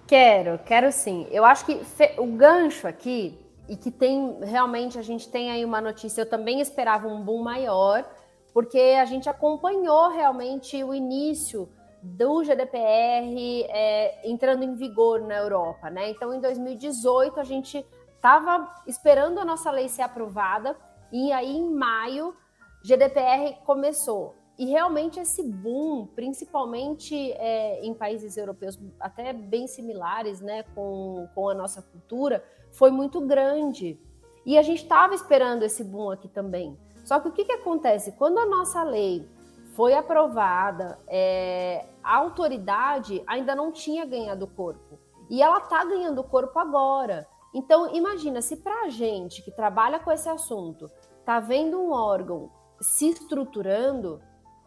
Quero, 0.07 0.57
quero 0.60 0.89
sim. 0.93 1.27
Eu 1.29 1.43
acho 1.43 1.65
que 1.65 1.77
o 2.17 2.25
gancho 2.27 2.88
aqui 2.88 3.38
e 3.71 3.77
que 3.77 3.89
tem 3.89 4.38
realmente 4.41 4.99
a 4.99 5.01
gente 5.01 5.29
tem 5.29 5.49
aí 5.49 5.63
uma 5.63 5.79
notícia. 5.79 6.23
Eu 6.23 6.29
também 6.29 6.60
esperava 6.60 7.07
um 7.07 7.23
boom 7.23 7.41
maior, 7.41 8.05
porque 8.53 8.97
a 8.99 9.05
gente 9.05 9.29
acompanhou 9.29 10.10
realmente 10.10 10.84
o 10.84 10.93
início 10.93 11.69
do 12.03 12.43
GDPR 12.43 13.63
é, 13.69 14.29
entrando 14.29 14.63
em 14.63 14.75
vigor 14.75 15.21
na 15.21 15.38
Europa, 15.38 15.89
né? 15.89 16.10
Então, 16.10 16.34
em 16.34 16.41
2018 16.41 17.39
a 17.39 17.45
gente 17.45 17.86
estava 18.13 18.69
esperando 18.86 19.39
a 19.39 19.45
nossa 19.45 19.71
lei 19.71 19.88
ser 19.88 20.01
aprovada 20.01 20.75
e 21.10 21.31
aí 21.31 21.55
em 21.55 21.73
maio 21.73 22.36
GDPR 22.84 23.55
começou. 23.63 24.36
E 24.60 24.65
realmente 24.65 25.17
esse 25.17 25.43
boom, 25.43 26.07
principalmente 26.07 27.15
é, 27.31 27.86
em 27.86 27.93
países 27.93 28.36
europeus 28.36 28.77
até 28.99 29.31
bem 29.31 29.65
similares, 29.65 30.41
né, 30.41 30.63
com, 30.75 31.25
com 31.34 31.47
a 31.47 31.53
nossa 31.53 31.81
cultura, 31.81 32.43
foi 32.71 32.91
muito 32.91 33.21
grande. 33.21 33.99
E 34.45 34.57
a 34.57 34.62
gente 34.62 34.84
estava 34.84 35.13
esperando 35.13 35.63
esse 35.63 35.84
boom 35.84 36.12
aqui 36.12 36.27
também. 36.27 36.77
Só 37.03 37.19
que 37.19 37.27
o 37.27 37.31
que, 37.31 37.45
que 37.45 37.51
acontece? 37.51 38.13
Quando 38.13 38.39
a 38.39 38.45
nossa 38.45 38.84
lei 38.84 39.27
foi 39.75 39.93
aprovada, 39.93 40.99
é, 41.07 41.86
a 42.03 42.17
autoridade 42.17 43.23
ainda 43.25 43.55
não 43.55 43.71
tinha 43.71 44.05
ganhado 44.05 44.47
corpo. 44.47 44.99
E 45.29 45.41
ela 45.41 45.60
está 45.60 45.84
ganhando 45.86 46.23
corpo 46.23 46.57
agora. 46.60 47.27
Então, 47.53 47.93
imagina, 47.93 48.41
se 48.41 48.57
para 48.57 48.86
a 48.86 48.89
gente 48.89 49.41
que 49.41 49.51
trabalha 49.51 49.99
com 49.99 50.12
esse 50.12 50.29
assunto, 50.29 50.89
está 51.19 51.39
vendo 51.39 51.79
um 51.79 51.91
órgão 51.91 52.49
se 52.79 53.10
estruturando, 53.10 54.21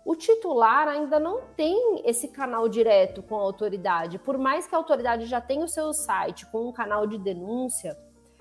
o 0.04 0.14
titular 0.14 0.86
ainda 0.86 1.18
não 1.18 1.40
tem 1.56 2.02
esse 2.04 2.28
canal 2.28 2.68
direto 2.68 3.22
com 3.22 3.36
a 3.36 3.42
autoridade. 3.42 4.18
Por 4.18 4.36
mais 4.36 4.66
que 4.66 4.74
a 4.74 4.78
autoridade 4.78 5.24
já 5.24 5.40
tenha 5.40 5.64
o 5.64 5.68
seu 5.68 5.94
site 5.94 6.44
com 6.46 6.68
um 6.68 6.72
canal 6.72 7.06
de 7.06 7.16
denúncia, 7.16 7.96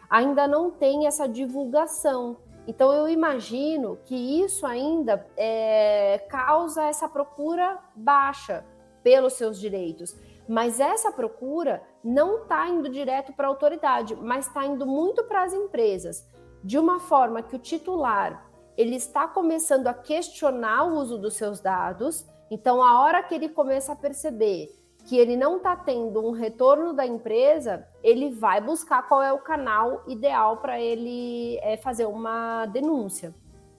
ainda 0.10 0.46
não 0.46 0.70
tem 0.70 1.08
essa 1.08 1.28
divulgação. 1.28 2.38
Então 2.68 2.92
eu 2.92 3.08
imagino 3.08 3.98
que 4.04 4.16
isso 4.16 4.66
ainda 4.66 5.26
é, 5.38 6.18
causa 6.30 6.84
essa 6.84 7.08
procura 7.08 7.80
baixa 7.96 8.66
pelos 9.02 9.34
seus 9.34 9.58
direitos. 9.58 10.16
Mas 10.48 10.82
essa 10.82 11.12
procura 11.14 11.82
não 12.04 12.44
está 12.44 12.68
indo 12.68 12.90
direto 12.90 13.32
para 13.32 13.48
a 13.48 13.50
autoridade, 13.50 14.16
mas 14.18 14.48
está 14.48 14.66
indo 14.66 14.86
muito 14.86 15.24
para 15.24 15.44
as 15.44 15.54
empresas, 15.54 16.30
de 16.62 16.78
uma 16.78 17.00
forma 17.00 17.42
que 17.42 17.56
o 17.56 17.60
titular 17.60 18.53
ele 18.78 18.96
está 18.96 19.28
começando 19.28 19.88
a 19.88 19.94
questionar 19.94 20.86
o 20.86 20.98
uso 20.98 21.18
dos 21.18 21.36
seus 21.36 21.60
dados. 21.60 22.26
Então, 22.50 22.84
a 22.84 23.02
hora 23.02 23.24
que 23.24 23.36
ele 23.36 23.50
começa 23.50 23.94
a 23.94 23.96
perceber 23.96 24.70
que 25.06 25.18
ele 25.18 25.36
não 25.36 25.58
está 25.58 25.76
tendo 25.76 26.26
um 26.26 26.32
retorno 26.32 26.94
da 26.94 27.06
empresa, 27.06 27.86
ele 28.02 28.32
vai 28.32 28.62
buscar 28.62 29.08
qual 29.08 29.22
é 29.22 29.34
o 29.34 29.40
canal 29.40 30.04
ideal 30.08 30.58
para 30.58 30.80
ele 30.80 31.58
é, 31.62 31.76
fazer 31.76 32.06
uma 32.06 32.66
denúncia. 32.68 33.34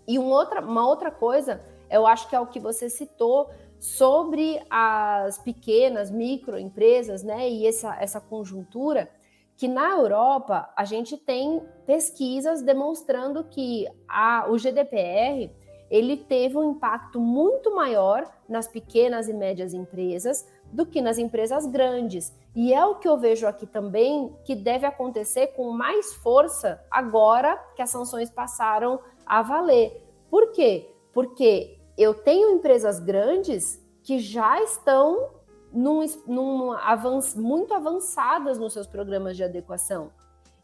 E 0.07 0.19
outra, 0.19 0.61
uma 0.61 0.87
outra 0.87 1.11
coisa, 1.11 1.61
eu 1.91 2.07
acho 2.07 2.29
que 2.29 2.37
é 2.37 2.41
o 2.41 2.47
que 2.47 2.61
você 2.61 2.91
citou 2.91 3.51
sobre 3.79 4.63
as 4.69 5.39
pequenas, 5.39 6.11
microempresas, 6.11 7.23
né, 7.23 7.49
e 7.49 7.67
essa, 7.67 7.97
essa 8.01 8.21
conjuntura 8.21 9.11
que 9.57 9.69
na 9.69 9.91
Europa 9.91 10.73
a 10.77 10.85
gente 10.85 11.17
tem 11.17 11.63
pesquisas 11.87 12.63
demonstrando 12.63 13.45
que 13.45 13.87
a, 14.09 14.47
o 14.51 14.59
GDPR 14.59 15.51
ele 15.91 16.17
teve 16.17 16.57
um 16.57 16.73
impacto 16.73 17.21
muito 17.21 17.75
maior 17.75 18.29
nas 18.49 18.67
pequenas 18.67 19.29
e 19.29 19.33
médias 19.33 19.73
empresas 19.73 20.47
do 20.73 20.85
que 20.85 21.01
nas 21.01 21.19
empresas 21.19 21.67
grandes. 21.67 22.35
E 22.55 22.73
é 22.73 22.85
o 22.85 22.97
que 22.97 23.09
eu 23.09 23.17
vejo 23.17 23.47
aqui 23.47 23.67
também 23.67 24.35
que 24.45 24.57
deve 24.57 24.87
acontecer 24.87 25.49
com 25.49 25.71
mais 25.71 26.15
força 26.15 26.83
agora 26.91 27.57
que 27.77 27.83
as 27.83 27.91
sanções 27.91 28.31
passaram 28.31 28.99
a 29.25 29.43
valer. 29.43 30.05
Por 30.31 30.53
quê? 30.53 30.91
Porque 31.13 31.79
eu 31.97 32.13
tenho 32.15 32.51
empresas 32.51 32.99
grandes 32.99 33.81
que 34.03 34.19
já 34.19 34.61
estão 34.63 35.31
num, 35.75 36.05
num 36.27 36.73
avanço, 36.73 37.41
muito 37.41 37.75
avançadas 37.75 38.59
nos 38.59 38.73
seus 38.73 38.87
programas 38.87 39.37
de 39.37 39.43
adequação. 39.43 40.11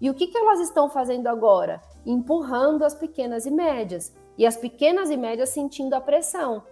E 0.00 0.08
o 0.08 0.14
que, 0.14 0.28
que 0.28 0.38
elas 0.38 0.60
estão 0.60 0.88
fazendo 0.88 1.26
agora? 1.26 1.82
Empurrando 2.06 2.84
as 2.84 2.94
pequenas 2.94 3.44
e 3.44 3.50
médias. 3.50 4.14
E 4.38 4.46
as 4.46 4.56
pequenas 4.56 5.10
e 5.10 5.16
médias 5.16 5.50
sentindo 5.50 5.94
a 5.94 6.00
pressão. 6.00 6.62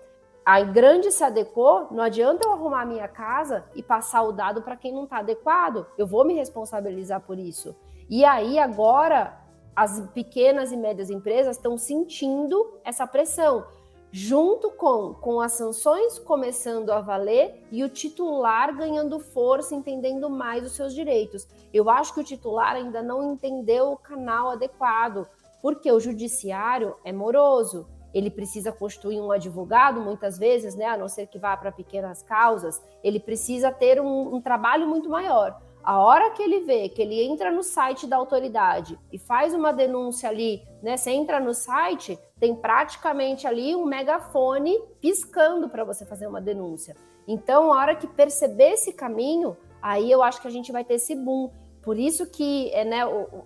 A 0.47 0.63
grande 0.63 1.11
se 1.11 1.23
adequou, 1.23 1.89
não 1.91 2.03
adianta 2.03 2.47
eu 2.47 2.53
arrumar 2.53 2.83
a 2.83 2.87
minha 2.87 3.07
casa 3.07 3.67
e 3.75 3.83
passar 3.83 4.23
o 4.23 4.33
dado 4.33 4.63
para 4.63 4.77
quem 4.77 4.95
não 4.95 5.05
está 5.05 5.19
adequado. 5.19 5.87
Eu 5.99 6.07
vou 6.07 6.25
me 6.25 6.33
responsabilizar 6.33 7.21
por 7.21 7.39
isso. 7.39 7.77
E 8.09 8.25
aí 8.25 8.59
agora 8.59 9.39
as 9.77 10.01
pequenas 10.15 10.73
e 10.73 10.77
médias 10.77 11.11
empresas 11.11 11.57
estão 11.57 11.77
sentindo 11.77 12.81
essa 12.83 13.07
pressão 13.07 13.67
junto 14.11 14.71
com, 14.71 15.15
com 15.15 15.41
as 15.41 15.53
sanções 15.53 16.19
começando 16.19 16.91
a 16.91 17.01
valer 17.01 17.63
e 17.71 17.85
o 17.85 17.89
titular 17.89 18.75
ganhando 18.75 19.21
força, 19.21 19.75
entendendo 19.75 20.31
mais 20.31 20.65
os 20.65 20.73
seus 20.73 20.95
direitos. 20.95 21.47
Eu 21.73 21.91
acho 21.91 22.15
que 22.15 22.21
o 22.21 22.25
titular 22.25 22.75
ainda 22.75 23.03
não 23.03 23.33
entendeu 23.33 23.93
o 23.93 23.97
canal 23.97 24.51
adequado, 24.51 25.27
porque 25.61 25.91
o 25.91 26.01
judiciário 26.01 26.97
é 27.05 27.13
moroso. 27.13 27.87
Ele 28.15 28.31
precisa 28.31 28.73
constituir 28.73 29.21
um 29.21 29.31
advogado, 29.31 30.01
muitas 30.01 30.39
vezes, 30.39 30.75
né, 30.75 30.87
a 30.87 30.97
não 30.97 31.09
ser 31.09 31.27
que 31.27 31.39
vá 31.39 31.55
para 31.57 31.71
pequenas 31.71 32.23
causas, 32.23 32.83
ele 33.05 33.21
precisa 33.21 33.71
ter 33.71 34.01
um, 34.01 34.35
um 34.35 34.41
trabalho 34.41 34.87
muito 34.87 35.11
maior. 35.11 35.61
A 35.83 36.01
hora 36.03 36.31
que 36.31 36.43
ele 36.43 36.61
vê 36.61 36.89
que 36.89 37.01
ele 37.01 37.23
entra 37.23 37.51
no 37.51 37.63
site 37.63 38.07
da 38.07 38.17
autoridade 38.17 38.99
e 39.13 39.19
faz 39.19 39.55
uma 39.55 39.73
denúncia 39.73 40.29
ali, 40.29 40.63
né? 40.83 40.97
Você 40.97 41.11
entra 41.11 41.41
no 41.41 41.55
site, 41.55 42.19
tem 42.39 42.55
praticamente 42.55 43.47
ali 43.47 43.75
um 43.75 43.85
megafone 43.85 44.79
piscando 45.01 45.69
para 45.69 45.85
você 45.85 46.05
fazer 46.05 46.27
uma 46.27 46.41
denúncia. 46.41 46.95
Então, 47.27 47.73
a 47.73 47.79
hora 47.79 47.95
que 47.95 48.07
perceber 48.07 48.73
esse 48.73 48.93
caminho, 48.93 49.57
aí 49.81 50.11
eu 50.11 50.23
acho 50.23 50.41
que 50.41 50.49
a 50.49 50.51
gente 50.51 50.73
vai 50.73 50.85
ter 50.85 50.95
esse 50.95 51.15
boom. 51.15 51.51
Por 51.83 51.99
isso 51.99 52.27
que 52.31 52.71
é, 52.73 52.85
né, 52.85 53.01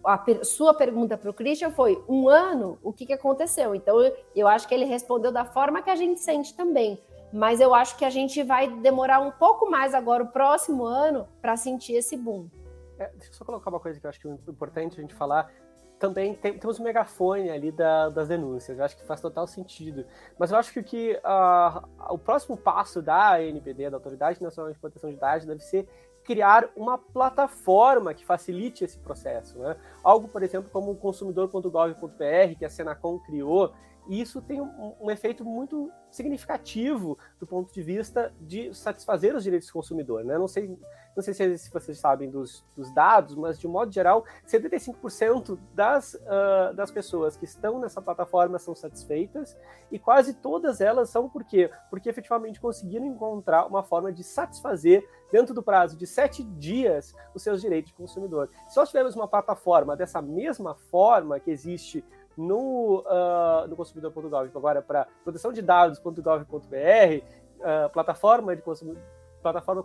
a 0.05 0.45
sua 0.45 0.75
pergunta 0.75 1.17
para 1.17 1.31
o 1.31 1.35
Christian 1.35 1.71
foi 1.71 2.03
um 2.09 2.29
ano, 2.29 2.79
o 2.83 2.93
que, 2.93 3.07
que 3.07 3.13
aconteceu? 3.13 3.75
Então, 3.75 3.97
eu 4.35 4.49
acho 4.49 4.67
que 4.67 4.75
ele 4.75 4.85
respondeu 4.85 5.31
da 5.31 5.45
forma 5.45 5.83
que 5.83 5.91
a 5.91 5.95
gente 5.95 6.21
sente 6.21 6.55
também 6.55 6.99
mas 7.33 7.61
eu 7.61 7.75
acho 7.75 7.97
que 7.97 8.05
a 8.05 8.11
gente 8.11 8.43
vai 8.43 8.69
demorar 8.69 9.21
um 9.21 9.31
pouco 9.31 9.71
mais 9.71 9.95
agora, 9.95 10.23
o 10.23 10.29
próximo 10.29 10.85
ano, 10.85 11.27
para 11.41 11.57
sentir 11.57 11.95
esse 11.95 12.17
boom. 12.17 12.49
É, 12.99 13.09
deixa 13.17 13.31
eu 13.31 13.35
só 13.35 13.45
colocar 13.45 13.71
uma 13.71 13.81
coisa 13.81 13.99
que 13.99 14.07
eu 14.07 14.11
acho 14.11 14.21
que 14.21 14.29
é 14.29 14.31
importante 14.49 14.99
a 14.99 15.01
gente 15.01 15.15
falar. 15.15 15.51
Também 15.99 16.35
tem, 16.35 16.59
temos 16.59 16.81
um 16.81 16.85
megafone 16.85 17.49
ali 17.49 17.71
da, 17.71 18.09
das 18.09 18.29
denúncias, 18.29 18.77
eu 18.77 18.85
acho 18.85 18.97
que 18.97 19.07
faz 19.07 19.21
total 19.21 19.47
sentido. 19.47 20.05
Mas 20.39 20.51
eu 20.51 20.59
acho 20.59 20.73
que, 20.73 20.83
que 20.83 21.21
uh, 21.25 22.13
o 22.13 22.19
próximo 22.19 22.57
passo 22.57 23.01
da 23.01 23.37
ANPD, 23.37 23.89
da 23.89 23.97
Autoridade 23.97 24.43
Nacional 24.43 24.73
de 24.73 24.79
Proteção 24.79 25.11
de 25.11 25.17
Dados, 25.17 25.47
deve 25.47 25.61
ser 25.61 25.89
criar 26.25 26.69
uma 26.77 26.99
plataforma 26.99 28.15
que 28.15 28.25
facilite 28.25 28.85
esse 28.85 28.99
processo. 28.99 29.59
Né? 29.59 29.77
Algo, 30.03 30.29
por 30.29 30.43
exemplo, 30.43 30.71
como 30.71 30.93
o 30.93 30.97
consumidor.gov.br, 30.97 32.59
que 32.59 32.65
a 32.65 32.71
Senacom 32.71 33.19
criou, 33.19 33.73
e 34.09 34.21
isso 34.21 34.43
tem 34.43 34.61
um, 34.61 34.95
um, 35.01 35.11
efeito 35.11 35.45
muito 35.45 35.91
significativo 36.11 37.17
do 37.39 37.47
ponto 37.47 37.73
de 37.73 37.83
vista 37.83 38.33
de 38.41 38.75
satisfazer 38.75 39.35
os 39.35 39.45
direitos 39.45 39.69
do 39.69 39.73
consumidor. 39.73 40.25
Né? 40.25 40.37
Não, 40.37 40.49
sei, 40.49 40.77
não 41.17 41.23
sei 41.23 41.33
se, 41.57 41.71
vocês 41.71 41.99
sabem 41.99 42.29
dos, 42.29 42.65
dos, 42.77 42.93
dados, 42.93 43.37
mas 43.37 43.59
de 43.59 43.69
modo 43.69 43.93
geral, 43.93 44.25
75% 44.47 45.59
das, 45.73 46.15
uh, 46.15 46.75
das 46.75 46.91
pessoas 46.91 47.37
que 47.37 47.45
estão 47.45 47.79
nessa 47.79 48.03
plataforma 48.03 48.59
são 48.59 48.75
satisfeitas 48.75 49.57
e 49.91 49.99
quase 49.99 50.35
todas 50.35 50.81
elas 50.81 51.09
são 51.09 51.29
por 51.29 51.45
quê? 51.45 51.71
Porque 51.89 52.09
efetivamente 52.09 52.61
conseguiram 52.61 53.07
encontrar 53.07 53.67
uma 53.67 53.83
forma 53.83 54.13
de 54.13 54.25
satisfazer, 54.25 55.09
dentro 55.31 55.55
do 55.55 55.63
prazo 55.63 55.97
de 55.97 56.07
sete 56.07 56.43
dias, 56.45 57.15
os 57.35 57.43
seus 57.43 57.63
direitos 57.63 57.91
de 57.91 57.97
consumidor. 57.97 58.51
Se 58.69 58.77
nós 58.77 58.89
tivermos 58.89 59.17
uma 59.17 59.27
plataforma 59.27 59.97
dessa 59.97 60.21
mesma 60.21 60.75
forma 60.75 61.41
que 61.41 61.51
existe 61.51 62.05
no, 62.37 63.01
uh, 63.01 63.69
no 63.69 63.77
consumidor.gov, 63.77 64.51
agora 64.55 64.83
para 64.83 65.07
proteção 65.25 65.53
de 65.53 65.63
dados.gov.br, 65.63 66.23
uh, 66.23 67.91
plataforma 67.91 68.55
de 68.57 68.63
consumidor 68.63 69.03
plataforma 69.43 69.83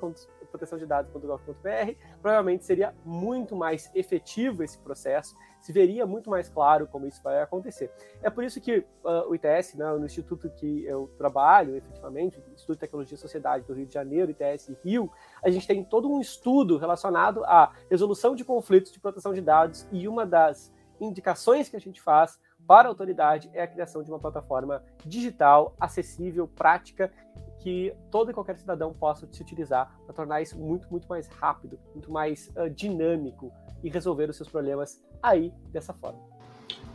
proteção 0.51 0.77
de 0.77 0.85
dados.gov.br, 0.85 1.91
provavelmente 2.21 2.63
seria 2.63 2.93
muito 3.03 3.55
mais 3.55 3.91
efetivo 3.93 4.63
esse 4.63 4.77
processo, 4.77 5.35
se 5.59 5.73
veria 5.73 6.05
muito 6.05 6.29
mais 6.29 6.47
claro 6.47 6.87
como 6.87 7.07
isso 7.07 7.21
vai 7.23 7.41
acontecer. 7.41 7.91
É 8.21 8.29
por 8.29 8.43
isso 8.43 8.61
que 8.61 8.77
uh, 9.03 9.27
o 9.27 9.35
ITS, 9.35 9.73
né, 9.73 9.91
no 9.91 10.05
instituto 10.05 10.49
que 10.49 10.85
eu 10.85 11.11
trabalho, 11.17 11.75
efetivamente, 11.75 12.39
Instituto 12.53 12.75
de 12.75 12.79
Tecnologia 12.79 13.15
e 13.15 13.17
Sociedade 13.17 13.65
do 13.65 13.73
Rio 13.73 13.87
de 13.87 13.93
Janeiro, 13.93 14.31
ITS 14.31 14.77
Rio, 14.83 15.11
a 15.43 15.49
gente 15.49 15.67
tem 15.67 15.83
todo 15.83 16.09
um 16.09 16.21
estudo 16.21 16.77
relacionado 16.77 17.43
à 17.43 17.73
resolução 17.89 18.35
de 18.35 18.45
conflitos 18.45 18.91
de 18.91 18.99
proteção 18.99 19.33
de 19.33 19.41
dados 19.41 19.87
e 19.91 20.07
uma 20.07 20.25
das 20.25 20.71
indicações 20.99 21.69
que 21.69 21.75
a 21.75 21.79
gente 21.79 22.01
faz 22.01 22.39
para 22.65 22.87
a 22.87 22.91
autoridade 22.91 23.49
é 23.53 23.61
a 23.61 23.67
criação 23.67 24.03
de 24.03 24.11
uma 24.11 24.19
plataforma 24.19 24.83
digital, 25.05 25.75
acessível, 25.79 26.47
prática, 26.47 27.11
que 27.59 27.93
todo 28.11 28.31
e 28.31 28.33
qualquer 28.33 28.57
cidadão 28.57 28.93
possa 28.93 29.27
se 29.31 29.41
utilizar 29.41 29.91
para 30.05 30.13
tornar 30.13 30.41
isso 30.41 30.57
muito, 30.57 30.87
muito 30.89 31.07
mais 31.07 31.27
rápido, 31.27 31.79
muito 31.93 32.11
mais 32.11 32.49
uh, 32.55 32.69
dinâmico 32.69 33.51
e 33.83 33.89
resolver 33.89 34.29
os 34.29 34.35
seus 34.35 34.49
problemas 34.49 35.01
aí 35.21 35.53
dessa 35.71 35.93
forma. 35.93 36.19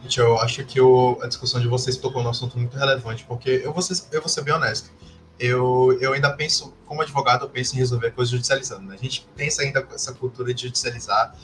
Gente, 0.03 0.18
eu 0.18 0.36
acho 0.38 0.64
que 0.64 0.80
o, 0.80 1.18
a 1.22 1.28
discussão 1.28 1.61
de 1.61 1.68
vocês 1.68 1.96
tocou 1.96 2.22
num 2.22 2.30
assunto 2.30 2.59
muito 2.59 2.76
relevante, 2.76 3.24
porque 3.24 3.62
eu 3.64 3.72
vou 3.72 3.82
ser, 3.82 4.03
eu 4.14 4.20
vou 4.20 4.28
ser 4.28 4.42
bem 4.42 4.53
honesto. 4.53 4.90
Eu, 5.38 5.96
eu 6.00 6.12
ainda 6.12 6.30
penso, 6.34 6.74
como 6.86 7.03
advogado, 7.03 7.44
eu 7.44 7.50
penso 7.50 7.74
em 7.74 7.78
resolver 7.78 8.11
coisas 8.12 8.30
judicializando. 8.30 8.86
Né? 8.86 8.94
A 8.94 9.03
gente 9.03 9.26
pensa 9.34 9.62
ainda 9.62 9.82
com 9.82 9.94
essa 9.94 10.12
cultura 10.12 10.53
de 10.53 10.62
judicializar 10.62 11.34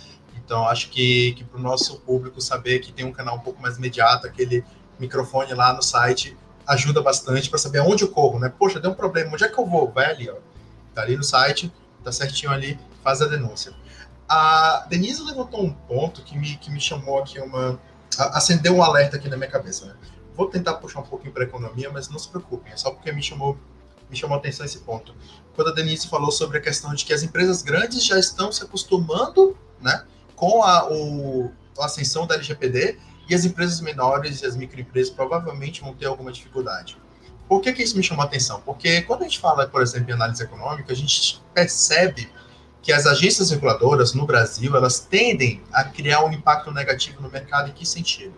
então, 0.48 0.66
acho 0.66 0.88
que, 0.88 1.34
que 1.34 1.44
para 1.44 1.60
o 1.60 1.62
nosso 1.62 2.00
público 2.00 2.40
saber 2.40 2.78
que 2.78 2.90
tem 2.90 3.04
um 3.04 3.12
canal 3.12 3.36
um 3.36 3.40
pouco 3.40 3.60
mais 3.60 3.76
imediato, 3.76 4.26
aquele 4.26 4.64
microfone 4.98 5.52
lá 5.52 5.74
no 5.74 5.82
site, 5.82 6.34
ajuda 6.66 7.02
bastante 7.02 7.50
para 7.50 7.58
saber 7.58 7.80
onde 7.80 8.02
eu 8.02 8.08
corro, 8.08 8.38
né? 8.38 8.50
Poxa, 8.58 8.80
deu 8.80 8.92
um 8.92 8.94
problema, 8.94 9.30
onde 9.34 9.44
é 9.44 9.48
que 9.48 9.58
eu 9.58 9.66
vou? 9.66 9.92
Vai 9.92 10.06
ali, 10.06 10.30
ó. 10.30 10.36
Tá 10.94 11.02
ali 11.02 11.18
no 11.18 11.22
site, 11.22 11.70
tá 12.02 12.10
certinho 12.10 12.50
ali, 12.50 12.80
faz 13.04 13.20
a 13.20 13.26
denúncia. 13.26 13.74
A 14.26 14.86
Denise 14.88 15.22
levantou 15.22 15.62
um 15.62 15.70
ponto 15.70 16.22
que 16.22 16.34
me, 16.38 16.56
que 16.56 16.70
me 16.70 16.80
chamou 16.80 17.18
aqui 17.18 17.38
uma. 17.38 17.78
acendeu 18.18 18.74
um 18.74 18.82
alerta 18.82 19.18
aqui 19.18 19.28
na 19.28 19.36
minha 19.36 19.50
cabeça, 19.50 19.84
né? 19.84 19.96
Vou 20.34 20.48
tentar 20.48 20.76
puxar 20.76 21.00
um 21.00 21.06
pouquinho 21.06 21.34
para 21.34 21.44
economia, 21.44 21.90
mas 21.92 22.08
não 22.08 22.18
se 22.18 22.30
preocupem, 22.30 22.72
é 22.72 22.76
só 22.78 22.90
porque 22.90 23.12
me 23.12 23.22
chamou, 23.22 23.58
me 24.08 24.16
chamou 24.16 24.34
a 24.34 24.38
atenção 24.38 24.64
esse 24.64 24.78
ponto. 24.78 25.14
Quando 25.54 25.68
a 25.68 25.74
Denise 25.74 26.08
falou 26.08 26.32
sobre 26.32 26.56
a 26.56 26.60
questão 26.62 26.94
de 26.94 27.04
que 27.04 27.12
as 27.12 27.22
empresas 27.22 27.60
grandes 27.60 28.02
já 28.02 28.18
estão 28.18 28.50
se 28.50 28.64
acostumando, 28.64 29.54
né? 29.78 30.06
Com 30.38 30.62
a, 30.62 30.88
o, 30.88 31.50
a 31.78 31.86
ascensão 31.86 32.26
da 32.26 32.36
LGPD 32.36 32.96
e 33.28 33.34
as 33.34 33.44
empresas 33.44 33.80
menores 33.80 34.40
e 34.40 34.46
as 34.46 34.56
microempresas 34.56 35.12
provavelmente 35.12 35.80
vão 35.80 35.92
ter 35.92 36.06
alguma 36.06 36.30
dificuldade. 36.30 36.96
Por 37.48 37.60
que, 37.60 37.72
que 37.72 37.82
isso 37.82 37.96
me 37.96 38.02
chamou 38.02 38.22
a 38.22 38.26
atenção? 38.26 38.60
Porque 38.60 39.02
quando 39.02 39.22
a 39.22 39.24
gente 39.24 39.40
fala, 39.40 39.66
por 39.66 39.82
exemplo, 39.82 40.10
em 40.10 40.12
análise 40.12 40.42
econômica, 40.42 40.92
a 40.92 40.96
gente 40.96 41.42
percebe 41.52 42.30
que 42.80 42.92
as 42.92 43.04
agências 43.04 43.50
reguladoras 43.50 44.14
no 44.14 44.24
Brasil 44.24 44.76
elas 44.76 45.00
tendem 45.00 45.60
a 45.72 45.82
criar 45.82 46.24
um 46.24 46.32
impacto 46.32 46.70
negativo 46.70 47.20
no 47.20 47.28
mercado 47.28 47.68
em 47.68 47.72
que 47.72 47.84
sentido? 47.84 48.34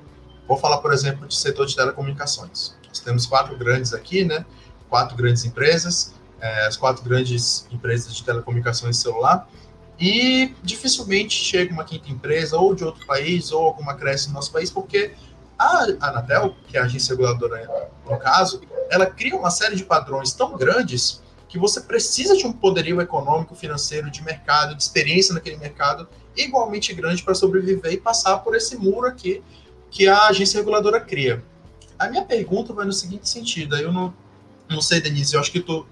Vou 0.49 0.57
falar, 0.57 0.79
por 0.79 0.93
exemplo, 0.93 1.27
do 1.27 1.35
setor 1.35 1.67
de 1.67 1.77
telecomunicações. 1.77 2.75
Nós 2.89 3.01
temos 3.01 3.27
quatro 3.27 3.57
grandes 3.57 3.93
aqui, 3.93 4.25
né? 4.25 4.45
Quatro 4.89 5.17
grandes 5.17 5.45
empresas, 5.45 6.15
é, 6.41 6.67
as 6.67 6.77
quatro 6.77 7.05
grandes 7.05 7.67
empresas 7.71 8.15
de 8.15 8.25
telecomunicações 8.25 8.97
celular, 8.97 9.47
e 10.01 10.55
dificilmente 10.63 11.35
chega 11.35 11.75
uma 11.75 11.85
quinta 11.85 12.11
empresa 12.11 12.57
ou 12.57 12.75
de 12.75 12.83
outro 12.83 13.07
país 13.07 13.53
ou 13.53 13.67
alguma 13.67 13.95
cresce 13.95 14.29
no 14.29 14.35
nosso 14.35 14.51
país, 14.51 14.71
porque 14.71 15.13
a 15.59 15.85
Anatel, 16.01 16.57
que 16.67 16.79
é 16.79 16.81
a 16.81 16.85
agência 16.85 17.13
reguladora 17.13 17.91
no 18.09 18.19
caso, 18.19 18.63
ela 18.89 19.05
cria 19.05 19.37
uma 19.37 19.51
série 19.51 19.77
de 19.77 19.85
padrões 19.85 20.33
tão 20.33 20.57
grandes 20.57 21.23
que 21.47 21.59
você 21.59 21.83
precisa 21.83 22.35
de 22.35 22.47
um 22.47 22.53
poderio 22.53 22.99
econômico, 23.01 23.55
financeiro, 23.55 24.11
de 24.11 24.23
mercado, 24.23 24.75
de 24.75 24.83
experiência 24.83 25.35
naquele 25.35 25.59
mercado 25.59 26.09
igualmente 26.35 26.95
grande 26.95 27.23
para 27.23 27.35
sobreviver 27.35 27.93
e 27.93 27.99
passar 27.99 28.39
por 28.39 28.57
esse 28.57 28.77
muro 28.77 29.07
aqui 29.07 29.43
que 29.91 30.09
a 30.09 30.29
agência 30.29 30.59
reguladora 30.59 31.01
cria. 31.01 31.45
A 31.99 32.09
minha 32.09 32.25
pergunta 32.25 32.73
vai 32.73 32.87
no 32.87 32.93
seguinte 32.93 33.29
sentido, 33.29 33.77
eu 33.77 33.93
não, 33.93 34.15
não 34.67 34.81
sei, 34.81 35.01
Denise, 35.01 35.35
eu 35.35 35.41
acho 35.41 35.53
que 35.53 35.61
tu 35.61 35.87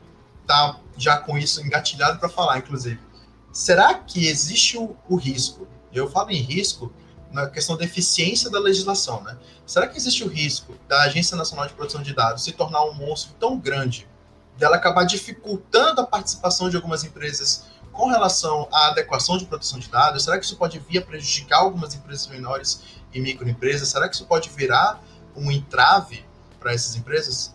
tá 0.47 0.81
já 0.97 1.19
com 1.19 1.37
isso 1.37 1.61
engatilhado 1.61 2.19
para 2.19 2.29
falar, 2.31 2.59
inclusive 2.59 3.08
será 3.59 3.93
que 3.95 4.29
existe 4.29 4.79
o, 4.79 4.97
o 5.09 5.17
risco? 5.17 5.67
Eu 5.93 6.09
falo 6.09 6.31
em 6.31 6.41
risco 6.41 6.93
na 7.33 7.49
questão 7.49 7.77
da 7.77 7.85
eficiência 7.85 8.49
da 8.49 8.61
legislação, 8.61 9.21
né? 9.25 9.37
Será 9.67 9.89
que 9.89 9.99
existe 9.99 10.23
o 10.23 10.29
risco 10.29 10.77
da 10.87 11.03
Agência 11.03 11.37
Nacional 11.37 11.67
de 11.67 11.75
Proteção 11.75 12.01
de 12.01 12.15
Dados 12.15 12.45
se 12.45 12.53
tornar 12.53 12.85
um 12.85 12.95
monstro 12.95 13.35
tão 13.35 13.59
grande, 13.59 14.09
dela 14.57 14.77
acabar 14.77 15.03
dificultando 15.03 16.01
a 16.01 16.07
participação 16.07 16.71
de 16.71 16.77
algumas 16.77 17.03
empresas 17.03 17.65
com 17.91 18.07
relação 18.07 18.69
à 18.73 18.91
adequação 18.91 19.37
de 19.37 19.45
proteção 19.45 19.81
de 19.81 19.89
dados? 19.89 20.23
Será 20.23 20.39
que 20.39 20.45
isso 20.45 20.57
pode 20.57 20.79
vir 20.79 20.99
a 20.99 21.03
prejudicar 21.03 21.59
algumas 21.59 21.97
empresas 21.97 22.29
menores 22.29 22.81
e 23.13 23.21
microempresas? 23.21 23.89
Será 23.89 24.09
que 24.09 24.15
isso 24.15 24.25
pode 24.25 24.51
virar 24.51 25.03
um 25.35 25.51
entrave 25.51 26.25
para 26.61 26.73
essas 26.73 26.95
empresas? 26.95 27.53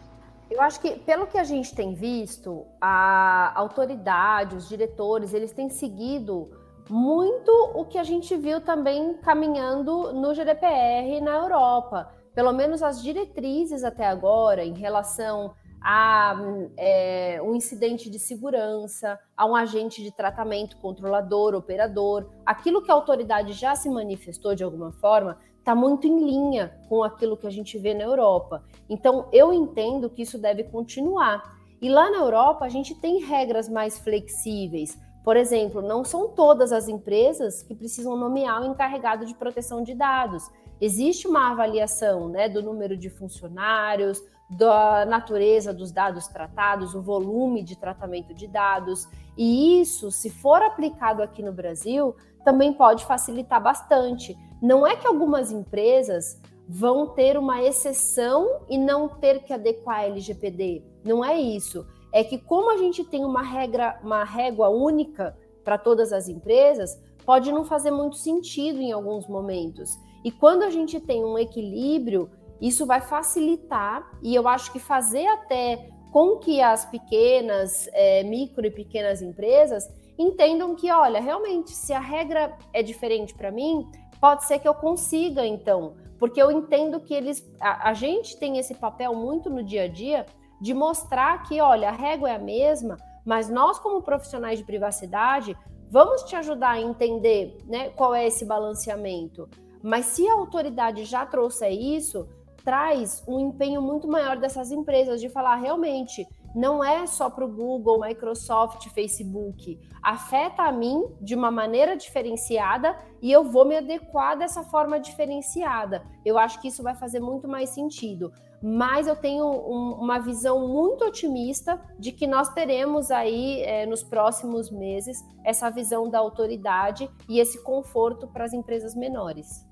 Eu 0.53 0.61
acho 0.61 0.79
que, 0.79 0.99
pelo 0.99 1.25
que 1.25 1.39
a 1.39 1.43
gente 1.43 1.73
tem 1.73 1.95
visto, 1.95 2.67
a 2.79 3.51
autoridade, 3.55 4.55
os 4.55 4.69
diretores, 4.69 5.33
eles 5.33 5.51
têm 5.51 5.67
seguido 5.67 6.51
muito 6.87 7.51
o 7.73 7.83
que 7.85 7.97
a 7.97 8.03
gente 8.03 8.37
viu 8.37 8.61
também 8.61 9.15
caminhando 9.15 10.13
no 10.13 10.31
GDPR 10.31 11.19
na 11.21 11.31
Europa. 11.37 12.13
Pelo 12.35 12.53
menos 12.53 12.83
as 12.83 13.01
diretrizes 13.01 13.83
até 13.83 14.05
agora 14.05 14.63
em 14.63 14.75
relação 14.75 15.55
a 15.81 16.35
é, 16.77 17.41
um 17.41 17.55
incidente 17.55 18.07
de 18.07 18.19
segurança, 18.19 19.19
a 19.35 19.47
um 19.47 19.55
agente 19.55 20.03
de 20.03 20.11
tratamento, 20.15 20.77
controlador, 20.77 21.55
operador, 21.55 22.29
aquilo 22.45 22.83
que 22.83 22.91
a 22.91 22.93
autoridade 22.93 23.53
já 23.53 23.75
se 23.75 23.89
manifestou 23.89 24.53
de 24.53 24.63
alguma 24.63 24.91
forma, 24.91 25.39
está 25.63 25.73
muito 25.73 26.05
em 26.05 26.19
linha 26.19 26.77
com 26.89 27.01
aquilo 27.03 27.37
que 27.37 27.47
a 27.47 27.49
gente 27.49 27.77
vê 27.77 27.93
na 27.93 28.03
Europa. 28.03 28.61
Então, 28.89 29.29
eu 29.31 29.53
entendo 29.53 30.09
que 30.09 30.21
isso 30.21 30.37
deve 30.37 30.65
continuar. 30.65 31.57
E 31.81 31.89
lá 31.89 32.11
na 32.11 32.17
Europa, 32.17 32.65
a 32.65 32.69
gente 32.69 32.93
tem 32.93 33.23
regras 33.23 33.69
mais 33.69 33.97
flexíveis. 33.97 34.99
Por 35.23 35.37
exemplo, 35.37 35.81
não 35.81 36.03
são 36.03 36.27
todas 36.27 36.73
as 36.73 36.89
empresas 36.89 37.63
que 37.63 37.73
precisam 37.73 38.17
nomear 38.17 38.61
o 38.61 38.65
um 38.65 38.71
encarregado 38.71 39.25
de 39.25 39.33
proteção 39.33 39.81
de 39.81 39.93
dados. 39.93 40.51
Existe 40.81 41.29
uma 41.29 41.51
avaliação 41.51 42.27
né, 42.27 42.49
do 42.49 42.61
número 42.61 42.97
de 42.97 43.09
funcionários, 43.09 44.21
da 44.49 45.05
natureza 45.05 45.73
dos 45.73 45.93
dados 45.93 46.27
tratados, 46.27 46.93
o 46.93 47.01
volume 47.01 47.63
de 47.63 47.77
tratamento 47.77 48.33
de 48.33 48.47
dados. 48.47 49.07
E 49.37 49.79
isso, 49.79 50.11
se 50.11 50.29
for 50.29 50.61
aplicado 50.61 51.23
aqui 51.23 51.41
no 51.41 51.53
Brasil, 51.53 52.13
também 52.43 52.73
pode 52.73 53.05
facilitar 53.05 53.61
bastante. 53.61 54.37
Não 54.61 54.85
é 54.85 54.95
que 54.95 55.07
algumas 55.07 55.51
empresas 55.51 56.41
vão 56.67 57.07
ter 57.07 57.37
uma 57.37 57.61
exceção 57.61 58.61
e 58.69 58.77
não 58.77 59.07
ter 59.09 59.43
que 59.43 59.53
adequar 59.53 59.99
a 59.99 60.05
LGPD. 60.05 60.83
Não 61.03 61.23
é 61.23 61.39
isso. 61.39 61.85
É 62.13 62.23
que 62.23 62.37
como 62.37 62.71
a 62.71 62.77
gente 62.77 63.03
tem 63.03 63.25
uma 63.25 63.41
regra, 63.41 63.99
uma 64.03 64.23
régua 64.23 64.69
única 64.69 65.37
para 65.63 65.77
todas 65.77 66.13
as 66.13 66.27
empresas, 66.27 67.01
pode 67.25 67.51
não 67.51 67.65
fazer 67.65 67.91
muito 67.91 68.17
sentido 68.17 68.79
em 68.79 68.91
alguns 68.91 69.27
momentos. 69.27 69.97
E 70.23 70.31
quando 70.31 70.63
a 70.63 70.69
gente 70.69 70.99
tem 70.99 71.23
um 71.23 71.37
equilíbrio, 71.37 72.29
isso 72.61 72.85
vai 72.85 73.01
facilitar 73.01 74.09
e 74.21 74.33
eu 74.33 74.47
acho 74.47 74.71
que 74.71 74.79
fazer 74.79 75.27
até 75.27 75.89
com 76.11 76.37
que 76.37 76.61
as 76.61 76.85
pequenas, 76.85 77.89
é, 77.91 78.23
micro 78.23 78.65
e 78.65 78.71
pequenas 78.71 79.21
empresas 79.21 79.89
entendam 80.17 80.75
que, 80.75 80.91
olha, 80.91 81.19
realmente, 81.19 81.71
se 81.71 81.93
a 81.93 81.99
regra 81.99 82.57
é 82.71 82.83
diferente 82.83 83.33
para 83.33 83.51
mim, 83.51 83.89
pode 84.19 84.45
ser 84.45 84.59
que 84.59 84.67
eu 84.67 84.73
consiga, 84.73 85.45
então, 85.45 85.95
porque 86.19 86.41
eu 86.41 86.51
entendo 86.51 86.99
que 86.99 87.13
eles, 87.13 87.45
a, 87.59 87.89
a, 87.89 87.93
gente 87.93 88.37
tem 88.37 88.57
esse 88.57 88.75
papel 88.75 89.13
muito 89.13 89.49
no 89.49 89.63
dia 89.63 89.83
a 89.83 89.87
dia 89.87 90.25
de 90.61 90.73
mostrar 90.73 91.43
que, 91.43 91.59
olha, 91.59 91.89
a 91.89 91.91
régua 91.91 92.29
é 92.29 92.35
a 92.35 92.39
mesma, 92.39 92.97
mas 93.25 93.49
nós, 93.49 93.79
como 93.79 94.01
profissionais 94.01 94.59
de 94.59 94.65
privacidade, 94.65 95.57
vamos 95.89 96.23
te 96.23 96.35
ajudar 96.35 96.71
a 96.71 96.81
entender 96.81 97.57
né, 97.65 97.89
qual 97.89 98.15
é 98.15 98.25
esse 98.25 98.45
balanceamento. 98.45 99.49
Mas 99.81 100.05
se 100.05 100.27
a 100.27 100.33
autoridade 100.33 101.03
já 101.03 101.25
trouxer 101.25 101.73
isso, 101.73 102.27
traz 102.63 103.23
um 103.27 103.39
empenho 103.39 103.81
muito 103.81 104.07
maior 104.07 104.37
dessas 104.37 104.71
empresas 104.71 105.19
de 105.19 105.27
falar 105.27 105.55
realmente 105.55 106.25
não 106.55 106.83
é 106.83 107.05
só 107.07 107.29
para 107.29 107.45
o 107.45 107.51
Google, 107.51 108.01
Microsoft, 108.01 108.87
Facebook. 108.89 109.79
Afeta 110.01 110.63
a 110.63 110.71
mim 110.71 111.03
de 111.19 111.35
uma 111.35 111.49
maneira 111.49 111.95
diferenciada 111.97 112.95
e 113.21 113.31
eu 113.31 113.43
vou 113.43 113.65
me 113.65 113.77
adequar 113.77 114.37
dessa 114.37 114.63
forma 114.63 114.99
diferenciada. 114.99 116.03
Eu 116.23 116.37
acho 116.37 116.61
que 116.61 116.67
isso 116.67 116.83
vai 116.83 116.95
fazer 116.95 117.19
muito 117.19 117.47
mais 117.47 117.69
sentido. 117.69 118.31
Mas 118.61 119.07
eu 119.07 119.15
tenho 119.15 119.45
um, 119.45 119.95
uma 119.99 120.19
visão 120.19 120.67
muito 120.69 121.03
otimista 121.03 121.81
de 121.99 122.13
que 122.13 122.25
nós 122.25 122.47
teremos 122.53 123.11
aí 123.11 123.61
é, 123.61 123.85
nos 123.85 124.03
próximos 124.03 124.71
meses 124.71 125.21
essa 125.43 125.69
visão 125.69 126.09
da 126.09 126.19
autoridade 126.19 127.09
e 127.27 127.39
esse 127.39 127.61
conforto 127.61 128.25
para 128.25 128.45
as 128.45 128.53
empresas 128.53 128.95
menores. 128.95 129.62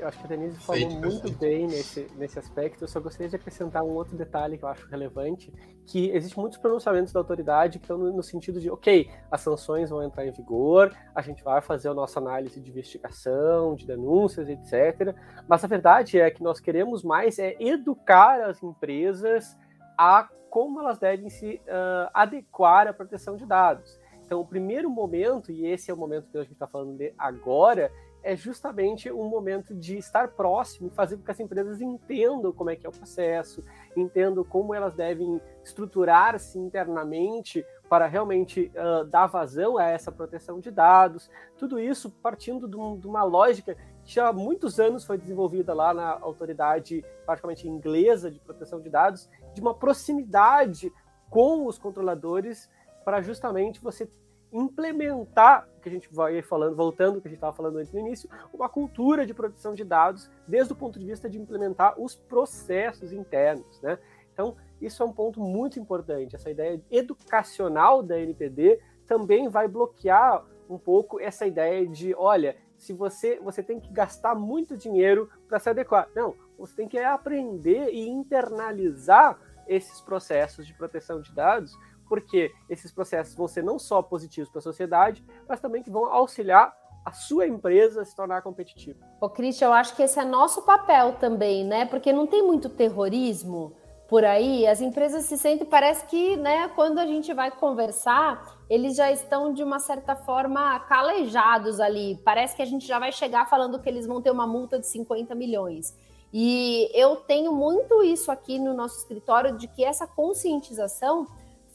Eu 0.00 0.08
acho 0.08 0.18
que 0.18 0.24
a 0.24 0.28
Denise 0.28 0.58
falou 0.60 0.90
muito 0.90 1.30
bem 1.32 1.66
nesse, 1.66 2.06
nesse 2.16 2.38
aspecto. 2.38 2.82
Eu 2.82 2.88
só 2.88 2.98
gostaria 2.98 3.28
de 3.28 3.36
acrescentar 3.36 3.82
um 3.82 3.90
outro 3.90 4.16
detalhe 4.16 4.56
que 4.56 4.64
eu 4.64 4.68
acho 4.68 4.88
relevante, 4.88 5.52
que 5.86 6.10
existem 6.10 6.40
muitos 6.40 6.58
pronunciamentos 6.58 7.12
da 7.12 7.20
autoridade 7.20 7.78
que 7.78 7.84
estão 7.84 7.98
no, 7.98 8.10
no, 8.10 8.22
sentido 8.22 8.58
de, 8.58 8.70
ok, 8.70 9.10
as 9.30 9.42
sanções 9.42 9.90
vão 9.90 10.02
entrar 10.02 10.26
em 10.26 10.30
vigor, 10.30 10.96
a 11.14 11.20
gente 11.20 11.44
vai 11.44 11.60
fazer 11.60 11.88
a 11.88 11.94
nossa 11.94 12.18
análise 12.18 12.58
de 12.62 12.70
investigação, 12.70 13.74
de 13.74 13.86
denúncias, 13.86 14.48
etc. 14.48 15.14
Mas 15.46 15.62
a 15.64 15.68
verdade 15.68 16.18
é 16.18 16.30
que 16.30 16.42
nós 16.42 16.60
queremos 16.60 17.02
mais 17.02 17.38
é 17.38 17.54
educar 17.60 18.40
as 18.40 18.62
empresas 18.62 19.54
a 19.98 20.26
como 20.48 20.80
elas 20.80 20.98
devem 20.98 21.28
se 21.28 21.60
uh, 21.66 22.10
adequar 22.14 22.88
à 22.88 22.92
proteção 22.92 23.36
de 23.36 23.44
dados. 23.44 24.00
Então, 24.24 24.40
o 24.40 24.46
primeiro 24.46 24.88
momento, 24.88 25.52
e 25.52 25.66
esse 25.66 25.90
é 25.90 25.94
o 25.94 25.96
momento 25.96 26.30
que 26.30 26.38
a 26.38 26.42
gente 26.42 26.52
está 26.52 26.66
falando 26.66 26.96
de 26.96 27.12
agora, 27.18 27.90
é 28.22 28.36
justamente 28.36 29.10
um 29.10 29.28
momento 29.28 29.74
de 29.74 29.96
estar 29.96 30.28
próximo 30.28 30.88
e 30.88 30.94
fazer 30.94 31.16
com 31.16 31.22
que 31.22 31.30
as 31.30 31.40
empresas 31.40 31.80
entendam 31.80 32.52
como 32.52 32.70
é 32.70 32.76
que 32.76 32.86
é 32.86 32.88
o 32.88 32.92
processo, 32.92 33.64
entendam 33.96 34.44
como 34.44 34.74
elas 34.74 34.94
devem 34.94 35.40
estruturar-se 35.64 36.58
internamente 36.58 37.64
para 37.88 38.06
realmente 38.06 38.70
uh, 38.76 39.04
dar 39.04 39.26
vazão 39.26 39.76
a 39.76 39.84
essa 39.84 40.12
proteção 40.12 40.60
de 40.60 40.70
dados. 40.70 41.28
Tudo 41.58 41.78
isso 41.78 42.10
partindo 42.22 42.68
de, 42.68 42.76
um, 42.76 42.96
de, 42.96 43.06
uma 43.06 43.24
lógica 43.24 43.76
que 44.04 44.14
já 44.14 44.28
há 44.28 44.32
muitos 44.32 44.78
anos 44.78 45.04
foi 45.04 45.18
desenvolvida 45.18 45.74
lá 45.74 45.92
na 45.92 46.10
autoridade 46.20 47.04
praticamente 47.26 47.68
inglesa 47.68 48.30
de 48.30 48.38
proteção 48.38 48.80
de 48.80 48.88
dados, 48.88 49.28
de 49.54 49.60
uma 49.60 49.74
proximidade 49.74 50.92
com 51.28 51.66
os 51.66 51.78
controladores 51.78 52.70
para 53.04 53.20
justamente 53.22 53.80
você 53.80 54.08
implementar, 54.52 55.68
que 55.82 55.88
a 55.88 55.92
gente 55.92 56.12
vai 56.12 56.42
falando, 56.42 56.76
voltando 56.76 57.16
ao 57.16 57.20
que 57.20 57.28
a 57.28 57.30
gente 57.30 57.38
estava 57.38 57.56
falando 57.56 57.78
antes 57.78 57.92
no 57.92 58.00
início, 58.00 58.28
uma 58.52 58.68
cultura 58.68 59.24
de 59.24 59.32
proteção 59.32 59.74
de 59.74 59.84
dados 59.84 60.30
desde 60.46 60.72
o 60.72 60.76
ponto 60.76 60.98
de 60.98 61.06
vista 61.06 61.28
de 61.28 61.38
implementar 61.38 62.00
os 62.00 62.14
processos 62.14 63.12
internos, 63.12 63.80
né? 63.80 63.98
Então, 64.32 64.56
isso 64.80 65.02
é 65.02 65.06
um 65.06 65.12
ponto 65.12 65.40
muito 65.40 65.78
importante. 65.78 66.34
Essa 66.34 66.50
ideia 66.50 66.80
educacional 66.90 68.02
da 68.02 68.18
NPD 68.18 68.80
também 69.06 69.48
vai 69.48 69.68
bloquear 69.68 70.44
um 70.68 70.78
pouco 70.78 71.20
essa 71.20 71.46
ideia 71.46 71.86
de, 71.86 72.14
olha, 72.14 72.56
se 72.78 72.92
você 72.92 73.38
você 73.40 73.62
tem 73.62 73.78
que 73.78 73.92
gastar 73.92 74.34
muito 74.34 74.76
dinheiro 74.76 75.28
para 75.48 75.58
se 75.58 75.68
adequar. 75.68 76.08
Não, 76.14 76.34
você 76.58 76.74
tem 76.74 76.88
que 76.88 76.98
aprender 76.98 77.90
e 77.92 78.08
internalizar 78.08 79.38
esses 79.66 80.00
processos 80.00 80.66
de 80.66 80.74
proteção 80.74 81.20
de 81.20 81.32
dados 81.34 81.76
porque 82.10 82.52
esses 82.68 82.90
processos 82.90 83.36
vão 83.36 83.46
ser 83.46 83.62
não 83.62 83.78
só 83.78 84.02
positivos 84.02 84.50
para 84.50 84.58
a 84.58 84.62
sociedade, 84.62 85.24
mas 85.48 85.60
também 85.60 85.80
que 85.80 85.90
vão 85.90 86.12
auxiliar 86.12 86.76
a 87.04 87.12
sua 87.12 87.46
empresa 87.46 88.02
a 88.02 88.04
se 88.04 88.14
tornar 88.16 88.42
competitiva. 88.42 88.98
Ô, 89.20 89.30
Cristian, 89.30 89.68
eu 89.68 89.72
acho 89.72 89.94
que 89.94 90.02
esse 90.02 90.18
é 90.18 90.24
nosso 90.24 90.62
papel 90.62 91.12
também, 91.20 91.64
né? 91.64 91.86
Porque 91.86 92.12
não 92.12 92.26
tem 92.26 92.42
muito 92.42 92.68
terrorismo 92.68 93.76
por 94.08 94.24
aí, 94.24 94.66
as 94.66 94.80
empresas 94.80 95.26
se 95.26 95.38
sentem, 95.38 95.64
parece 95.64 96.04
que, 96.06 96.36
né, 96.36 96.66
quando 96.74 96.98
a 96.98 97.06
gente 97.06 97.32
vai 97.32 97.48
conversar, 97.48 98.58
eles 98.68 98.96
já 98.96 99.12
estão 99.12 99.52
de 99.54 99.62
uma 99.62 99.78
certa 99.78 100.16
forma 100.16 100.80
calejados 100.80 101.78
ali. 101.78 102.20
Parece 102.24 102.56
que 102.56 102.62
a 102.62 102.66
gente 102.66 102.84
já 102.84 102.98
vai 102.98 103.12
chegar 103.12 103.48
falando 103.48 103.78
que 103.78 103.88
eles 103.88 104.08
vão 104.08 104.20
ter 104.20 104.32
uma 104.32 104.48
multa 104.48 104.80
de 104.80 104.86
50 104.88 105.32
milhões. 105.36 105.96
E 106.32 106.90
eu 106.92 107.16
tenho 107.16 107.52
muito 107.52 108.02
isso 108.02 108.32
aqui 108.32 108.58
no 108.58 108.74
nosso 108.74 108.98
escritório 108.98 109.56
de 109.56 109.68
que 109.68 109.84
essa 109.84 110.08
conscientização 110.08 111.28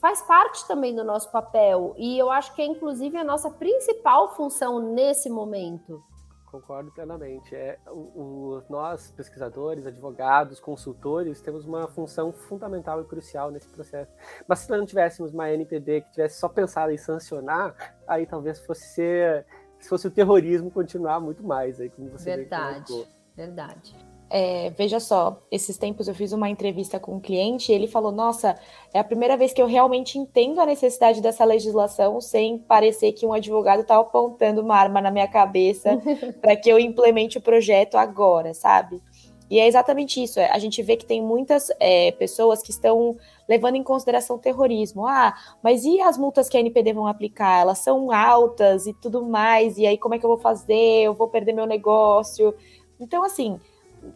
faz 0.05 0.21
parte 0.21 0.67
também 0.67 0.95
do 0.95 1.03
nosso 1.03 1.31
papel 1.31 1.95
e 1.97 2.15
eu 2.15 2.29
acho 2.29 2.53
que 2.53 2.61
é 2.61 2.65
inclusive 2.65 3.17
a 3.17 3.23
nossa 3.23 3.49
principal 3.49 4.35
função 4.35 4.93
nesse 4.93 5.31
momento. 5.31 6.03
Concordo 6.45 6.91
plenamente. 6.91 7.55
É, 7.55 7.79
o, 7.87 7.91
o, 7.91 8.63
nós, 8.69 9.11
pesquisadores, 9.17 9.87
advogados, 9.87 10.59
consultores, 10.59 11.41
temos 11.41 11.65
uma 11.65 11.87
função 11.87 12.31
fundamental 12.31 13.01
e 13.01 13.05
crucial 13.05 13.49
nesse 13.49 13.67
processo. 13.67 14.11
Mas 14.47 14.59
se 14.59 14.69
nós 14.69 14.77
não 14.77 14.85
tivéssemos 14.85 15.33
uma 15.33 15.49
NPD 15.49 16.01
que 16.01 16.11
tivesse 16.11 16.39
só 16.39 16.47
pensado 16.47 16.91
em 16.91 16.97
sancionar, 16.97 17.95
aí 18.07 18.27
talvez 18.27 18.59
fosse 18.59 18.85
ser, 18.89 19.43
se 19.79 19.89
fosse 19.89 20.07
o 20.07 20.11
terrorismo 20.11 20.69
continuar 20.69 21.19
muito 21.19 21.43
mais, 21.43 21.81
aí, 21.81 21.89
como 21.89 22.11
você 22.11 22.37
Verdade, 22.37 23.07
verdade. 23.35 24.04
É, 24.27 24.71
veja 24.71 24.99
só, 24.99 25.39
esses 25.51 25.77
tempos 25.77 26.07
eu 26.07 26.15
fiz 26.15 26.31
uma 26.31 26.49
entrevista 26.49 26.99
com 26.99 27.15
um 27.15 27.19
cliente 27.19 27.71
e 27.71 27.75
ele 27.75 27.87
falou: 27.87 28.11
Nossa, 28.11 28.57
é 28.93 28.99
a 28.99 29.03
primeira 29.03 29.37
vez 29.37 29.53
que 29.53 29.61
eu 29.61 29.67
realmente 29.67 30.17
entendo 30.17 30.59
a 30.59 30.65
necessidade 30.65 31.21
dessa 31.21 31.45
legislação 31.45 32.19
sem 32.19 32.57
parecer 32.57 33.11
que 33.11 33.25
um 33.25 33.33
advogado 33.33 33.81
está 33.81 33.97
apontando 33.97 34.61
uma 34.61 34.75
arma 34.75 34.99
na 34.99 35.11
minha 35.11 35.27
cabeça 35.27 36.01
para 36.41 36.55
que 36.55 36.69
eu 36.69 36.79
implemente 36.79 37.37
o 37.37 37.41
projeto 37.41 37.95
agora, 37.95 38.53
sabe? 38.53 39.01
E 39.47 39.59
é 39.59 39.67
exatamente 39.67 40.23
isso. 40.23 40.39
É, 40.39 40.49
a 40.51 40.57
gente 40.57 40.81
vê 40.81 40.97
que 40.97 41.05
tem 41.05 41.21
muitas 41.21 41.69
é, 41.79 42.11
pessoas 42.13 42.63
que 42.63 42.71
estão 42.71 43.15
levando 43.47 43.75
em 43.75 43.83
consideração 43.83 44.37
o 44.37 44.39
terrorismo. 44.39 45.05
Ah, 45.05 45.35
mas 45.61 45.85
e 45.85 46.01
as 46.01 46.17
multas 46.17 46.49
que 46.49 46.57
a 46.57 46.59
NPD 46.59 46.93
vão 46.93 47.05
aplicar? 47.05 47.61
Elas 47.61 47.77
são 47.77 48.11
altas 48.11 48.87
e 48.87 48.93
tudo 48.93 49.23
mais. 49.23 49.77
E 49.77 49.85
aí, 49.85 49.99
como 49.99 50.15
é 50.15 50.19
que 50.19 50.25
eu 50.25 50.29
vou 50.29 50.39
fazer? 50.39 51.03
Eu 51.03 51.13
vou 51.13 51.27
perder 51.27 51.53
meu 51.53 51.67
negócio. 51.67 52.55
Então, 52.99 53.23
assim 53.23 53.59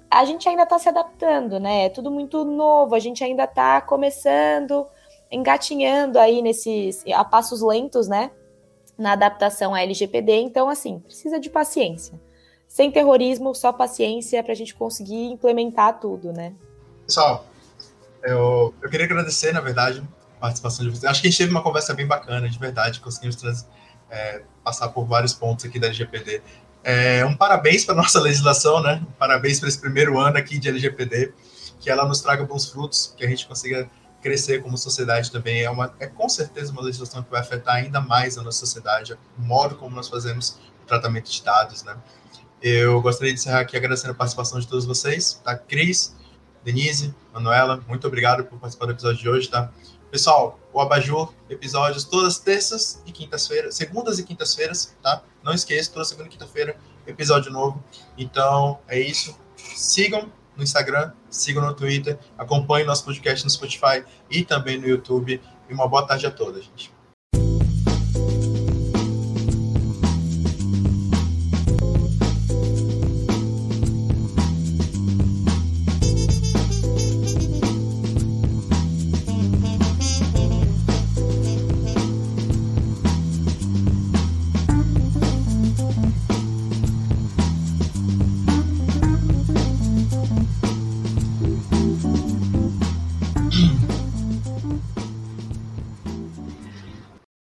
a 0.10 0.26
gente 0.26 0.48
ainda 0.48 0.64
está 0.64 0.78
se 0.80 0.90
adaptando, 0.90 1.60
né? 1.60 1.86
É 1.86 1.90
tudo 1.90 2.12
muito 2.12 2.44
novo, 2.44 2.96
a 2.96 3.00
gente 3.00 3.24
ainda 3.24 3.44
está 3.44 3.82
começando, 3.82 4.86
engatinhando 5.32 6.18
aí 6.20 6.42
nesses 6.42 7.04
a 7.14 7.24
passos 7.24 7.62
lentos, 7.62 8.08
né? 8.08 8.32
Na 8.98 9.14
adaptação 9.14 9.74
à 9.74 9.82
LGPD. 9.82 10.42
Então, 10.42 10.70
assim, 10.70 11.00
precisa 11.00 11.40
de 11.40 11.50
paciência. 11.50 12.20
Sem 12.68 12.92
terrorismo, 12.92 13.56
só 13.56 13.72
paciência 13.72 14.44
para 14.44 14.52
a 14.52 14.56
gente 14.56 14.76
conseguir 14.76 15.32
implementar 15.32 16.00
tudo, 16.00 16.32
né? 16.32 16.54
Pessoal, 17.06 17.46
eu, 18.24 18.74
eu 18.82 18.90
queria 18.90 19.06
agradecer, 19.06 19.54
na 19.54 19.62
verdade, 19.62 20.04
a 20.38 20.40
participação 20.42 20.86
de 20.86 20.92
vocês. 20.92 21.06
Acho 21.06 21.22
que 21.22 21.28
a 21.28 21.32
gente 21.32 21.38
teve 21.40 21.52
uma 21.52 21.64
conversa 21.64 21.94
bem 21.94 22.06
bacana, 22.06 22.48
de 22.48 22.60
verdade. 22.60 23.00
Conseguimos 23.00 23.36
trans, 23.36 23.68
é, 24.10 24.44
passar 24.64 24.90
por 24.90 25.06
vários 25.06 25.34
pontos 25.34 25.66
aqui 25.66 25.80
da 25.80 25.88
LGPD. 25.88 26.42
É, 26.84 27.26
um 27.26 27.36
parabéns 27.36 27.86
para 27.86 27.96
nossa 27.96 28.20
legislação, 28.22 28.82
né? 28.82 29.06
Parabéns 29.18 29.60
para 29.60 29.70
esse 29.70 29.80
primeiro 29.80 30.18
ano 30.20 30.38
aqui 30.38 30.58
de 30.58 30.70
LGPD, 30.70 31.34
que 31.80 31.90
ela 31.90 32.06
nos 32.06 32.22
traga 32.22 32.44
bons 32.44 32.70
frutos, 32.70 33.14
que 33.18 33.26
a 33.26 33.30
gente 33.30 33.48
consiga 33.48 33.90
crescer 34.22 34.62
como 34.62 34.78
sociedade 34.78 35.32
também. 35.32 35.64
É, 35.64 35.70
uma, 35.70 35.94
é 36.00 36.08
com 36.08 36.28
certeza 36.30 36.72
uma 36.72 36.82
legislação 36.82 37.24
que 37.24 37.32
vai 37.32 37.42
afetar 37.42 37.76
ainda 37.76 38.02
mais 38.02 38.38
a 38.38 38.44
nossa 38.44 38.60
sociedade, 38.60 39.14
o 39.14 39.42
modo 39.42 39.76
como 39.76 39.96
nós 39.96 40.08
fazemos 40.08 40.60
o 40.84 40.88
tratamento 40.88 41.30
de 41.30 41.44
dados, 41.44 41.84
né? 41.84 41.96
Eu 42.62 43.02
gostaria 43.02 43.34
de 43.34 43.40
encerrar 43.40 43.62
aqui 43.62 43.78
agradecendo 43.78 44.12
a 44.12 44.16
participação 44.16 44.60
de 44.60 44.68
todos 44.68 44.86
vocês, 44.86 45.40
tá? 45.44 45.56
Cris, 45.56 46.16
Denise, 46.64 47.16
Manuela, 47.34 47.82
muito 47.88 48.06
obrigado 48.06 48.44
por 48.44 48.60
participar 48.60 48.88
do 48.88 48.92
episódio 48.92 49.20
de 49.20 49.30
hoje, 49.30 49.50
tá? 49.50 49.72
Pessoal, 50.12 50.60
o 50.74 50.82
Abajur, 50.82 51.32
episódios 51.48 52.04
todas 52.04 52.40
terças 52.40 53.00
e 53.06 53.12
quintas-feiras, 53.12 53.76
segundas 53.76 54.18
e 54.18 54.24
quintas-feiras, 54.24 54.98
tá? 55.04 55.22
Não 55.44 55.54
esqueça, 55.54 55.92
toda 55.92 56.04
segunda 56.04 56.28
e 56.28 56.32
quinta-feira, 56.32 56.76
episódio 57.06 57.52
novo. 57.52 57.84
Então, 58.18 58.80
é 58.88 59.00
isso. 59.00 59.38
Sigam 59.56 60.32
no 60.58 60.64
Instagram, 60.64 61.12
sigam 61.30 61.64
no 61.64 61.76
Twitter, 61.76 62.18
acompanhem 62.40 62.88
nosso 62.88 63.06
podcast 63.06 63.46
no 63.46 63.52
Spotify 63.52 64.04
e 64.32 64.44
também 64.44 64.80
no 64.80 64.88
YouTube. 64.88 65.40
E 65.70 65.74
uma 65.74 65.88
boa 65.88 66.08
tarde 66.08 66.26
a 66.26 66.32
todos, 66.32 66.66
gente. 66.66 66.92